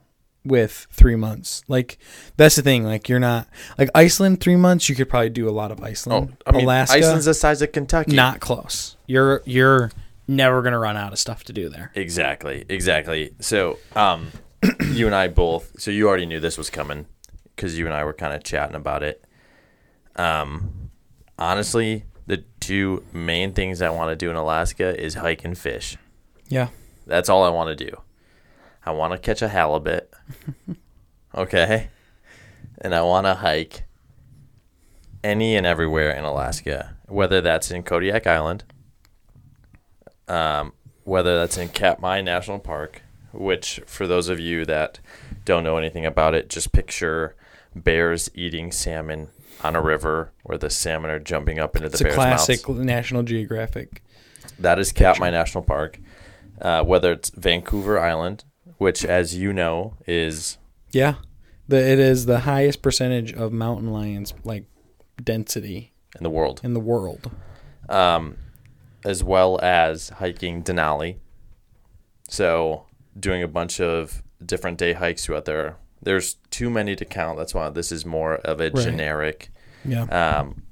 with 0.44 0.86
three 0.90 1.16
months 1.16 1.62
like 1.68 1.98
that's 2.38 2.56
the 2.56 2.62
thing 2.62 2.82
like 2.84 3.08
you're 3.10 3.18
not 3.18 3.46
like 3.76 3.90
iceland 3.94 4.40
three 4.40 4.56
months 4.56 4.88
you 4.88 4.94
could 4.94 5.08
probably 5.08 5.28
do 5.28 5.46
a 5.48 5.50
lot 5.52 5.70
of 5.70 5.80
Oh, 5.80 5.84
iceland 5.84 6.36
I 6.46 6.52
mean, 6.52 6.64
alaska 6.64 6.96
Iceland's 6.96 7.26
the 7.26 7.34
size 7.34 7.60
of 7.60 7.72
Kentucky. 7.72 8.16
not 8.16 8.40
close 8.40 8.96
you're 9.06 9.42
you're 9.44 9.90
never 10.26 10.62
going 10.62 10.72
to 10.72 10.78
run 10.78 10.96
out 10.96 11.12
of 11.12 11.18
stuff 11.18 11.44
to 11.44 11.52
do 11.52 11.68
there 11.68 11.90
Exactly, 11.94 12.64
exactly. 12.68 13.34
So, 13.40 13.78
um, 13.96 14.30
you 14.92 15.06
and 15.06 15.14
I 15.14 15.26
both. 15.28 15.78
So 15.80 15.90
you 15.90 16.06
already 16.08 16.24
knew 16.26 16.38
this 16.40 16.56
was 16.56 16.70
coming 16.70 17.06
because 17.56 17.76
you 17.78 17.84
and 17.86 17.94
I 17.94 18.04
were 18.04 18.12
kind 18.12 18.32
of 18.32 18.44
chatting 18.44 18.76
about 18.76 19.02
it. 19.02 19.24
Um, 20.16 20.90
honestly, 21.38 22.04
the 22.26 22.44
two 22.60 23.04
main 23.12 23.52
things 23.52 23.82
I 23.82 23.90
want 23.90 24.10
to 24.10 24.16
do 24.16 24.30
in 24.30 24.36
Alaska 24.36 24.98
is 25.02 25.14
hike 25.14 25.44
and 25.44 25.56
fish. 25.58 25.96
yeah 26.48 26.68
That's 27.06 27.28
all 27.28 27.42
I 27.42 27.48
want 27.50 27.76
to 27.76 27.84
do. 27.90 27.96
I 28.90 28.92
want 28.92 29.12
to 29.12 29.18
catch 29.18 29.40
a 29.40 29.48
halibut. 29.48 30.12
okay, 31.36 31.90
and 32.80 32.92
I 32.92 33.02
want 33.02 33.24
to 33.26 33.34
hike 33.34 33.84
any 35.22 35.54
and 35.54 35.64
everywhere 35.64 36.10
in 36.10 36.24
Alaska, 36.24 36.96
whether 37.06 37.40
that's 37.40 37.70
in 37.70 37.84
Kodiak 37.84 38.26
Island, 38.26 38.64
um, 40.26 40.72
whether 41.04 41.38
that's 41.38 41.56
in 41.56 41.68
Katmai 41.68 42.20
National 42.20 42.58
Park, 42.58 43.02
which 43.32 43.80
for 43.86 44.08
those 44.08 44.28
of 44.28 44.40
you 44.40 44.64
that 44.64 44.98
don't 45.44 45.62
know 45.62 45.76
anything 45.76 46.04
about 46.04 46.34
it, 46.34 46.50
just 46.50 46.72
picture 46.72 47.36
bears 47.76 48.28
eating 48.34 48.72
salmon 48.72 49.28
on 49.62 49.76
a 49.76 49.80
river 49.80 50.32
where 50.42 50.58
the 50.58 50.68
salmon 50.68 51.12
are 51.12 51.20
jumping 51.20 51.60
up 51.60 51.76
into 51.76 51.86
it's 51.86 52.00
the 52.00 52.06
a 52.06 52.08
bears' 52.08 52.16
classic 52.16 52.68
mouths. 52.68 52.80
national 52.84 53.22
geographic 53.22 54.02
That 54.58 54.80
is 54.80 54.90
Katmai 54.90 55.30
National 55.30 55.62
Park. 55.62 56.00
Uh, 56.60 56.82
whether 56.82 57.12
it's 57.12 57.30
Vancouver 57.30 58.00
Island, 58.00 58.44
which, 58.80 59.04
as 59.04 59.34
you 59.36 59.52
know, 59.52 59.94
is 60.06 60.56
yeah 60.90 61.14
the, 61.68 61.76
it 61.76 61.98
is 62.00 62.26
the 62.26 62.40
highest 62.40 62.82
percentage 62.82 63.32
of 63.32 63.52
mountain 63.52 63.92
lions 63.92 64.32
like 64.42 64.64
density 65.22 65.92
in 66.16 66.22
the 66.24 66.30
world, 66.30 66.60
in 66.64 66.72
the 66.74 66.80
world 66.80 67.30
um, 67.88 68.36
as 69.04 69.22
well 69.22 69.60
as 69.62 70.08
hiking 70.08 70.62
Denali. 70.64 71.18
So, 72.28 72.86
doing 73.18 73.42
a 73.42 73.48
bunch 73.48 73.80
of 73.80 74.22
different 74.44 74.78
day 74.78 74.92
hikes 74.94 75.24
throughout 75.26 75.44
there. 75.44 75.76
There's 76.02 76.34
too 76.50 76.70
many 76.70 76.96
to 76.96 77.04
count. 77.04 77.36
That's 77.38 77.54
why 77.54 77.68
this 77.70 77.92
is 77.92 78.06
more 78.06 78.36
of 78.36 78.60
a 78.60 78.70
Right. 78.70 78.82
generic 78.84 79.50
yeah 79.84 80.04
um, 80.04 80.62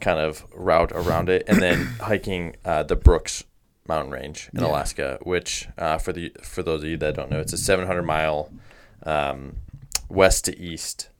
kind 0.00 0.18
of 0.20 0.46
route 0.54 0.92
around 0.92 1.28
it, 1.28 1.42
and 1.48 1.60
then 1.60 1.86
hiking 2.00 2.56
uh, 2.64 2.82
the 2.84 2.96
Brooks 2.96 3.44
Mountain 3.90 4.12
Range 4.12 4.48
in 4.54 4.60
Yeah. 4.60 4.68
Alaska, 4.68 5.18
which 5.22 5.68
uh, 5.76 5.98
for 5.98 6.12
the 6.12 6.32
for 6.42 6.62
those 6.62 6.82
of 6.82 6.88
you 6.88 6.96
that 6.98 7.14
don't 7.16 7.30
know, 7.30 7.40
it's 7.40 7.52
a 7.52 7.58
700 7.58 8.02
mile 8.02 8.50
um, 9.04 9.56
west 10.08 10.44
to 10.46 10.52
east 10.58 11.10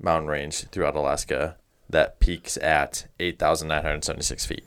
mountain 0.00 0.28
range 0.30 0.64
throughout 0.70 0.96
Alaska 0.96 1.56
that 1.90 2.20
peaks 2.20 2.56
at 2.58 3.06
8,976 3.18 4.46
feet. 4.46 4.64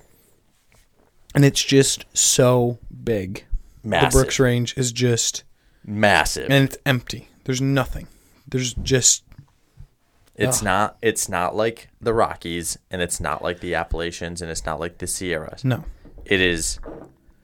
and 1.35 1.43
it's 1.45 1.63
just 1.63 2.05
so 2.13 2.77
big. 3.03 3.45
Massive. 3.83 4.11
The 4.11 4.17
Brooks 4.17 4.39
Range 4.39 4.77
is 4.77 4.91
just 4.91 5.43
Massive. 5.85 6.49
and 6.51 6.65
it's 6.65 6.77
empty. 6.85 7.27
There's 7.45 7.61
nothing. 7.61 8.07
There's 8.47 8.73
just 8.75 9.23
It's 10.35 10.59
Ugh. 10.59 10.63
not 10.65 10.97
it's 11.01 11.27
not 11.29 11.55
like 11.55 11.89
the 12.01 12.13
Rockies 12.13 12.77
and 12.91 13.01
it's 13.01 13.19
not 13.19 13.41
like 13.43 13.59
the 13.61 13.73
Appalachians 13.75 14.41
and 14.41 14.49
it's 14.51 14.65
not 14.65 14.79
like 14.79 14.97
the 14.99 15.07
Sierras. 15.07 15.63
no. 15.65 15.83
It 16.25 16.39
is 16.39 16.79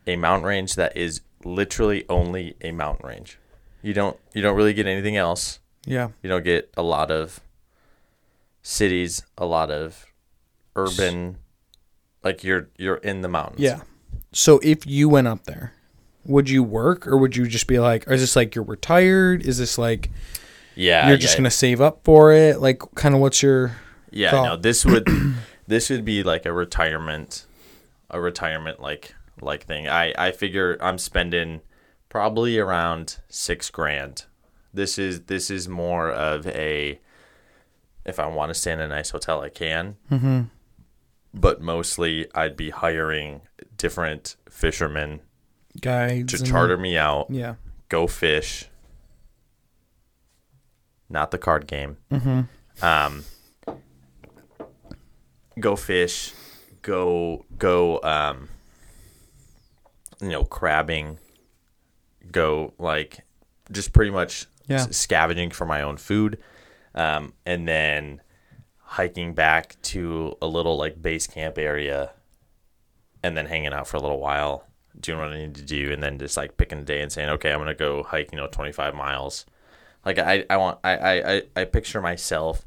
a 0.09 0.15
mountain 0.17 0.45
range 0.47 0.75
that 0.75 0.95
is 0.97 1.21
literally 1.45 2.05
only 2.09 2.55
a 2.61 2.71
mountain 2.71 3.07
range. 3.07 3.37
You 3.81 3.93
don't 3.93 4.17
you 4.33 4.41
don't 4.41 4.55
really 4.57 4.73
get 4.73 4.85
anything 4.87 5.15
else. 5.15 5.59
Yeah. 5.85 6.09
You 6.21 6.29
don't 6.29 6.43
get 6.43 6.69
a 6.75 6.83
lot 6.83 7.11
of 7.11 7.39
cities, 8.61 9.23
a 9.37 9.45
lot 9.45 9.71
of 9.71 10.05
urban 10.75 11.37
like 12.23 12.43
you're 12.43 12.69
you're 12.77 12.95
in 12.97 13.21
the 13.21 13.27
mountains. 13.29 13.61
Yeah. 13.61 13.81
So 14.33 14.59
if 14.63 14.85
you 14.85 15.09
went 15.09 15.27
up 15.27 15.45
there, 15.45 15.73
would 16.25 16.49
you 16.49 16.61
work 16.63 17.07
or 17.07 17.17
would 17.17 17.35
you 17.35 17.47
just 17.47 17.67
be 17.67 17.79
like, 17.79 18.07
is 18.07 18.21
this 18.21 18.35
like 18.35 18.55
you're 18.55 18.63
retired? 18.65 19.45
Is 19.45 19.57
this 19.57 19.77
like 19.77 20.09
Yeah. 20.75 21.07
you're 21.07 21.17
just 21.17 21.35
yeah. 21.35 21.39
gonna 21.39 21.51
save 21.51 21.81
up 21.81 22.01
for 22.03 22.31
it? 22.33 22.59
Like, 22.59 22.81
kind 22.95 23.15
of 23.15 23.21
what's 23.21 23.41
your 23.41 23.77
Yeah, 24.11 24.31
thought? 24.31 24.43
no, 24.45 24.55
this 24.57 24.85
would 24.85 25.07
this 25.67 25.89
would 25.89 26.03
be 26.05 26.23
like 26.23 26.45
a 26.45 26.51
retirement 26.53 27.45
a 28.11 28.19
retirement 28.19 28.81
like 28.81 29.13
like 29.41 29.65
thing. 29.65 29.87
I 29.87 30.13
I 30.17 30.31
figure 30.31 30.77
I'm 30.81 30.97
spending 30.97 31.61
probably 32.09 32.57
around 32.57 33.19
6 33.29 33.69
grand. 33.69 34.25
This 34.73 34.97
is 34.97 35.21
this 35.25 35.49
is 35.51 35.67
more 35.67 36.09
of 36.11 36.47
a 36.47 36.99
if 38.05 38.19
I 38.19 38.27
want 38.27 38.49
to 38.49 38.53
stay 38.53 38.71
in 38.71 38.79
a 38.79 38.87
nice 38.87 39.09
hotel 39.11 39.41
I 39.41 39.49
can. 39.49 39.97
mm-hmm. 40.11 40.41
But 41.33 41.61
mostly 41.61 42.27
I'd 42.33 42.57
be 42.57 42.71
hiring 42.71 43.41
different 43.77 44.35
fishermen 44.49 45.21
guides? 45.79 46.33
to 46.33 46.43
charter 46.43 46.77
me 46.77 46.97
out, 46.97 47.27
Yeah. 47.29 47.55
go 47.87 48.07
fish. 48.07 48.65
Not 51.09 51.31
the 51.31 51.37
card 51.37 51.67
game. 51.67 51.97
Mm-hmm. 52.11 52.85
um, 52.85 53.23
go 55.59 55.75
fish, 55.75 56.33
go 56.81 57.45
go 57.57 57.99
um, 58.03 58.49
you 60.21 60.29
know 60.29 60.43
crabbing, 60.43 61.17
go 62.31 62.73
like 62.77 63.19
just 63.71 63.93
pretty 63.93 64.11
much 64.11 64.45
Yeah. 64.67 64.85
scavenging 64.89 65.51
for 65.51 65.65
my 65.65 65.81
own 65.81 65.97
food, 65.97 66.37
um, 66.95 67.33
and 67.45 67.67
then 67.67 68.21
hiking 68.83 69.33
back 69.33 69.75
to 69.83 70.35
a 70.41 70.47
little 70.47 70.77
like 70.77 71.01
base 71.01 71.27
camp 71.27 71.57
area, 71.57 72.11
and 73.23 73.35
then 73.37 73.45
hanging 73.45 73.73
out 73.73 73.87
for 73.87 73.97
a 73.97 74.01
little 74.01 74.19
while, 74.19 74.65
doing 74.99 75.19
what 75.19 75.29
I 75.29 75.37
need 75.37 75.55
to 75.55 75.61
do, 75.63 75.91
and 75.93 76.01
then 76.01 76.17
just 76.19 76.35
like 76.37 76.57
picking 76.57 76.79
a 76.79 76.83
day 76.83 77.01
and 77.01 77.11
saying, 77.11 77.29
okay, 77.29 77.51
I'm 77.51 77.59
gonna 77.59 77.73
go 77.75 78.03
hike, 78.03 78.31
you 78.31 78.37
know, 78.37 78.47
25 78.47 78.95
miles. 78.95 79.45
Like 80.05 80.17
I, 80.17 80.45
I 80.49 80.57
want, 80.57 80.79
I, 80.83 81.21
I, 81.21 81.41
I 81.57 81.65
picture 81.65 82.01
myself 82.01 82.65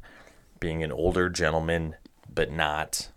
being 0.59 0.83
an 0.83 0.91
older 0.91 1.29
gentleman, 1.29 1.95
but 2.33 2.51
not 2.51 3.09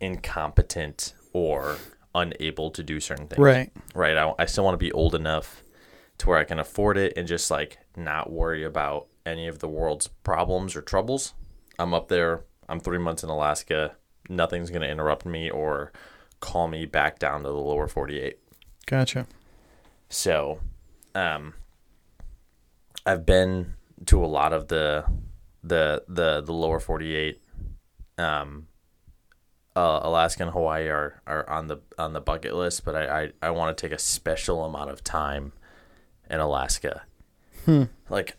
incompetent 0.00 1.12
or 1.32 1.76
unable 2.14 2.70
to 2.70 2.82
do 2.82 3.00
certain 3.00 3.26
things. 3.26 3.38
Right. 3.38 3.72
Right. 3.94 4.16
I, 4.16 4.34
I 4.38 4.46
still 4.46 4.64
want 4.64 4.74
to 4.74 4.84
be 4.84 4.92
old 4.92 5.14
enough 5.14 5.62
to 6.18 6.28
where 6.28 6.38
I 6.38 6.44
can 6.44 6.58
afford 6.58 6.96
it 6.98 7.12
and 7.16 7.28
just 7.28 7.50
like 7.50 7.78
not 7.96 8.32
worry 8.32 8.64
about 8.64 9.06
any 9.24 9.46
of 9.46 9.60
the 9.60 9.68
world's 9.68 10.08
problems 10.08 10.74
or 10.74 10.82
troubles. 10.82 11.34
I'm 11.78 11.94
up 11.94 12.08
there. 12.08 12.44
I'm 12.68 12.80
three 12.80 12.98
months 12.98 13.22
in 13.22 13.28
Alaska. 13.28 13.96
Nothing's 14.28 14.70
going 14.70 14.82
to 14.82 14.90
interrupt 14.90 15.24
me 15.24 15.48
or 15.50 15.92
call 16.40 16.68
me 16.68 16.86
back 16.86 17.18
down 17.18 17.42
to 17.42 17.48
the 17.48 17.54
lower 17.54 17.88
48. 17.88 18.38
Gotcha. 18.86 19.26
So, 20.08 20.60
um, 21.14 21.54
I've 23.04 23.24
been 23.24 23.74
to 24.06 24.24
a 24.24 24.26
lot 24.26 24.52
of 24.52 24.68
the 24.68 25.04
the 25.62 26.04
the 26.08 26.40
the 26.40 26.52
lower 26.52 26.78
forty 26.78 27.14
eight. 27.14 27.42
Um, 28.16 28.67
uh, 29.78 30.00
Alaska 30.02 30.42
and 30.42 30.52
Hawaii 30.52 30.88
are, 30.88 31.22
are 31.26 31.48
on 31.48 31.68
the 31.68 31.78
on 31.98 32.12
the 32.12 32.20
bucket 32.20 32.54
list, 32.54 32.84
but 32.84 32.96
I 32.96 33.22
I, 33.22 33.32
I 33.42 33.50
want 33.50 33.76
to 33.76 33.80
take 33.80 33.94
a 33.94 33.98
special 33.98 34.64
amount 34.64 34.90
of 34.90 35.04
time 35.04 35.52
in 36.28 36.40
Alaska. 36.40 37.02
Hmm. 37.64 37.84
Like, 38.08 38.36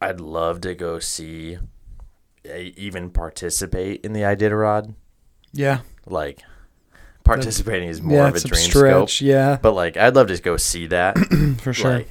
I'd 0.00 0.20
love 0.20 0.60
to 0.62 0.74
go 0.74 0.98
see, 0.98 1.58
even 2.44 3.10
participate 3.10 4.04
in 4.04 4.12
the 4.12 4.20
Iditarod. 4.20 4.94
Yeah. 5.52 5.80
Like, 6.06 6.42
participating 7.24 7.88
is 7.88 8.00
more 8.02 8.18
yeah, 8.18 8.28
of 8.28 8.36
a 8.36 8.40
dream 8.40 8.60
stretch. 8.62 9.16
scope. 9.16 9.26
Yeah, 9.26 9.58
But 9.60 9.72
like, 9.72 9.96
I'd 9.96 10.14
love 10.14 10.28
to 10.28 10.38
go 10.40 10.56
see 10.56 10.86
that. 10.88 11.18
for 11.60 11.72
sure. 11.72 11.94
Like, 11.98 12.08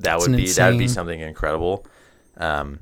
that 0.00 0.16
It's 0.16 0.28
would 0.28 0.36
be 0.36 0.46
that 0.48 0.70
would 0.70 0.78
be 0.78 0.88
something 0.88 1.20
incredible. 1.20 1.86
Um, 2.36 2.80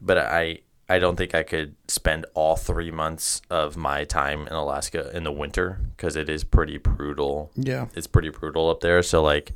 but 0.00 0.18
I 0.18 0.60
I 0.88 0.98
don't 0.98 1.16
think 1.16 1.34
I 1.34 1.42
could 1.42 1.74
spend 1.88 2.26
all 2.34 2.56
three 2.56 2.90
months 2.90 3.40
of 3.50 3.76
my 3.76 4.04
time 4.04 4.46
in 4.46 4.52
Alaska 4.52 5.10
in 5.16 5.24
the 5.24 5.32
winter 5.32 5.80
because 5.96 6.14
it 6.16 6.28
is 6.28 6.44
pretty 6.44 6.76
brutal. 6.78 7.50
yeah. 7.54 7.86
It's 7.94 8.06
pretty 8.06 8.28
brutal 8.28 8.68
up 8.70 8.80
there. 8.80 9.02
So 9.02 9.22
like, 9.22 9.52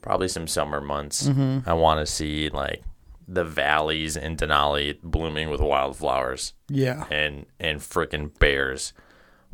probably 0.00 0.28
some 0.28 0.46
summer 0.48 0.80
months. 0.80 1.28
Mm-hmm. 1.28 1.68
I 1.68 1.74
want 1.74 2.00
to 2.00 2.06
see 2.10 2.48
like 2.48 2.82
the 3.28 3.44
valleys 3.44 4.16
in 4.16 4.36
Denali 4.36 4.98
blooming 5.02 5.48
with 5.50 5.60
wildflowers 5.60 6.54
Yeah. 6.68 7.04
and 7.10 7.46
and 7.60 7.78
freaking 7.80 8.36
bears 8.38 8.92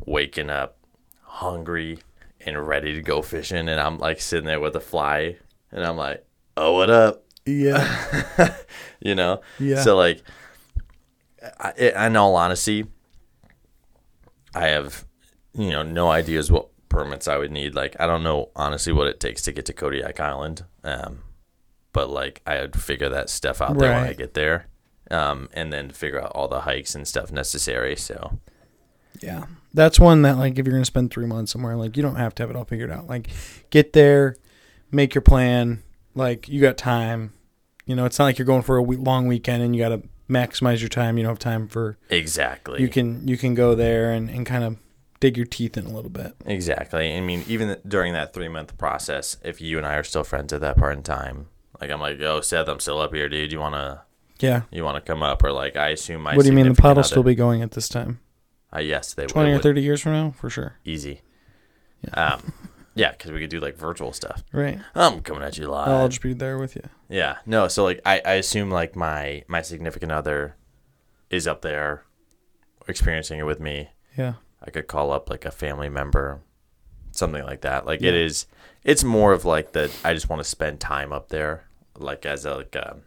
waking 0.05 0.49
up 0.49 0.77
hungry 1.23 1.99
and 2.45 2.67
ready 2.67 2.93
to 2.93 3.01
go 3.01 3.21
fishing 3.21 3.67
and 3.69 3.79
I'm 3.79 3.97
like 3.99 4.21
sitting 4.21 4.45
there 4.47 4.59
with 4.59 4.75
a 4.75 4.79
fly 4.79 5.35
and 5.71 5.85
I'm 5.85 5.97
like, 5.97 6.25
"Oh, 6.57 6.73
what 6.73 6.89
up?" 6.89 7.23
Yeah. 7.45 8.55
you 9.01 9.13
know? 9.15 9.41
Yeah. 9.59 9.81
So 9.83 9.95
like 9.97 10.23
I, 11.59 11.71
in 12.07 12.15
all 12.15 12.35
honesty, 12.35 12.85
I 14.53 14.67
have 14.67 15.05
you 15.53 15.69
know 15.69 15.83
no 15.83 16.09
ideas 16.09 16.51
what 16.51 16.69
permits 16.89 17.27
I 17.27 17.37
would 17.37 17.51
need. 17.51 17.75
Like 17.75 17.95
I 17.99 18.07
don't 18.07 18.23
know 18.23 18.49
honestly 18.55 18.93
what 18.93 19.07
it 19.07 19.19
takes 19.19 19.41
to 19.43 19.51
get 19.51 19.65
to 19.65 19.73
Kodiak 19.73 20.19
Island. 20.19 20.65
Um 20.83 21.19
but 21.93 22.09
like 22.09 22.41
I 22.45 22.61
would 22.61 22.79
figure 22.79 23.09
that 23.09 23.29
stuff 23.29 23.61
out 23.61 23.77
there 23.77 23.93
when 23.93 24.03
I 24.03 24.13
get 24.13 24.33
there. 24.33 24.67
Um 25.11 25.49
and 25.53 25.71
then 25.71 25.91
figure 25.91 26.21
out 26.21 26.31
all 26.33 26.47
the 26.47 26.61
hikes 26.61 26.95
and 26.95 27.07
stuff 27.07 27.31
necessary. 27.31 27.95
So 27.95 28.39
Yeah. 29.21 29.45
That's 29.73 29.99
one 29.99 30.23
that 30.23 30.37
like 30.37 30.57
if 30.57 30.65
you're 30.65 30.73
gonna 30.73 30.85
spend 30.85 31.11
three 31.11 31.27
months 31.27 31.51
somewhere, 31.51 31.75
like 31.75 31.95
you 31.95 32.03
don't 32.03 32.15
have 32.15 32.33
to 32.35 32.43
have 32.43 32.49
it 32.49 32.55
all 32.55 32.65
figured 32.65 32.91
out. 32.91 33.07
Like 33.07 33.29
get 33.69 33.93
there, 33.93 34.35
make 34.91 35.13
your 35.13 35.21
plan, 35.21 35.83
like 36.15 36.49
you 36.49 36.59
got 36.59 36.77
time. 36.77 37.33
You 37.85 37.95
know, 37.95 38.05
it's 38.05 38.17
not 38.17 38.25
like 38.25 38.37
you're 38.39 38.45
going 38.45 38.61
for 38.61 38.77
a 38.77 38.83
week, 38.83 38.99
long 38.99 39.27
weekend 39.27 39.61
and 39.61 39.75
you 39.75 39.81
gotta 39.81 40.01
maximize 40.29 40.79
your 40.79 40.89
time. 40.89 41.17
You 41.17 41.23
don't 41.23 41.31
have 41.31 41.39
time 41.39 41.67
for 41.67 41.97
exactly. 42.09 42.81
you 42.81 42.87
can 42.87 43.27
you 43.27 43.37
can 43.37 43.55
go 43.55 43.75
there 43.75 44.11
and, 44.11 44.29
and 44.29 44.45
kind 44.45 44.63
of 44.63 44.77
dig 45.19 45.35
your 45.35 45.45
teeth 45.45 45.75
in 45.77 45.85
a 45.85 45.89
little 45.89 46.09
bit. 46.11 46.33
Exactly. 46.45 47.13
I 47.15 47.19
mean, 47.21 47.43
even 47.47 47.77
during 47.87 48.13
that 48.13 48.33
three 48.33 48.47
month 48.47 48.77
process, 48.77 49.37
if 49.43 49.59
you 49.59 49.77
and 49.77 49.85
I 49.85 49.95
are 49.95 50.03
still 50.03 50.23
friends 50.23 50.53
at 50.53 50.61
that 50.61 50.77
part 50.77 50.95
in 50.95 51.03
time, 51.03 51.47
like 51.81 51.89
I'm 51.89 51.99
like, 51.99 52.21
oh 52.21 52.41
Seth, 52.41 52.67
I'm 52.67 52.79
still 52.79 52.99
up 52.99 53.13
here, 53.13 53.27
dude. 53.27 53.51
You 53.51 53.59
wanna 53.59 54.03
Yeah. 54.39 54.61
you 54.71 54.83
wanna 54.83 55.01
come 55.01 55.23
up? 55.23 55.43
Or 55.43 55.51
like, 55.51 55.75
I 55.75 55.89
assume 55.89 56.21
my 56.21 56.35
what 56.35 56.43
do 56.43 56.49
you 56.49 56.55
mean 56.55 56.71
the 56.71 56.93
will 56.93 57.03
still 57.03 57.23
be 57.23 57.35
going 57.35 57.61
at 57.61 57.71
this 57.71 57.89
time? 57.89 58.19
Uh, 58.73 58.79
yes, 58.79 59.13
they 59.13 59.25
Twenty 59.25 59.49
they 59.49 59.53
or 59.53 59.55
would. 59.55 59.63
thirty 59.63 59.81
years 59.81 60.01
from 60.01 60.13
now, 60.13 60.31
for 60.31 60.49
sure. 60.49 60.75
easy. 60.85 61.21
Yeah. 62.07 62.33
Um, 62.35 62.53
yeah, 62.99 63.11
because 63.11 63.31
we 63.31 63.39
could 63.39 63.49
do 63.49 63.61
like 63.61 63.77
virtual 63.77 64.11
stuff. 64.11 64.43
Right. 64.51 64.77
I'm 64.93 65.21
coming 65.21 65.41
at 65.41 65.57
you 65.57 65.67
oh, 65.67 65.71
live. 65.71 65.87
I'll 65.87 66.09
just 66.09 66.21
be 66.21 66.33
there 66.33 66.57
with 66.57 66.75
you. 66.75 66.83
Yeah, 67.07 67.37
no. 67.45 67.69
So 67.69 67.85
like, 67.85 68.01
I, 68.05 68.21
I 68.25 68.33
assume 68.33 68.69
like 68.69 68.93
my 68.93 69.43
my 69.47 69.61
significant 69.61 70.11
other 70.11 70.57
is 71.29 71.47
up 71.47 71.61
there 71.61 72.03
experiencing 72.89 73.39
it 73.39 73.43
with 73.43 73.61
me. 73.61 73.91
Yeah. 74.17 74.33
I 74.61 74.69
could 74.69 74.87
call 74.87 75.13
up 75.13 75.29
like 75.29 75.45
a 75.45 75.51
family 75.51 75.87
member, 75.87 76.41
something 77.11 77.41
like 77.43 77.61
that. 77.61 77.85
Like 77.85 78.01
Yeah. 78.01 78.09
it 78.09 78.15
is, 78.15 78.47
it's 78.83 79.05
more 79.05 79.31
of 79.31 79.45
like 79.45 79.71
that. 79.71 79.91
I 80.03 80.13
just 80.13 80.27
want 80.27 80.41
to 80.41 80.49
spend 80.49 80.81
time 80.81 81.13
up 81.13 81.29
there, 81.29 81.69
like 81.97 82.25
as 82.25 82.43
a 82.43 82.55
like 82.55 82.75
a 82.75 82.97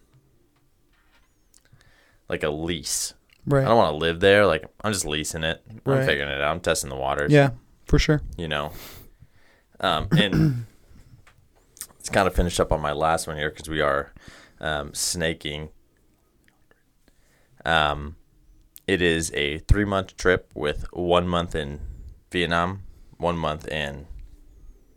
like 2.31 2.43
a 2.43 2.51
lease. 2.51 3.13
Right. 3.45 3.63
I 3.63 3.69
don't 3.69 3.77
want 3.77 3.93
to 3.93 3.99
live 3.99 4.21
there. 4.21 4.47
Like 4.47 4.65
I'm 4.83 4.93
just 4.95 5.05
leasing 5.05 5.45
it. 5.45 5.63
Right. 5.85 6.01
I'm 6.01 6.07
figuring 6.07 6.31
it 6.31 6.41
out. 6.41 6.51
I'm 6.51 6.61
testing 6.61 6.89
the 6.89 6.97
waters. 6.97 7.31
Yeah, 7.31 7.51
for 7.85 7.99
sure. 7.99 8.23
you 8.39 8.49
know. 8.49 8.73
Um, 9.83 10.09
and 10.13 10.67
it's 11.99 12.09
kind 12.09 12.27
of 12.29 12.35
finished 12.35 12.61
up 12.61 12.73
on 12.73 12.81
my 12.81 12.93
last 12.93 13.27
one 13.27 13.37
here 13.37 13.51
because 13.51 13.69
we 13.69 13.81
are 13.81 14.13
um, 14.61 14.95
snaking. 14.95 15.71
Um, 17.65 18.17
it 18.87 19.01
is 19.03 19.31
a 19.35 19.59
three 19.59 19.85
month 19.85 20.17
trip 20.17 20.51
with 20.55 20.87
one 20.93 21.29
month 21.29 21.55
in 21.55 21.81
Vietnam, 22.31 22.83
one 23.19 23.37
month 23.37 23.67
in 23.69 24.07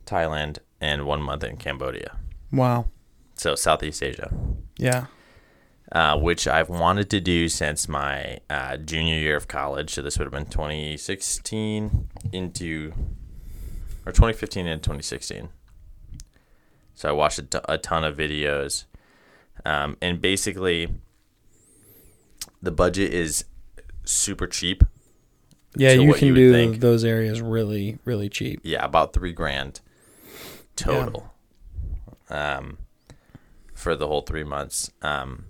Thailand, 0.06 0.60
and 0.82 1.06
one 1.06 1.22
month 1.22 1.44
in 1.44 1.58
Cambodia. 1.58 2.18
Wow. 2.52 2.88
So 3.36 3.56
Southeast 3.56 4.02
Asia, 4.02 4.32
Yeah. 4.78 5.08
uh, 5.92 6.18
which 6.18 6.48
I've 6.48 6.70
wanted 6.70 7.10
to 7.10 7.20
do 7.20 7.50
since 7.50 7.88
my 7.90 8.40
uh, 8.50 8.78
junior 8.78 9.16
year 9.18 9.36
of 9.36 9.48
college. 9.48 9.92
So 9.94 10.02
this 10.02 10.18
would 10.18 10.26
have 10.26 10.32
been 10.32 10.46
2016 10.46 12.10
into, 12.32 12.94
or 14.06 14.12
2015 14.12 14.68
and 14.68 14.82
2016. 14.82 15.50
So 16.94 17.10
I 17.10 17.12
watched 17.12 17.40
a, 17.40 17.44
t- 17.44 17.60
a 17.68 17.78
ton 17.78 18.04
of 18.04 18.16
videos, 18.16 18.86
um, 19.66 19.98
and 20.02 20.22
basically, 20.22 20.94
the 22.62 22.72
budget 22.72 23.14
is 23.14 23.46
super 24.06 24.48
cheap. 24.48 24.84
Yeah, 25.76 25.92
you 25.92 26.14
can 26.14 26.30
you 26.30 26.36
do 26.36 26.54
think. 26.54 26.80
those 26.80 27.04
areas 27.04 27.42
really, 27.42 27.98
really 28.06 28.30
cheap. 28.30 28.62
Yeah, 28.64 28.86
about 28.86 29.14
three 29.14 29.34
grand 29.34 29.82
total. 30.78 31.34
Um, 32.30 32.78
for 33.74 33.96
the 33.96 34.08
whole 34.08 34.22
three 34.22 34.44
months. 34.44 34.90
Um, 35.02 35.46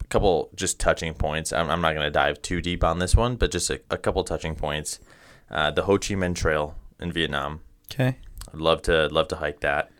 a 0.00 0.04
couple 0.04 0.50
just 0.54 0.80
touching 0.80 1.12
points. 1.12 1.52
I'm, 1.52 1.68
I'm 1.68 1.80
not 1.82 1.92
going 1.92 2.06
to 2.06 2.10
dive 2.10 2.40
too 2.40 2.62
deep 2.62 2.82
on 2.82 2.98
this 2.98 3.14
one, 3.14 3.36
but 3.36 3.50
just 3.50 3.68
a, 3.68 3.80
a 3.90 3.98
couple 3.98 4.24
touching 4.24 4.54
points. 4.54 5.00
Uh, 5.50 5.70
the 5.70 5.82
Ho 5.82 5.98
Chi 5.98 6.14
Minh 6.14 6.34
Trail 6.34 6.76
in 6.98 7.12
Vietnam. 7.12 7.60
Okay. 7.90 8.16
I'd 8.52 8.60
love 8.60 8.82
to 8.82 9.06
love 9.08 9.28
to 9.28 9.36
hike 9.36 9.60
that. 9.60 9.90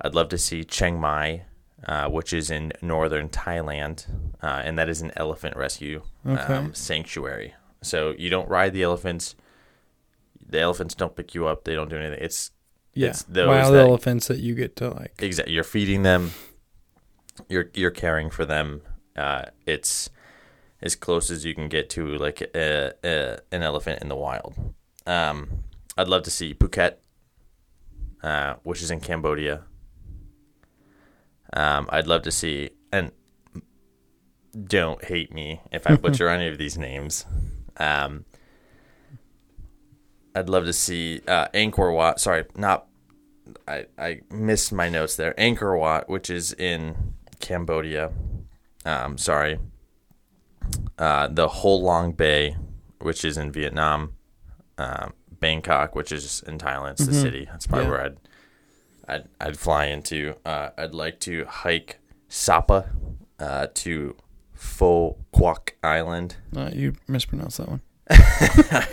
I'd 0.00 0.14
love 0.14 0.28
to 0.30 0.38
see 0.38 0.64
Chiang 0.64 0.98
Mai, 1.00 1.42
uh, 1.86 2.08
which 2.08 2.32
is 2.32 2.50
in 2.50 2.72
northern 2.82 3.28
Thailand, 3.28 4.06
uh, 4.42 4.62
and 4.64 4.78
that 4.78 4.88
is 4.88 5.00
an 5.02 5.12
elephant 5.16 5.56
rescue 5.56 6.02
Okay. 6.26 6.54
um, 6.54 6.74
sanctuary. 6.74 7.54
So 7.82 8.14
you 8.18 8.30
don't 8.30 8.48
ride 8.48 8.72
the 8.72 8.82
elephants. 8.82 9.34
The 10.46 10.60
elephants 10.60 10.94
don't 10.94 11.14
pick 11.16 11.34
you 11.34 11.46
up. 11.46 11.64
They 11.64 11.74
don't 11.74 11.88
do 11.90 11.96
anything. 11.96 12.22
It's 12.22 12.50
Yeah. 12.94 13.08
it's 13.08 13.26
Wild 13.28 13.74
that- 13.74 13.80
elephants 13.86 14.28
that 14.28 14.38
you 14.40 14.54
get 14.54 14.76
to 14.76 14.90
like. 14.90 15.14
exactly. 15.18 15.54
You're 15.54 15.64
feeding 15.64 16.02
them. 16.02 16.32
You're 17.48 17.70
you're 17.74 17.90
caring 17.90 18.30
for 18.30 18.44
them. 18.44 18.82
Uh, 19.16 19.46
it's 19.66 20.10
as 20.82 20.94
close 20.96 21.30
as 21.30 21.44
you 21.44 21.54
can 21.54 21.68
get 21.68 21.88
to 21.90 22.16
like 22.18 22.40
a, 22.54 22.92
a, 23.04 23.38
an 23.52 23.62
elephant 23.62 24.02
in 24.02 24.08
the 24.08 24.16
wild. 24.16 24.54
Um, 25.06 25.64
I'd 25.96 26.08
love 26.08 26.22
to 26.24 26.30
see 26.30 26.52
Phuket, 26.54 26.96
uh, 28.24 28.54
which 28.62 28.82
is 28.82 28.90
in 28.90 29.00
Cambodia. 29.00 29.64
Um, 31.52 31.86
I'd 31.90 32.06
love 32.06 32.22
to 32.22 32.32
see, 32.32 32.70
and 32.90 33.12
don't 34.66 35.04
hate 35.04 35.32
me 35.32 35.60
if 35.70 35.86
I 35.86 35.96
butcher 36.04 36.28
any 36.28 36.48
of 36.48 36.56
these 36.56 36.78
names. 36.78 37.26
Um, 37.76 38.24
I'd 40.34 40.48
love 40.48 40.64
to 40.64 40.72
see 40.72 41.20
uh, 41.28 41.48
Angkor 41.48 41.94
Wat. 41.94 42.18
Sorry, 42.18 42.44
not. 42.56 42.86
I 43.68 43.86
I 43.98 44.20
missed 44.30 44.72
my 44.72 44.88
notes 44.88 45.16
there. 45.16 45.34
Angkor 45.34 45.78
Wat, 45.78 46.08
which 46.08 46.30
is 46.30 46.54
in 46.54 47.14
Cambodia. 47.40 48.10
Um, 48.86 49.18
sorry. 49.18 49.58
Uh, 50.98 51.28
the 51.28 51.46
Ho 51.46 51.76
Long 51.76 52.12
Bay, 52.12 52.56
which 53.00 53.22
is 53.22 53.36
in 53.36 53.52
Vietnam. 53.52 54.14
Um, 54.78 55.12
Bangkok, 55.40 55.94
which 55.94 56.12
is 56.12 56.42
in 56.46 56.58
Thailand. 56.58 56.92
It's 56.92 57.06
the 57.06 57.12
Mhm. 57.12 57.22
city. 57.22 57.44
That's 57.50 57.66
probably 57.66 57.84
Yeah. 57.86 57.90
where 57.90 58.04
I'd 58.04 58.16
I'd 59.06 59.28
I'd 59.40 59.58
fly 59.58 59.86
into. 59.86 60.36
Uh, 60.46 60.70
I'd 60.78 60.94
like 60.94 61.20
to 61.20 61.44
hike 61.44 61.98
Sapa 62.28 62.88
uh, 63.38 63.66
to 63.74 64.16
Pho 64.54 65.18
Quoc 65.34 65.72
Island. 65.82 66.36
Uh, 66.56 66.70
you 66.72 66.94
mispronounced 67.06 67.58
that 67.58 67.68
one. 67.68 67.82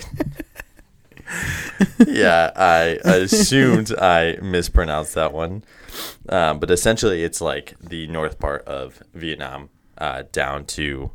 yeah, 2.07 2.51
I 2.55 2.99
assumed 3.05 3.93
I 3.97 4.37
mispronounced 4.41 5.15
that 5.15 5.33
one. 5.33 5.63
Um, 6.29 6.59
but 6.59 6.71
essentially, 6.71 7.23
it's 7.23 7.41
like 7.41 7.75
the 7.79 8.07
north 8.07 8.39
part 8.39 8.63
of 8.65 9.01
Vietnam 9.13 9.69
uh, 9.97 10.23
down 10.31 10.65
to 10.65 11.11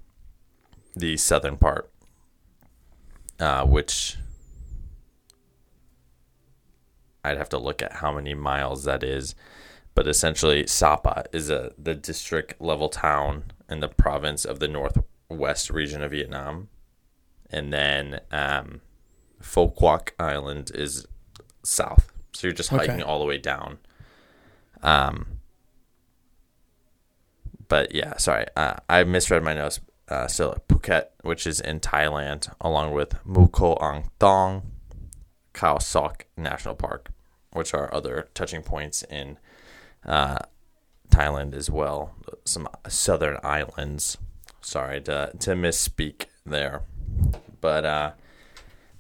the 0.95 1.17
southern 1.17 1.57
part, 1.57 1.91
uh, 3.39 3.65
which 3.67 4.17
I'd 7.27 7.39
have 7.39 7.49
to 7.51 7.59
look 7.59 7.83
at 7.83 7.95
how 7.95 8.13
many 8.13 8.35
miles 8.35 8.85
that 8.85 9.03
is. 9.03 9.35
But 9.95 10.07
essentially, 10.07 10.67
Sapa 10.67 11.25
is 11.33 11.49
a 11.51 11.73
the 11.79 11.95
district 11.95 12.61
level 12.61 12.89
town 12.89 13.45
in 13.69 13.81
the 13.81 13.89
province 13.89 14.45
of 14.45 14.59
the 14.59 14.69
northwest 14.69 15.71
region 15.71 16.03
of 16.03 16.11
Vietnam, 16.11 16.69
and 17.51 17.73
then 17.73 18.21
um, 18.31 18.81
Pho 19.41 19.69
Quoc 19.69 20.11
Island 20.19 20.71
is 20.75 21.07
south. 21.63 22.13
So 22.33 22.47
you're 22.47 22.55
just 22.55 22.73
Okay. 22.73 22.87
hiking 22.87 23.03
all 23.03 23.19
the 23.19 23.25
way 23.25 23.39
down. 23.39 23.79
Um, 24.83 25.39
but 27.69 27.95
yeah, 27.95 28.17
sorry, 28.19 28.47
uh, 28.57 28.75
I 28.89 29.03
misread 29.05 29.43
my 29.43 29.55
notes. 29.55 29.81
Uh, 30.09 30.29
so 30.29 30.57
Phuket, 30.69 31.07
which 31.23 31.47
is 31.47 31.61
in 31.61 31.81
Thailand, 31.81 32.53
along 32.61 32.93
with 32.93 33.15
Mu 33.25 33.49
Ko 33.49 33.75
Ang 33.81 34.11
Thong, 34.21 34.63
Khao 35.53 35.83
Sok 35.83 36.27
National 36.37 36.77
Park, 36.77 37.09
which 37.57 37.75
are 37.75 37.93
other 37.93 38.29
touching 38.35 38.63
points 38.63 39.03
in 39.03 39.39
uh, 40.05 40.39
Thailand 41.11 41.55
as 41.55 41.69
well. 41.71 42.15
Some 42.45 42.69
southern 42.89 43.39
islands. 43.43 44.17
Sorry 44.61 45.01
to 45.03 45.33
to 45.41 45.51
misspeak 45.53 46.27
there, 46.45 46.83
but 47.61 47.85
uh, 47.85 48.13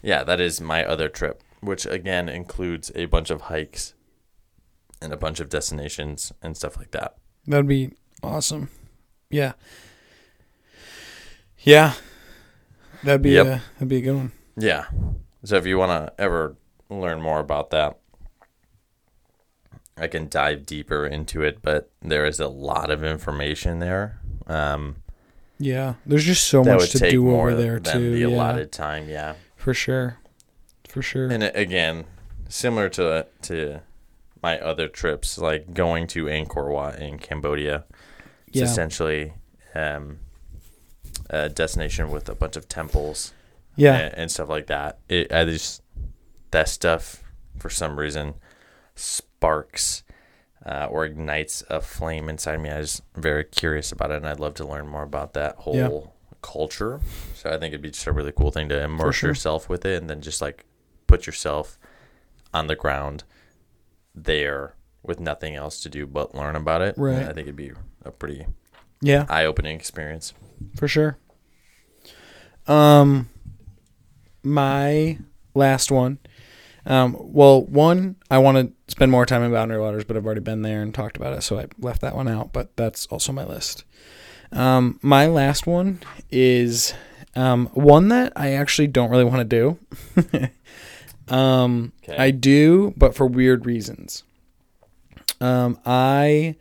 yeah, 0.03 0.23
that 0.25 0.41
is 0.41 0.61
my 0.61 0.85
other 0.85 1.09
trip, 1.09 1.43
which 1.61 1.87
again 1.87 2.29
includes 2.29 2.91
a 2.95 3.07
bunch 3.07 3.31
of 3.31 3.43
hikes 3.43 3.95
and 5.03 5.13
a 5.13 5.17
bunch 5.17 5.41
of 5.41 5.49
destinations 5.49 6.33
and 6.43 6.57
stuff 6.57 6.77
like 6.77 6.93
that. 6.93 7.17
That'd 7.47 7.67
be 7.69 7.93
awesome. 8.23 8.71
Yeah. 9.29 9.53
Yeah. 11.61 11.95
That'd 13.03 13.23
be 13.23 13.31
Yep. 13.31 13.47
a 13.47 13.63
that'd 13.75 13.89
be 13.89 13.97
a 13.99 14.01
good 14.03 14.17
one. 14.17 14.33
Yeah. 14.57 14.87
So 15.45 15.57
if 15.57 15.67
you 15.67 15.79
want 15.79 15.91
to 16.17 16.21
ever 16.23 16.57
learn 16.89 17.21
more 17.21 17.41
about 17.41 17.71
that, 17.71 17.99
I 19.97 20.07
can 20.09 20.28
dive 20.28 20.66
deeper 20.66 21.07
into 21.07 21.42
it, 21.42 21.62
but 21.62 21.90
there 22.03 22.26
is 22.26 22.38
a 22.40 22.49
lot 22.49 22.90
of 22.90 23.03
information 23.03 23.78
there. 23.78 24.20
Um, 24.47 24.97
Yeah. 25.59 25.94
There's 26.05 26.24
just 26.24 26.44
so 26.49 26.62
much 26.62 26.90
to 26.90 27.11
do 27.11 27.34
over 27.34 27.55
there 27.55 27.80
than 27.80 27.94
too. 27.97 28.11
the 28.12 28.18
yeah. 28.20 28.26
allotted 28.26 28.72
time. 28.72 29.09
Yeah. 29.09 29.34
For 29.57 29.72
sure. 29.72 30.18
For 30.88 31.01
sure. 31.03 31.28
And 31.30 31.42
again, 31.42 32.05
similar 32.49 32.88
to 32.90 33.26
to 33.42 33.80
my 34.42 34.59
other 34.61 34.86
trips, 34.86 35.38
like 35.38 35.72
going 35.72 36.07
to 36.09 36.26
Angkor 36.26 36.70
Wat 36.70 36.99
in 37.01 37.18
Cambodia, 37.18 37.84
it's 38.49 38.59
yeah. 38.59 38.64
essentially 38.64 39.32
um, 39.74 40.18
a 41.30 41.49
destination 41.49 42.11
with 42.11 42.28
a 42.28 42.34
bunch 42.34 42.57
of 42.57 42.68
temples 42.68 43.32
Yeah. 43.76 43.94
and, 43.97 44.14
and 44.14 44.30
stuff 44.30 44.51
like 44.51 44.66
that. 44.66 44.99
It, 45.09 45.32
I 45.32 45.44
just 45.47 45.82
that 46.51 46.68
stuff 46.68 47.22
for 47.59 47.70
some 47.70 47.99
reason 47.99 48.34
sparks 49.47 50.03
uh, 50.64 50.86
or 50.90 51.05
ignites 51.05 51.62
a 51.70 51.80
flame 51.80 52.28
inside 52.28 52.61
me. 52.61 52.70
I 52.70 52.78
was 52.78 53.01
very 53.14 53.44
curious 53.44 53.92
about 53.92 54.11
it, 54.11 54.16
and 54.16 54.26
I'd 54.26 54.40
love 54.40 54.55
to 54.55 54.66
learn 54.66 54.88
more 54.88 55.05
about 55.05 55.34
that 55.34 55.57
whole 55.59 55.76
Yeah. 55.76 56.11
culture. 56.42 57.01
So 57.34 57.51
I 57.51 57.53
think 57.59 57.72
it'd 57.72 57.82
be 57.82 57.90
just 57.90 58.07
a 58.09 58.12
really 58.12 58.32
cool 58.32 58.51
thing 58.51 58.68
to 58.70 58.82
immerse 58.82 59.16
sure. 59.16 59.30
yourself 59.30 59.68
with 59.68 59.84
it, 59.86 60.01
and 60.01 60.11
then 60.11 60.20
just 60.20 60.40
like 60.42 60.64
put 61.07 61.26
yourself 61.26 61.78
on 62.53 62.66
the 62.66 62.74
ground 62.74 63.22
there 64.14 64.74
with 65.05 65.20
nothing 65.20 65.55
else 65.55 65.80
to 65.82 65.88
do 65.88 66.07
but 66.07 66.34
learn 66.34 66.57
about 66.57 66.82
it. 66.82 66.94
Right. 66.99 67.22
I 67.22 67.26
think 67.32 67.40
it'd 67.47 67.55
be 67.57 67.72
a 68.05 68.11
pretty 68.11 68.47
Yeah. 69.01 69.26
eye-opening 69.28 69.76
experience. 69.76 70.32
for 70.76 70.88
sure. 70.88 71.18
Um, 72.66 73.28
my 74.42 75.18
last 75.55 75.90
one. 75.92 76.18
Um, 76.87 77.16
well, 77.18 77.62
one 77.64 78.16
I 78.30 78.39
want 78.39 78.57
to 78.59 78.93
spend 78.93 79.11
more 79.11 79.26
time 79.26 79.43
in 79.43 79.53
Boundary 79.53 79.80
Waters, 79.80 80.05
but 80.05 80.16
I've 80.16 80.24
already 80.24 80.41
been 80.41 80.62
there 80.62 80.82
and 80.82 80.95
talked 80.95 81.16
about 81.16 81.32
it, 81.32 81.43
so 81.43 81.59
I 81.59 81.66
left 81.78 82.01
that 82.01 82.14
one 82.14 82.28
out. 82.28 82.53
But 82.53 82.76
that's 82.76 83.07
also 83.07 83.32
my 83.32 83.45
list. 83.45 83.84
Um, 84.53 85.01
my 85.03 85.26
last 85.26 85.66
one 85.66 86.01
is 86.30 86.95
um, 87.34 87.66
one 87.74 88.09
that 88.09 88.32
I 88.37 88.53
actually 88.53 88.87
don't 88.87 89.11
really 89.11 89.24
want 89.24 89.49
to 89.49 89.78
do. 91.28 91.28
um, 91.34 91.93
Okay. 92.05 92.16
I 92.16 92.30
do, 92.30 92.95
but 92.97 93.16
for 93.16 93.26
weird 93.26 93.66
reasons. 93.66 94.22
Um, 95.41 95.78
I 95.84 96.55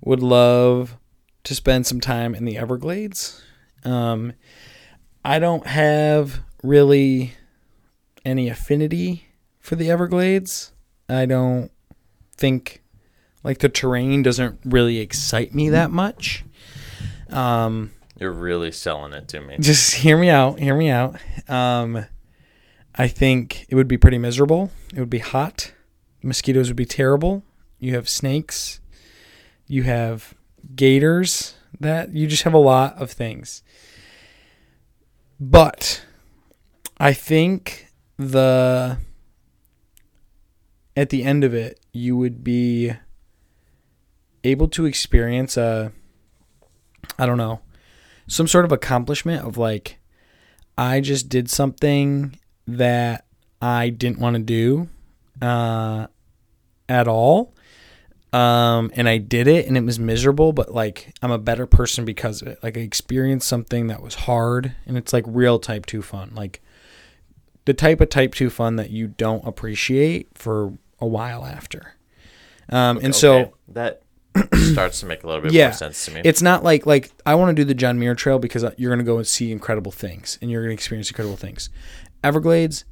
would 0.00 0.20
love 0.20 0.96
to 1.44 1.54
spend 1.54 1.86
some 1.86 2.00
time 2.00 2.34
in 2.34 2.44
the 2.44 2.58
Everglades. 2.58 3.40
Um, 3.84 4.32
I 5.24 5.38
don't 5.38 5.66
have 5.66 6.40
really 6.62 7.34
any 8.24 8.48
affinity 8.48 9.28
for 9.62 9.76
the 9.76 9.90
Everglades. 9.90 10.72
I 11.08 11.24
don't 11.24 11.70
think 12.36 12.82
like 13.42 13.58
the 13.58 13.68
terrain 13.68 14.22
doesn't 14.22 14.58
really 14.64 14.98
excite 14.98 15.54
me 15.54 15.70
that 15.70 15.90
much. 15.90 16.44
Um, 17.30 17.92
You're 18.18 18.32
really 18.32 18.72
selling 18.72 19.14
it 19.14 19.28
to 19.28 19.40
me. 19.40 19.56
just 19.60 19.94
hear 19.94 20.18
me 20.18 20.28
out. 20.28 20.58
Hear 20.58 20.76
me 20.76 20.90
out. 20.90 21.16
Um, 21.48 22.04
I 22.94 23.08
think 23.08 23.64
it 23.68 23.74
would 23.74 23.88
be 23.88 23.96
pretty 23.96 24.18
miserable. 24.18 24.70
It 24.94 25.00
would 25.00 25.08
be 25.10 25.20
hot. 25.20 25.72
Mosquitoes 26.22 26.68
would 26.68 26.76
be 26.76 26.84
terrible. 26.84 27.42
You 27.78 27.94
have 27.94 28.08
snakes. 28.08 28.80
You 29.66 29.84
have 29.84 30.34
gators. 30.74 31.54
That 31.80 32.14
you 32.14 32.26
just 32.26 32.42
have 32.42 32.54
a 32.54 32.58
lot 32.58 33.00
of 33.00 33.10
things. 33.10 33.62
But 35.40 36.04
I 36.98 37.12
think 37.12 37.88
the 38.18 38.98
at 40.96 41.10
the 41.10 41.24
end 41.24 41.44
of 41.44 41.54
it, 41.54 41.80
you 41.92 42.16
would 42.16 42.44
be 42.44 42.92
able 44.44 44.68
to 44.68 44.86
experience 44.86 45.56
a 45.56 45.92
I 47.18 47.26
don't 47.26 47.38
know, 47.38 47.60
some 48.26 48.46
sort 48.46 48.64
of 48.64 48.72
accomplishment 48.72 49.46
of 49.46 49.56
like 49.56 49.98
I 50.76 51.00
just 51.00 51.28
did 51.28 51.50
something 51.50 52.38
that 52.66 53.26
I 53.60 53.90
didn't 53.90 54.18
want 54.18 54.36
to 54.36 54.42
do 54.42 54.88
uh 55.40 56.06
at 56.88 57.08
all. 57.08 57.54
Um 58.32 58.90
and 58.94 59.08
I 59.08 59.18
did 59.18 59.46
it 59.46 59.66
and 59.66 59.76
it 59.76 59.84
was 59.84 59.98
miserable, 59.98 60.52
but 60.52 60.72
like 60.72 61.14
I'm 61.22 61.30
a 61.30 61.38
better 61.38 61.66
person 61.66 62.04
because 62.04 62.42
of 62.42 62.48
it. 62.48 62.58
Like 62.62 62.76
I 62.76 62.80
experienced 62.80 63.48
something 63.48 63.88
that 63.88 64.02
was 64.02 64.14
hard 64.14 64.74
and 64.86 64.96
it's 64.96 65.12
like 65.12 65.24
real 65.26 65.58
type 65.58 65.86
2 65.86 66.02
fun. 66.02 66.32
Like 66.34 66.62
the 67.64 67.74
type 67.74 68.00
of 68.00 68.08
type 68.08 68.34
2 68.34 68.50
fun 68.50 68.76
that 68.76 68.90
you 68.90 69.08
don't 69.08 69.46
appreciate 69.46 70.30
for 70.34 70.74
a 71.02 71.06
while 71.06 71.44
after. 71.44 71.94
Um, 72.70 72.98
and 73.02 73.14
so 73.14 73.34
Okay, 73.38 73.52
that 73.68 74.02
starts 74.72 75.00
to 75.00 75.06
make 75.06 75.22
a 75.24 75.26
little 75.26 75.42
bit 75.42 75.52
Yeah. 75.52 75.66
more 75.66 75.72
sense 75.74 76.06
to 76.06 76.12
me. 76.12 76.22
it's 76.24 76.40
not 76.40 76.64
like 76.64 76.86
like 76.86 77.10
I 77.26 77.34
want 77.34 77.54
to 77.54 77.60
do 77.60 77.64
the 77.66 77.74
John 77.74 77.98
Muir 77.98 78.14
Trail 78.14 78.38
because 78.38 78.64
uh, 78.64 78.72
you're 78.78 78.90
going 78.90 79.04
to 79.04 79.10
go 79.10 79.18
and 79.18 79.26
see 79.26 79.52
incredible 79.52 79.92
things 79.92 80.38
and 80.40 80.50
you're 80.50 80.62
going 80.62 80.70
to 80.70 80.74
experience 80.74 81.10
incredible 81.10 81.36
things. 81.36 81.68
Everglades, 82.24 82.84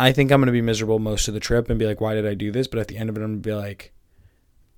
I 0.00 0.10
think 0.12 0.32
I'm 0.32 0.40
going 0.40 0.46
to 0.46 0.52
be 0.52 0.62
miserable 0.62 0.98
most 0.98 1.28
of 1.28 1.34
the 1.34 1.40
trip 1.40 1.68
and 1.70 1.78
be 1.78 1.86
like, 1.86 2.00
why 2.00 2.14
did 2.14 2.26
I 2.26 2.34
do 2.34 2.50
this? 2.50 2.66
But 2.66 2.80
at 2.80 2.88
the 2.88 2.96
end 2.96 3.10
of 3.10 3.16
it, 3.16 3.20
I'm 3.20 3.32
going 3.32 3.42
to 3.42 3.48
be 3.48 3.54
like, 3.54 3.92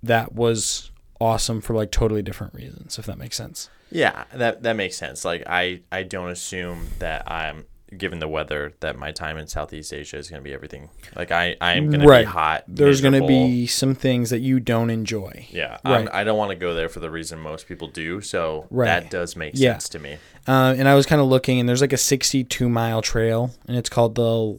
that 0.02 0.34
was 0.34 0.90
awesome 1.20 1.60
for 1.60 1.74
like 1.74 1.90
totally 1.90 2.22
different 2.22 2.54
reasons, 2.54 2.98
if 2.98 3.06
that 3.06 3.18
makes 3.18 3.36
sense. 3.36 3.70
Yeah, 3.92 4.24
that 4.34 4.62
that 4.62 4.76
makes 4.76 4.96
sense. 4.96 5.24
Like 5.24 5.42
I 5.46 5.82
I 5.90 6.02
don't 6.02 6.30
assume 6.30 6.88
that 6.98 7.30
I'm 7.30 7.66
given 7.96 8.18
the 8.20 8.28
weather 8.28 8.72
that 8.80 8.96
my 8.96 9.10
time 9.12 9.36
in 9.36 9.46
Southeast 9.46 9.92
Asia 9.92 10.16
is 10.16 10.30
going 10.30 10.40
to 10.40 10.44
be 10.44 10.54
everything. 10.54 10.90
Like 11.16 11.30
I 11.32 11.56
I'm 11.60 11.88
going 11.88 12.00
to 12.00 12.06
Right. 12.06 12.22
be 12.24 12.30
hot. 12.30 12.64
There's 12.68 13.00
going 13.00 13.14
to 13.20 13.26
be 13.26 13.66
some 13.66 13.94
things 13.94 14.30
that 14.30 14.38
you 14.40 14.60
don't 14.60 14.90
enjoy. 14.90 15.46
Yeah, 15.50 15.78
Right. 15.84 16.02
I'm, 16.02 16.08
I 16.12 16.24
don't 16.24 16.38
want 16.38 16.50
to 16.50 16.56
go 16.56 16.74
there 16.74 16.88
for 16.88 17.00
the 17.00 17.10
reason 17.10 17.38
most 17.40 17.66
people 17.66 17.88
do. 17.88 18.20
So 18.20 18.66
Right. 18.70 18.86
that 18.86 19.10
does 19.10 19.34
make 19.36 19.52
Yeah. 19.56 19.72
sense 19.72 19.88
to 19.90 19.98
me. 19.98 20.18
Uh, 20.46 20.74
and 20.78 20.88
I 20.88 20.94
was 20.94 21.06
kind 21.06 21.20
of 21.20 21.26
looking, 21.28 21.58
and 21.60 21.68
there's 21.68 21.80
like 21.80 21.92
a 21.92 21.96
62 21.98 22.68
mile 22.68 23.02
trail, 23.02 23.50
and 23.66 23.76
it's 23.76 23.88
called 23.88 24.14
the 24.14 24.58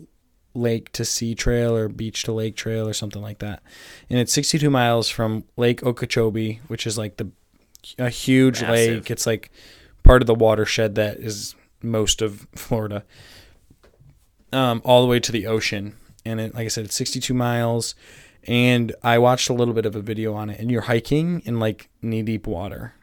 Lake 0.54 0.92
to 0.92 1.06
Sea 1.06 1.34
Trail 1.34 1.74
or 1.76 1.88
Beach 1.88 2.24
to 2.24 2.34
Lake 2.34 2.56
Trail 2.58 2.88
or 2.88 2.94
something 2.94 3.22
like 3.22 3.40
that. 3.40 3.64
And 4.10 4.20
it's 4.20 4.34
62 4.34 4.70
miles 4.70 5.08
from 5.08 5.46
Lake 5.56 5.82
Okeechobee, 5.84 6.60
which 6.68 6.86
is 6.86 6.98
like 6.98 7.16
the 7.18 7.30
a 7.98 8.10
huge 8.10 8.62
Massive. 8.62 8.96
lake. 8.96 9.10
It's 9.12 9.26
like 9.26 9.50
part 10.04 10.22
of 10.22 10.28
the 10.28 10.36
watershed 10.36 10.96
that 10.96 11.18
is 11.18 11.56
most 11.84 12.22
of 12.22 12.48
Florida, 12.56 13.04
um, 14.54 14.82
all 14.84 15.02
the 15.02 15.08
way 15.08 15.20
to 15.20 15.32
the 15.32 15.48
ocean. 15.48 15.96
And 16.26 16.40
it, 16.40 16.54
like 16.54 16.66
I 16.66 16.70
said, 16.70 16.86
it's 16.86 16.96
62 16.96 17.34
miles. 17.34 17.96
And 18.48 18.94
I 19.04 19.18
watched 19.20 19.50
a 19.50 19.54
little 19.54 19.74
bit 19.74 19.86
of 19.86 19.96
a 19.96 20.02
video 20.02 20.34
on 20.34 20.50
it, 20.50 20.60
and 20.60 20.72
you're 20.72 20.82
hiking 20.82 21.42
in 21.46 21.60
like 21.60 21.90
knee 22.02 22.24
deep 22.24 22.48
water. 22.48 22.94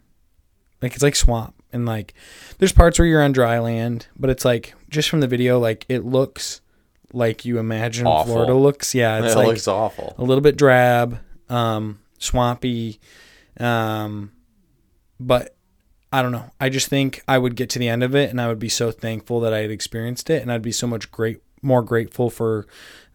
Like 0.83 0.95
it's 0.95 1.03
like 1.03 1.17
swamp 1.17 1.55
and 1.73 1.87
like 1.87 2.15
there's 2.59 2.73
parts 2.73 2.99
where 2.99 3.07
you're 3.07 3.23
on 3.23 3.33
dry 3.33 3.59
land, 3.59 4.07
but 4.17 4.31
it's 4.31 4.45
like 4.45 4.75
just 4.89 5.09
from 5.09 5.21
the 5.21 5.27
video, 5.27 5.59
like 5.59 5.85
it 5.89 6.05
looks 6.05 6.61
like 7.13 7.45
you 7.45 7.59
imagine 7.59 8.07
Awful. 8.07 8.35
Florida 8.35 8.55
looks. 8.55 8.95
Yeah, 8.95 9.25
it's 9.25 9.35
it 9.35 9.39
like 9.39 9.47
looks 9.49 9.69
awful. 9.69 10.15
a 10.19 10.25
little 10.25 10.43
bit 10.43 10.57
drab, 10.57 11.19
um, 11.49 11.99
swampy, 12.19 13.01
um, 13.59 14.33
but 15.19 15.57
I 16.13 16.23
don't 16.23 16.33
know. 16.33 16.51
I 16.59 16.69
just 16.71 16.89
think 16.89 17.23
I 17.29 17.37
would 17.39 17.55
get 17.55 17.69
to 17.71 17.79
the 17.79 17.89
end 17.89 18.03
of 18.03 18.15
it 18.15 18.31
and 18.31 18.41
I 18.41 18.49
would 18.49 18.59
be 18.59 18.69
so 18.71 18.91
thankful 18.91 19.41
that 19.41 19.53
I 19.53 19.59
had 19.59 19.71
experienced 19.71 20.31
it, 20.31 20.41
and 20.43 20.51
I'd 20.51 20.63
be 20.63 20.73
so 20.73 20.87
much 20.87 21.11
great 21.11 21.43
more 21.61 21.83
grateful 21.83 22.31
for 22.31 22.67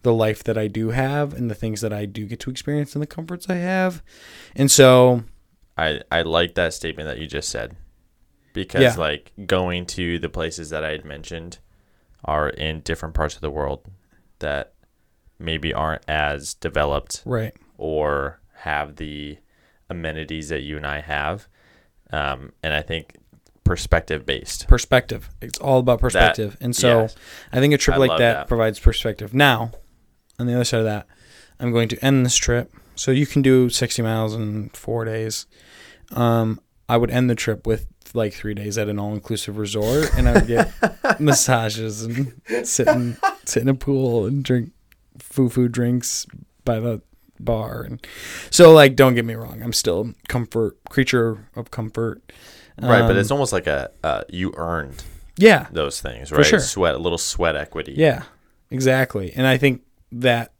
the 0.02 0.12
life 0.12 0.44
that 0.44 0.58
I 0.58 0.68
do 0.68 0.90
have 0.90 1.32
and 1.32 1.50
the 1.50 1.54
things 1.54 1.80
that 1.80 1.94
I 1.94 2.04
do 2.04 2.26
get 2.26 2.40
to 2.40 2.50
experience 2.50 2.94
and 2.94 3.00
the 3.02 3.06
comforts 3.06 3.48
I 3.48 3.54
have, 3.54 4.02
and 4.54 4.70
so 4.70 5.24
I 5.78 6.02
I 6.12 6.22
like 6.22 6.54
that 6.54 6.74
statement 6.74 7.08
that 7.08 7.18
you 7.18 7.26
just 7.26 7.48
said 7.48 7.74
because 8.52 8.82
Yeah. 8.82 8.94
like 8.96 9.32
going 9.46 9.86
to 9.86 10.18
the 10.18 10.28
places 10.28 10.70
that 10.70 10.84
I 10.84 10.90
had 10.90 11.04
mentioned 11.06 11.58
are 12.24 12.50
in 12.50 12.80
different 12.80 13.14
parts 13.14 13.34
of 13.34 13.40
the 13.40 13.50
world 13.50 13.86
that 14.40 14.74
maybe 15.38 15.72
aren't 15.74 16.04
as 16.06 16.54
developed 16.54 17.22
right, 17.24 17.54
or 17.78 18.40
have 18.58 18.96
the 18.96 19.38
amenities 19.90 20.50
that 20.50 20.62
you 20.62 20.76
and 20.76 20.86
I 20.86 21.00
have. 21.00 21.48
Um, 22.14 22.52
and 22.62 22.72
I 22.72 22.82
think 22.82 23.16
perspective 23.64 24.24
based. 24.24 24.68
perspective. 24.68 25.30
It's 25.40 25.58
all 25.58 25.80
about 25.80 26.00
perspective. 26.00 26.56
and 26.60 26.76
so 26.76 27.02
yes. 27.02 27.16
I 27.52 27.60
think 27.60 27.74
a 27.74 27.78
trip 27.78 27.96
I 27.96 27.98
like 27.98 28.10
that, 28.10 28.18
that. 28.18 28.48
provides 28.48 28.78
perspective. 28.78 29.34
Now, 29.34 29.72
on 30.38 30.46
the 30.46 30.54
other 30.54 30.64
side 30.64 30.78
of 30.78 30.84
that, 30.84 31.06
I'm 31.58 31.72
going 31.72 31.88
to 31.88 32.04
end 32.04 32.24
this 32.24 32.36
trip. 32.36 32.72
So 32.94 33.10
you 33.10 33.26
can 33.26 33.42
do 33.42 33.68
60 33.68 34.02
miles 34.02 34.34
in 34.34 34.68
four 34.70 35.04
days. 35.04 35.46
Um, 36.12 36.60
I 36.88 36.96
would 36.96 37.10
end 37.10 37.28
the 37.28 37.34
trip 37.34 37.66
with 37.66 37.86
like 38.12 38.32
three 38.32 38.54
days 38.54 38.78
at 38.78 38.88
an 38.88 38.98
all 39.00 39.12
inclusive 39.12 39.58
resort 39.58 40.16
and 40.16 40.28
I 40.28 40.34
would 40.34 40.46
get 40.46 40.72
massages 41.20 42.02
and 42.04 42.40
sit 42.62 42.86
in, 42.86 43.16
sit 43.44 43.62
in 43.62 43.68
a 43.68 43.74
pool 43.74 44.26
and 44.26 44.44
drink 44.44 44.70
foo 45.18 45.48
foo 45.48 45.68
drinks 45.68 46.26
by 46.64 46.78
the 46.78 47.02
bar. 47.40 47.82
And 47.82 48.06
so, 48.50 48.72
like, 48.72 48.96
don't 48.96 49.14
get 49.14 49.24
me 49.24 49.34
wrong. 49.34 49.62
I'm 49.62 49.72
still 49.72 50.12
comfort 50.28 50.76
creature 50.88 51.48
of 51.56 51.70
comfort. 51.70 52.22
right, 52.80 53.00
but 53.02 53.12
Um, 53.12 53.16
it's 53.18 53.30
almost 53.30 53.52
like 53.52 53.66
a 53.66 53.90
uh, 54.02 54.22
you 54.28 54.52
earned 54.56 55.02
yeah, 55.36 55.66
those 55.72 56.00
things, 56.00 56.30
right? 56.32 56.44
sure. 56.46 56.60
Sweat, 56.60 56.94
a 56.94 56.98
little 56.98 57.18
sweat 57.18 57.56
equity. 57.56 57.94
Yeah, 57.96 58.22
exactly. 58.70 59.32
And 59.34 59.46
I 59.46 59.56
think 59.58 59.82
that 60.12 60.52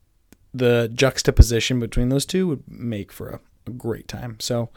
the 0.53 0.91
juxtaposition 0.95 1.81
between 1.81 2.09
those 2.09 2.25
two 2.27 2.47
would 2.49 2.63
make 2.69 3.11
for 3.13 3.29
a, 3.29 3.41
a 3.67 3.71
great 3.71 4.09
time. 4.09 4.37
So 4.41 4.71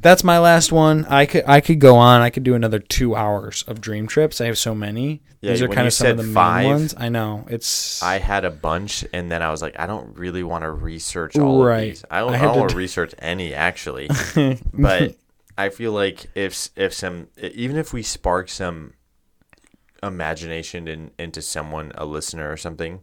that's 0.00 0.24
my 0.24 0.38
last 0.38 0.72
one. 0.72 1.04
I 1.06 1.26
could 1.26 1.44
I 1.46 1.60
could 1.60 1.78
go 1.80 1.96
on. 1.96 2.20
I 2.20 2.30
could 2.30 2.42
do 2.42 2.54
another 2.54 2.78
two 2.78 3.14
hours 3.14 3.62
of 3.66 3.80
dream 3.80 4.06
trips. 4.06 4.40
I 4.40 4.46
have 4.46 4.58
so 4.58 4.74
many. 4.74 5.22
Yeah, 5.40 5.50
These 5.52 5.62
are 5.62 5.68
kind 5.68 5.86
of 5.86 5.92
some 5.92 6.06
of 6.08 6.16
the 6.16 6.22
five, 6.24 6.62
main 6.64 6.72
ones. 6.72 6.94
I 6.96 7.08
know 7.10 7.46
it's 7.50 8.02
I 8.02 8.18
had 8.18 8.44
a 8.44 8.50
bunch, 8.50 9.04
and 9.12 9.30
then 9.30 9.42
I 9.42 9.50
was 9.50 9.60
like, 9.60 9.78
I 9.78 9.86
don't 9.86 10.16
really 10.16 10.42
want 10.42 10.62
to 10.64 10.70
research 10.70 11.36
all 11.38 11.62
Right. 11.62 11.76
of 11.76 11.82
these. 11.90 12.04
I 12.10 12.20
don't, 12.20 12.34
I 12.34 12.38
I 12.38 12.42
don't 12.42 12.58
want 12.58 12.70
to 12.70 12.76
research 12.76 13.14
any 13.18 13.52
actually, 13.54 14.08
but 14.72 15.16
I 15.58 15.68
feel 15.68 15.92
like 15.92 16.26
if 16.34 16.70
if 16.76 16.94
some 16.94 17.28
even 17.36 17.76
if 17.76 17.92
we 17.92 18.02
spark 18.02 18.48
some 18.48 18.94
imagination 20.02 20.88
in, 20.88 21.10
into 21.18 21.40
someone, 21.42 21.92
a 21.94 22.04
listener 22.04 22.50
or 22.50 22.56
something, 22.56 23.02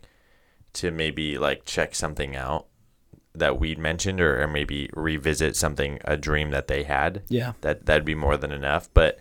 to 0.74 0.92
maybe 0.92 1.38
like 1.38 1.66
check 1.66 1.96
something 1.96 2.36
out 2.36 2.66
that 3.34 3.60
we'd 3.60 3.80
mentioned, 3.80 4.20
or, 4.20 4.42
or 4.42 4.48
maybe 4.48 4.90
revisit 4.94 5.56
something, 5.56 6.00
a 6.06 6.18
dream 6.18 6.52
that 6.52 6.68
they 6.68 6.84
had, 6.84 7.24
yeah 7.30 7.54
that 7.62 7.86
that'd 7.86 8.06
be 8.06 8.16
more 8.16 8.38
than 8.38 8.52
enough. 8.52 8.90
But 8.94 9.20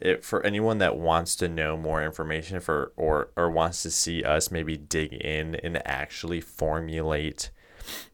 it, 0.00 0.24
for 0.24 0.44
anyone 0.44 0.78
that 0.78 0.96
wants 0.96 1.36
to 1.36 1.48
know 1.48 1.76
more 1.76 2.02
information 2.02 2.60
for 2.60 2.92
or 2.96 3.30
or 3.36 3.50
wants 3.50 3.82
to 3.82 3.90
see 3.90 4.24
us 4.24 4.50
maybe 4.50 4.76
dig 4.76 5.12
in 5.12 5.54
and 5.56 5.86
actually 5.86 6.40
formulate 6.40 7.50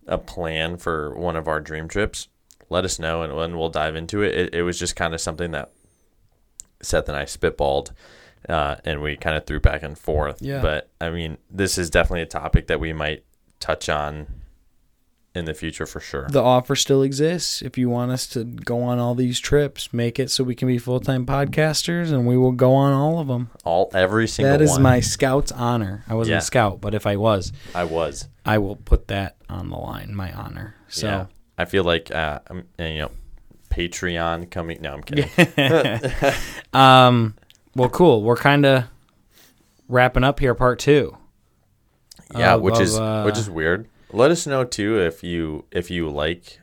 a 0.07 0.19
plan 0.19 0.77
for 0.77 1.15
one 1.15 1.37
of 1.37 1.49
our 1.49 1.61
dream 1.61 1.89
trips, 1.89 2.29
let 2.69 2.85
us 2.85 2.99
know 2.99 3.23
and, 3.23 3.33
and 3.33 3.59
we'll 3.59 3.71
dive 3.71 3.97
into 3.97 4.23
it. 4.23 4.35
It, 4.35 4.55
it 4.57 4.63
was 4.63 4.79
just 4.79 4.97
kind 4.97 5.15
of 5.15 5.21
something 5.21 5.51
that 5.53 5.71
Seth 6.83 7.09
and 7.09 7.17
I 7.17 7.25
spitballed. 7.25 7.93
Uh, 8.49 8.77
and 8.85 9.03
we 9.03 9.17
kind 9.17 9.37
of 9.37 9.45
threw 9.47 9.59
back 9.59 9.83
and 9.83 9.99
forth. 9.99 10.41
Yeah. 10.41 10.63
But 10.63 10.91
I 11.01 11.11
mean, 11.11 11.39
this 11.51 11.77
is 11.77 11.91
definitely 11.91 12.23
a 12.23 12.27
topic 12.27 12.69
that 12.69 12.79
we 12.79 12.93
might 12.93 13.25
touch 13.59 13.89
on 13.89 14.29
in 15.39 15.45
the 15.47 15.55
future 15.55 15.87
for 15.87 16.01
sure. 16.01 16.29
the 16.29 16.43
offer 16.43 16.77
still 16.77 17.03
exists. 17.03 17.63
If 17.63 17.79
you 17.79 17.89
want 17.89 18.11
us 18.11 18.27
to 18.29 18.45
go 18.45 18.83
on 18.83 18.99
all 18.99 19.15
these 19.15 19.39
trips, 19.41 19.93
make 19.93 20.19
it 20.19 20.31
so 20.31 20.45
we 20.45 20.55
can 20.55 20.69
be 20.69 20.77
full 20.79 21.01
time 21.01 21.25
podcasters, 21.25 22.13
and 22.13 22.27
we 22.27 22.37
will 22.37 22.53
go 22.53 22.75
on 22.75 22.93
all 22.93 23.19
of 23.21 23.29
them. 23.29 23.51
All 23.65 23.91
every 23.95 24.29
single 24.29 24.53
That 24.53 24.63
is 24.63 24.73
one. 24.73 24.83
my 24.83 25.01
scout's 25.01 25.53
honor. 25.53 26.05
I 26.09 26.15
wasn't 26.15 26.33
Yeah. 26.33 26.39
a 26.39 26.43
scout, 26.43 26.81
but 26.81 26.95
if 26.95 27.07
I 27.07 27.17
was, 27.17 27.53
I 27.75 27.85
was. 27.85 28.29
I 28.45 28.59
will 28.59 28.77
put 28.77 29.09
that 29.09 29.37
on 29.49 29.71
the 29.71 29.77
line. 29.77 30.15
My 30.15 30.33
honor. 30.33 30.75
So. 30.89 31.07
yeah. 31.07 31.27
I 31.57 31.65
feel 31.65 31.85
like 31.85 32.11
uh, 32.11 32.41
and, 32.49 32.65
you 32.79 32.99
know, 32.99 33.11
Patreon 33.71 34.51
coming. 34.51 34.81
No, 34.81 34.93
I'm 34.95 35.03
kidding. 35.03 35.29
Um, 36.73 37.35
well, 37.75 37.89
cool. 37.89 38.23
We're 38.23 38.37
kind 38.37 38.65
of 38.67 38.85
wrapping 39.89 40.25
up 40.25 40.41
here, 40.41 40.55
part 40.55 40.79
two. 40.79 41.17
Yeah, 42.37 42.55
Of- 42.55 42.63
which 42.63 42.77
of, 42.77 42.81
is 42.83 42.99
uh, 42.99 43.23
which 43.25 43.39
is 43.39 43.49
weird. 43.49 43.89
Let 44.13 44.31
us 44.31 44.47
know 44.47 44.65
too 44.65 44.99
if 45.01 45.23
you 45.23 45.65
if 45.71 45.91
you 45.91 46.09
like 46.09 46.61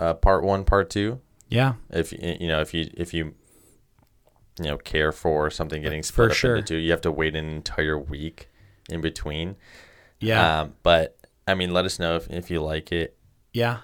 uh, 0.00 0.14
part 0.14 0.42
one, 0.44 0.64
part 0.64 0.90
two. 0.90 1.20
Yeah, 1.48 1.74
If 1.90 2.12
you 2.12 2.48
know 2.48 2.60
if 2.60 2.72
you 2.72 2.90
if 2.94 3.12
you 3.12 3.34
you 4.58 4.64
know 4.64 4.78
care 4.78 5.12
for 5.12 5.50
something 5.50 5.82
getting 5.82 6.02
For 6.02 6.06
split 6.06 6.30
up 6.30 6.36
sure. 6.36 6.56
into 6.56 6.74
two, 6.74 6.80
you 6.80 6.90
have 6.92 7.00
to 7.02 7.12
wait 7.12 7.36
an 7.36 7.44
entire 7.48 7.98
week 7.98 8.48
in 8.88 9.00
between. 9.00 9.56
yeah, 10.20 10.60
Um, 10.62 10.74
but 10.82 11.18
I 11.46 11.54
mean, 11.54 11.72
let 11.72 11.84
us 11.84 11.98
know 11.98 12.16
if 12.16 12.28
if 12.30 12.50
you 12.50 12.62
like 12.62 12.90
it. 12.92 13.16
yeah. 13.52 13.78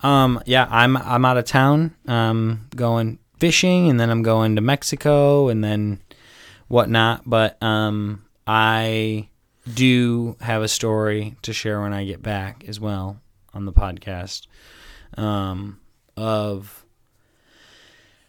Um, 0.00 0.40
yeah. 0.46 0.66
I'm 0.70 0.96
I'm 0.96 1.24
out 1.24 1.36
of 1.38 1.44
town. 1.44 1.94
Um, 2.06 2.68
going 2.76 3.18
fishing, 3.38 3.88
and 3.90 3.98
then 4.00 4.10
I'm 4.10 4.22
going 4.22 4.56
to 4.56 4.62
Mexico, 4.62 5.48
and 5.48 5.62
then 5.64 6.00
whatnot. 6.68 7.22
But 7.26 7.62
um, 7.62 8.24
I 8.46 9.28
do 9.74 10.36
have 10.40 10.62
a 10.62 10.68
story 10.68 11.36
to 11.42 11.52
share 11.52 11.80
when 11.80 11.92
I 11.92 12.04
get 12.04 12.22
back 12.22 12.64
as 12.66 12.80
well 12.80 13.20
on 13.54 13.64
the 13.64 13.72
podcast. 13.72 14.46
Um, 15.16 15.80
of 16.16 16.84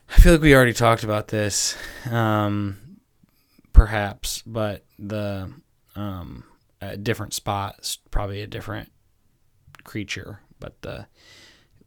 I 0.09 0.19
feel 0.19 0.33
like 0.33 0.41
we 0.41 0.55
already 0.55 0.73
talked 0.73 1.03
about 1.03 1.27
this, 1.27 1.77
um, 2.09 2.77
perhaps, 3.73 4.41
but 4.45 4.83
the 4.97 5.51
um, 5.95 6.43
a 6.81 6.97
different 6.97 7.33
spot 7.33 7.97
probably 8.09 8.41
a 8.41 8.47
different 8.47 8.91
creature. 9.83 10.39
But 10.59 10.81
the 10.81 11.07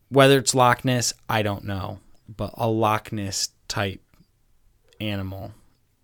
whether 0.09 0.39
it's 0.39 0.55
Loch 0.55 0.85
Ness, 0.85 1.15
I 1.29 1.43
don't 1.43 1.65
know, 1.65 2.01
but 2.29 2.53
a 2.55 2.69
Loch 2.69 3.13
Ness 3.13 3.49
type 3.67 4.03
animal 5.01 5.53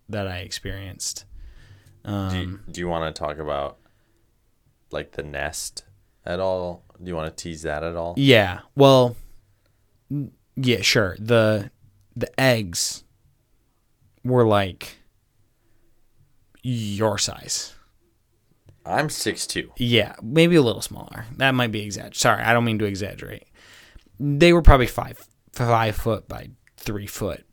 that 0.08 0.26
I 0.26 0.38
experienced. 0.38 1.24
Um, 2.08 2.30
Do 2.30 2.40
you, 2.40 2.60
do 2.72 2.80
you 2.80 2.88
want 2.88 3.14
to 3.14 3.18
talk 3.18 3.38
about 3.38 3.78
like 4.90 5.12
the 5.12 5.22
nest 5.22 5.84
at 6.24 6.40
all? 6.40 6.84
Do 7.02 7.08
you 7.08 7.14
want 7.16 7.34
to 7.36 7.42
tease 7.42 7.62
that 7.62 7.82
at 7.84 7.94
all? 7.96 8.14
Yeah. 8.16 8.60
Well, 8.74 9.16
yeah, 10.56 10.80
sure. 10.82 11.16
The 11.20 11.70
the 12.16 12.40
eggs 12.40 13.04
were 14.24 14.46
like 14.46 14.96
your 16.62 17.18
size. 17.18 17.74
I'm 18.84 19.10
six 19.10 19.46
two. 19.46 19.70
Yeah, 19.76 20.14
maybe 20.22 20.56
a 20.56 20.62
little 20.62 20.80
smaller. 20.82 21.26
That 21.36 21.54
might 21.54 21.70
be 21.72 21.82
exaggerate. 21.82 22.16
Sorry, 22.16 22.42
I 22.42 22.52
don't 22.52 22.64
mean 22.64 22.78
to 22.78 22.86
exaggerate. 22.86 23.44
They 24.18 24.52
were 24.52 24.62
probably 24.62 24.86
five 24.86 25.28
five 25.52 25.94
foot 25.96 26.26
by 26.28 26.48
three 26.76 27.06
foot, 27.06 27.44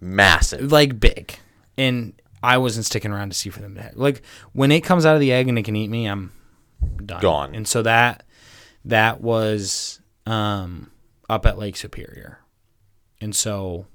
Massive. 0.00 0.70
like 0.70 1.00
big. 1.00 1.36
And 1.78 2.12
I 2.42 2.58
wasn't 2.58 2.86
sticking 2.86 3.10
around 3.12 3.30
to 3.30 3.36
see 3.36 3.50
for 3.50 3.60
them 3.60 3.74
to 3.76 3.82
have. 3.82 3.96
Like 3.96 4.22
when 4.52 4.70
it 4.72 4.82
comes 4.82 5.04
out 5.06 5.14
of 5.14 5.20
the 5.20 5.32
egg 5.32 5.48
and 5.48 5.58
it 5.58 5.62
can 5.64 5.76
eat 5.76 5.88
me, 5.88 6.06
I'm 6.06 6.32
done. 7.04 7.20
Gone. 7.20 7.54
And 7.54 7.66
so 7.66 7.82
that 7.82 8.24
that 8.84 9.20
was 9.20 10.00
um, 10.26 10.90
up 11.28 11.46
at 11.46 11.58
Lake 11.58 11.76
Superior, 11.76 12.38
and 13.20 13.34
so 13.34 13.86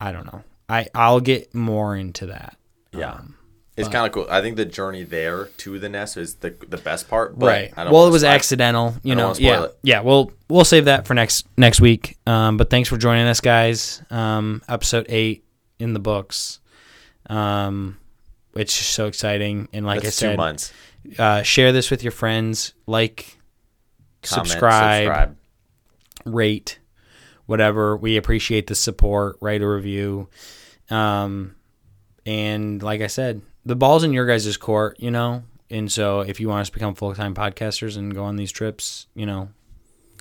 I 0.00 0.12
don't 0.12 0.26
know. 0.26 0.42
I 0.68 0.88
I'll 0.94 1.20
get 1.20 1.54
more 1.54 1.96
into 1.96 2.26
that. 2.26 2.56
Yeah. 2.92 3.12
Um, 3.12 3.36
It's 3.76 3.88
kind 3.88 4.06
of 4.06 4.12
cool. 4.12 4.26
I 4.28 4.40
think 4.40 4.56
the 4.56 4.64
journey 4.64 5.04
there 5.04 5.46
to 5.58 5.78
the 5.78 5.88
nest 5.88 6.16
is 6.16 6.36
the 6.36 6.50
the 6.68 6.78
best 6.78 7.08
part. 7.08 7.38
But 7.38 7.46
right. 7.46 7.72
I 7.76 7.84
don't 7.84 7.92
Well, 7.92 8.06
it 8.06 8.10
was 8.10 8.22
spoil- 8.22 8.32
accidental. 8.32 8.94
You 9.02 9.14
know. 9.14 9.34
Yeah. 9.38 9.64
it. 9.64 9.78
Yeah. 9.82 10.00
Well, 10.00 10.32
we'll 10.48 10.64
save 10.64 10.86
that 10.86 11.06
for 11.06 11.14
next 11.14 11.46
next 11.56 11.80
week. 11.80 12.18
Um, 12.26 12.56
but 12.56 12.70
thanks 12.70 12.88
for 12.88 12.96
joining 12.96 13.26
us, 13.28 13.40
guys. 13.40 14.02
Um, 14.10 14.62
episode 14.68 15.06
eight 15.08 15.44
in 15.78 15.92
the 15.92 16.00
books. 16.00 16.58
Um, 17.28 17.98
it's 18.54 18.76
just 18.76 18.90
so 18.92 19.06
exciting. 19.06 19.68
And 19.72 19.86
like 19.86 20.02
That's 20.02 20.22
I 20.22 20.26
two 20.26 20.30
said, 20.30 20.36
months. 20.36 20.72
uh, 21.18 21.42
share 21.42 21.72
this 21.72 21.90
with 21.90 22.02
your 22.02 22.12
friends. 22.12 22.74
Like, 22.86 23.38
Comment, 24.22 24.48
subscribe, 24.48 25.36
rate, 26.24 26.78
whatever. 27.46 27.96
We 27.96 28.16
appreciate 28.16 28.66
the 28.66 28.74
support. 28.74 29.36
Write 29.40 29.62
a 29.62 29.68
review. 29.68 30.28
Um, 30.90 31.54
and 32.26 32.82
like 32.82 33.00
I 33.00 33.06
said, 33.06 33.42
the 33.64 33.76
ball's 33.76 34.04
in 34.04 34.12
your 34.12 34.26
guys' 34.26 34.56
court, 34.56 34.98
you 34.98 35.10
know. 35.10 35.44
And 35.70 35.92
so, 35.92 36.20
if 36.20 36.40
you 36.40 36.48
want 36.48 36.62
us 36.62 36.68
to 36.68 36.72
become 36.72 36.94
full 36.94 37.14
time 37.14 37.34
podcasters 37.34 37.98
and 37.98 38.14
go 38.14 38.24
on 38.24 38.36
these 38.36 38.50
trips, 38.50 39.06
you 39.14 39.26
know, 39.26 39.50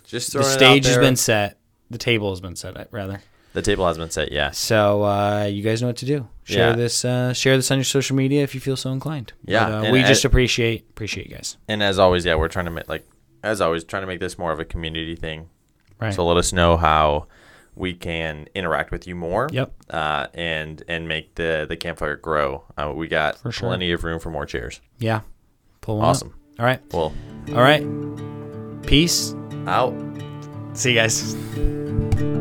Just 0.06 0.34
the 0.34 0.40
throwing 0.40 0.48
it 0.48 0.54
out 0.54 0.58
stage 0.58 0.86
has 0.86 0.98
been 0.98 1.16
set. 1.16 1.58
The 1.90 1.98
table 1.98 2.32
has 2.32 2.42
been 2.42 2.58
set, 2.58 2.90
rather. 2.92 3.22
The 3.58 3.64
table 3.64 3.88
has 3.88 3.98
been 3.98 4.12
set. 4.12 4.32
Yes. 4.32 4.60
So 4.60 5.04
uh, 5.04 5.46
you 5.46 5.64
guys 5.64 5.82
know 5.82 5.88
what 5.88 5.98
to 5.98 6.06
do. 6.06 6.28
Share 6.44 6.70
Yeah. 6.70 6.76
this. 6.76 7.04
Uh, 7.04 7.34
share 7.34 7.56
this 7.58 7.72
on 7.72 7.80
your 7.80 7.86
social 7.86 8.16
media 8.16 8.44
if 8.44 8.54
you 8.54 8.62
feel 8.62 8.76
so 8.78 8.92
inclined. 8.92 9.34
Yeah, 9.46 9.68
But, 9.82 9.88
uh, 9.88 9.92
we 9.92 10.04
I- 10.04 10.08
just 10.08 10.24
appreciate 10.26 10.86
appreciate 10.92 11.28
you 11.28 11.34
guys. 11.36 11.58
And 11.68 11.82
as 11.82 11.98
always, 11.98 12.24
yeah, 12.24 12.36
we're 12.36 12.50
trying 12.50 12.66
to 12.66 12.72
make 12.72 12.88
like 12.88 13.08
as 13.44 13.60
always 13.60 13.84
trying 13.84 14.04
to 14.04 14.08
make 14.08 14.20
this 14.20 14.38
more 14.38 14.52
of 14.52 14.60
a 14.60 14.66
community 14.66 15.16
thing. 15.16 15.50
Right. 16.00 16.14
So 16.14 16.24
let 16.24 16.38
us 16.38 16.54
know 16.54 16.78
how 16.78 17.26
we 17.74 17.96
can 17.96 18.48
interact 18.54 18.92
with 18.92 19.08
you 19.08 19.16
more. 19.16 19.50
Yep. 19.52 19.72
Uh, 19.90 20.28
and 20.36 20.84
and 20.88 21.08
make 21.08 21.34
the 21.34 21.66
the 21.68 21.76
campfire 21.78 22.16
grow. 22.16 22.64
Uh, 22.78 22.94
we 22.96 23.08
got 23.08 23.40
sure. 23.42 23.52
plenty 23.70 23.92
of 23.92 24.04
room 24.04 24.20
for 24.20 24.30
more 24.30 24.46
chairs. 24.46 24.82
Yeah. 25.00 25.22
Pull 25.82 25.98
one 25.98 26.04
up. 26.06 26.10
Awesome. 26.12 26.36
All 26.60 26.66
right. 26.66 26.80
Well, 26.94 27.12
All 27.56 27.62
right. 27.64 27.84
Peace. 28.86 29.34
out. 29.66 29.96
See 30.74 30.92
you 30.94 30.96
guys. 31.02 32.37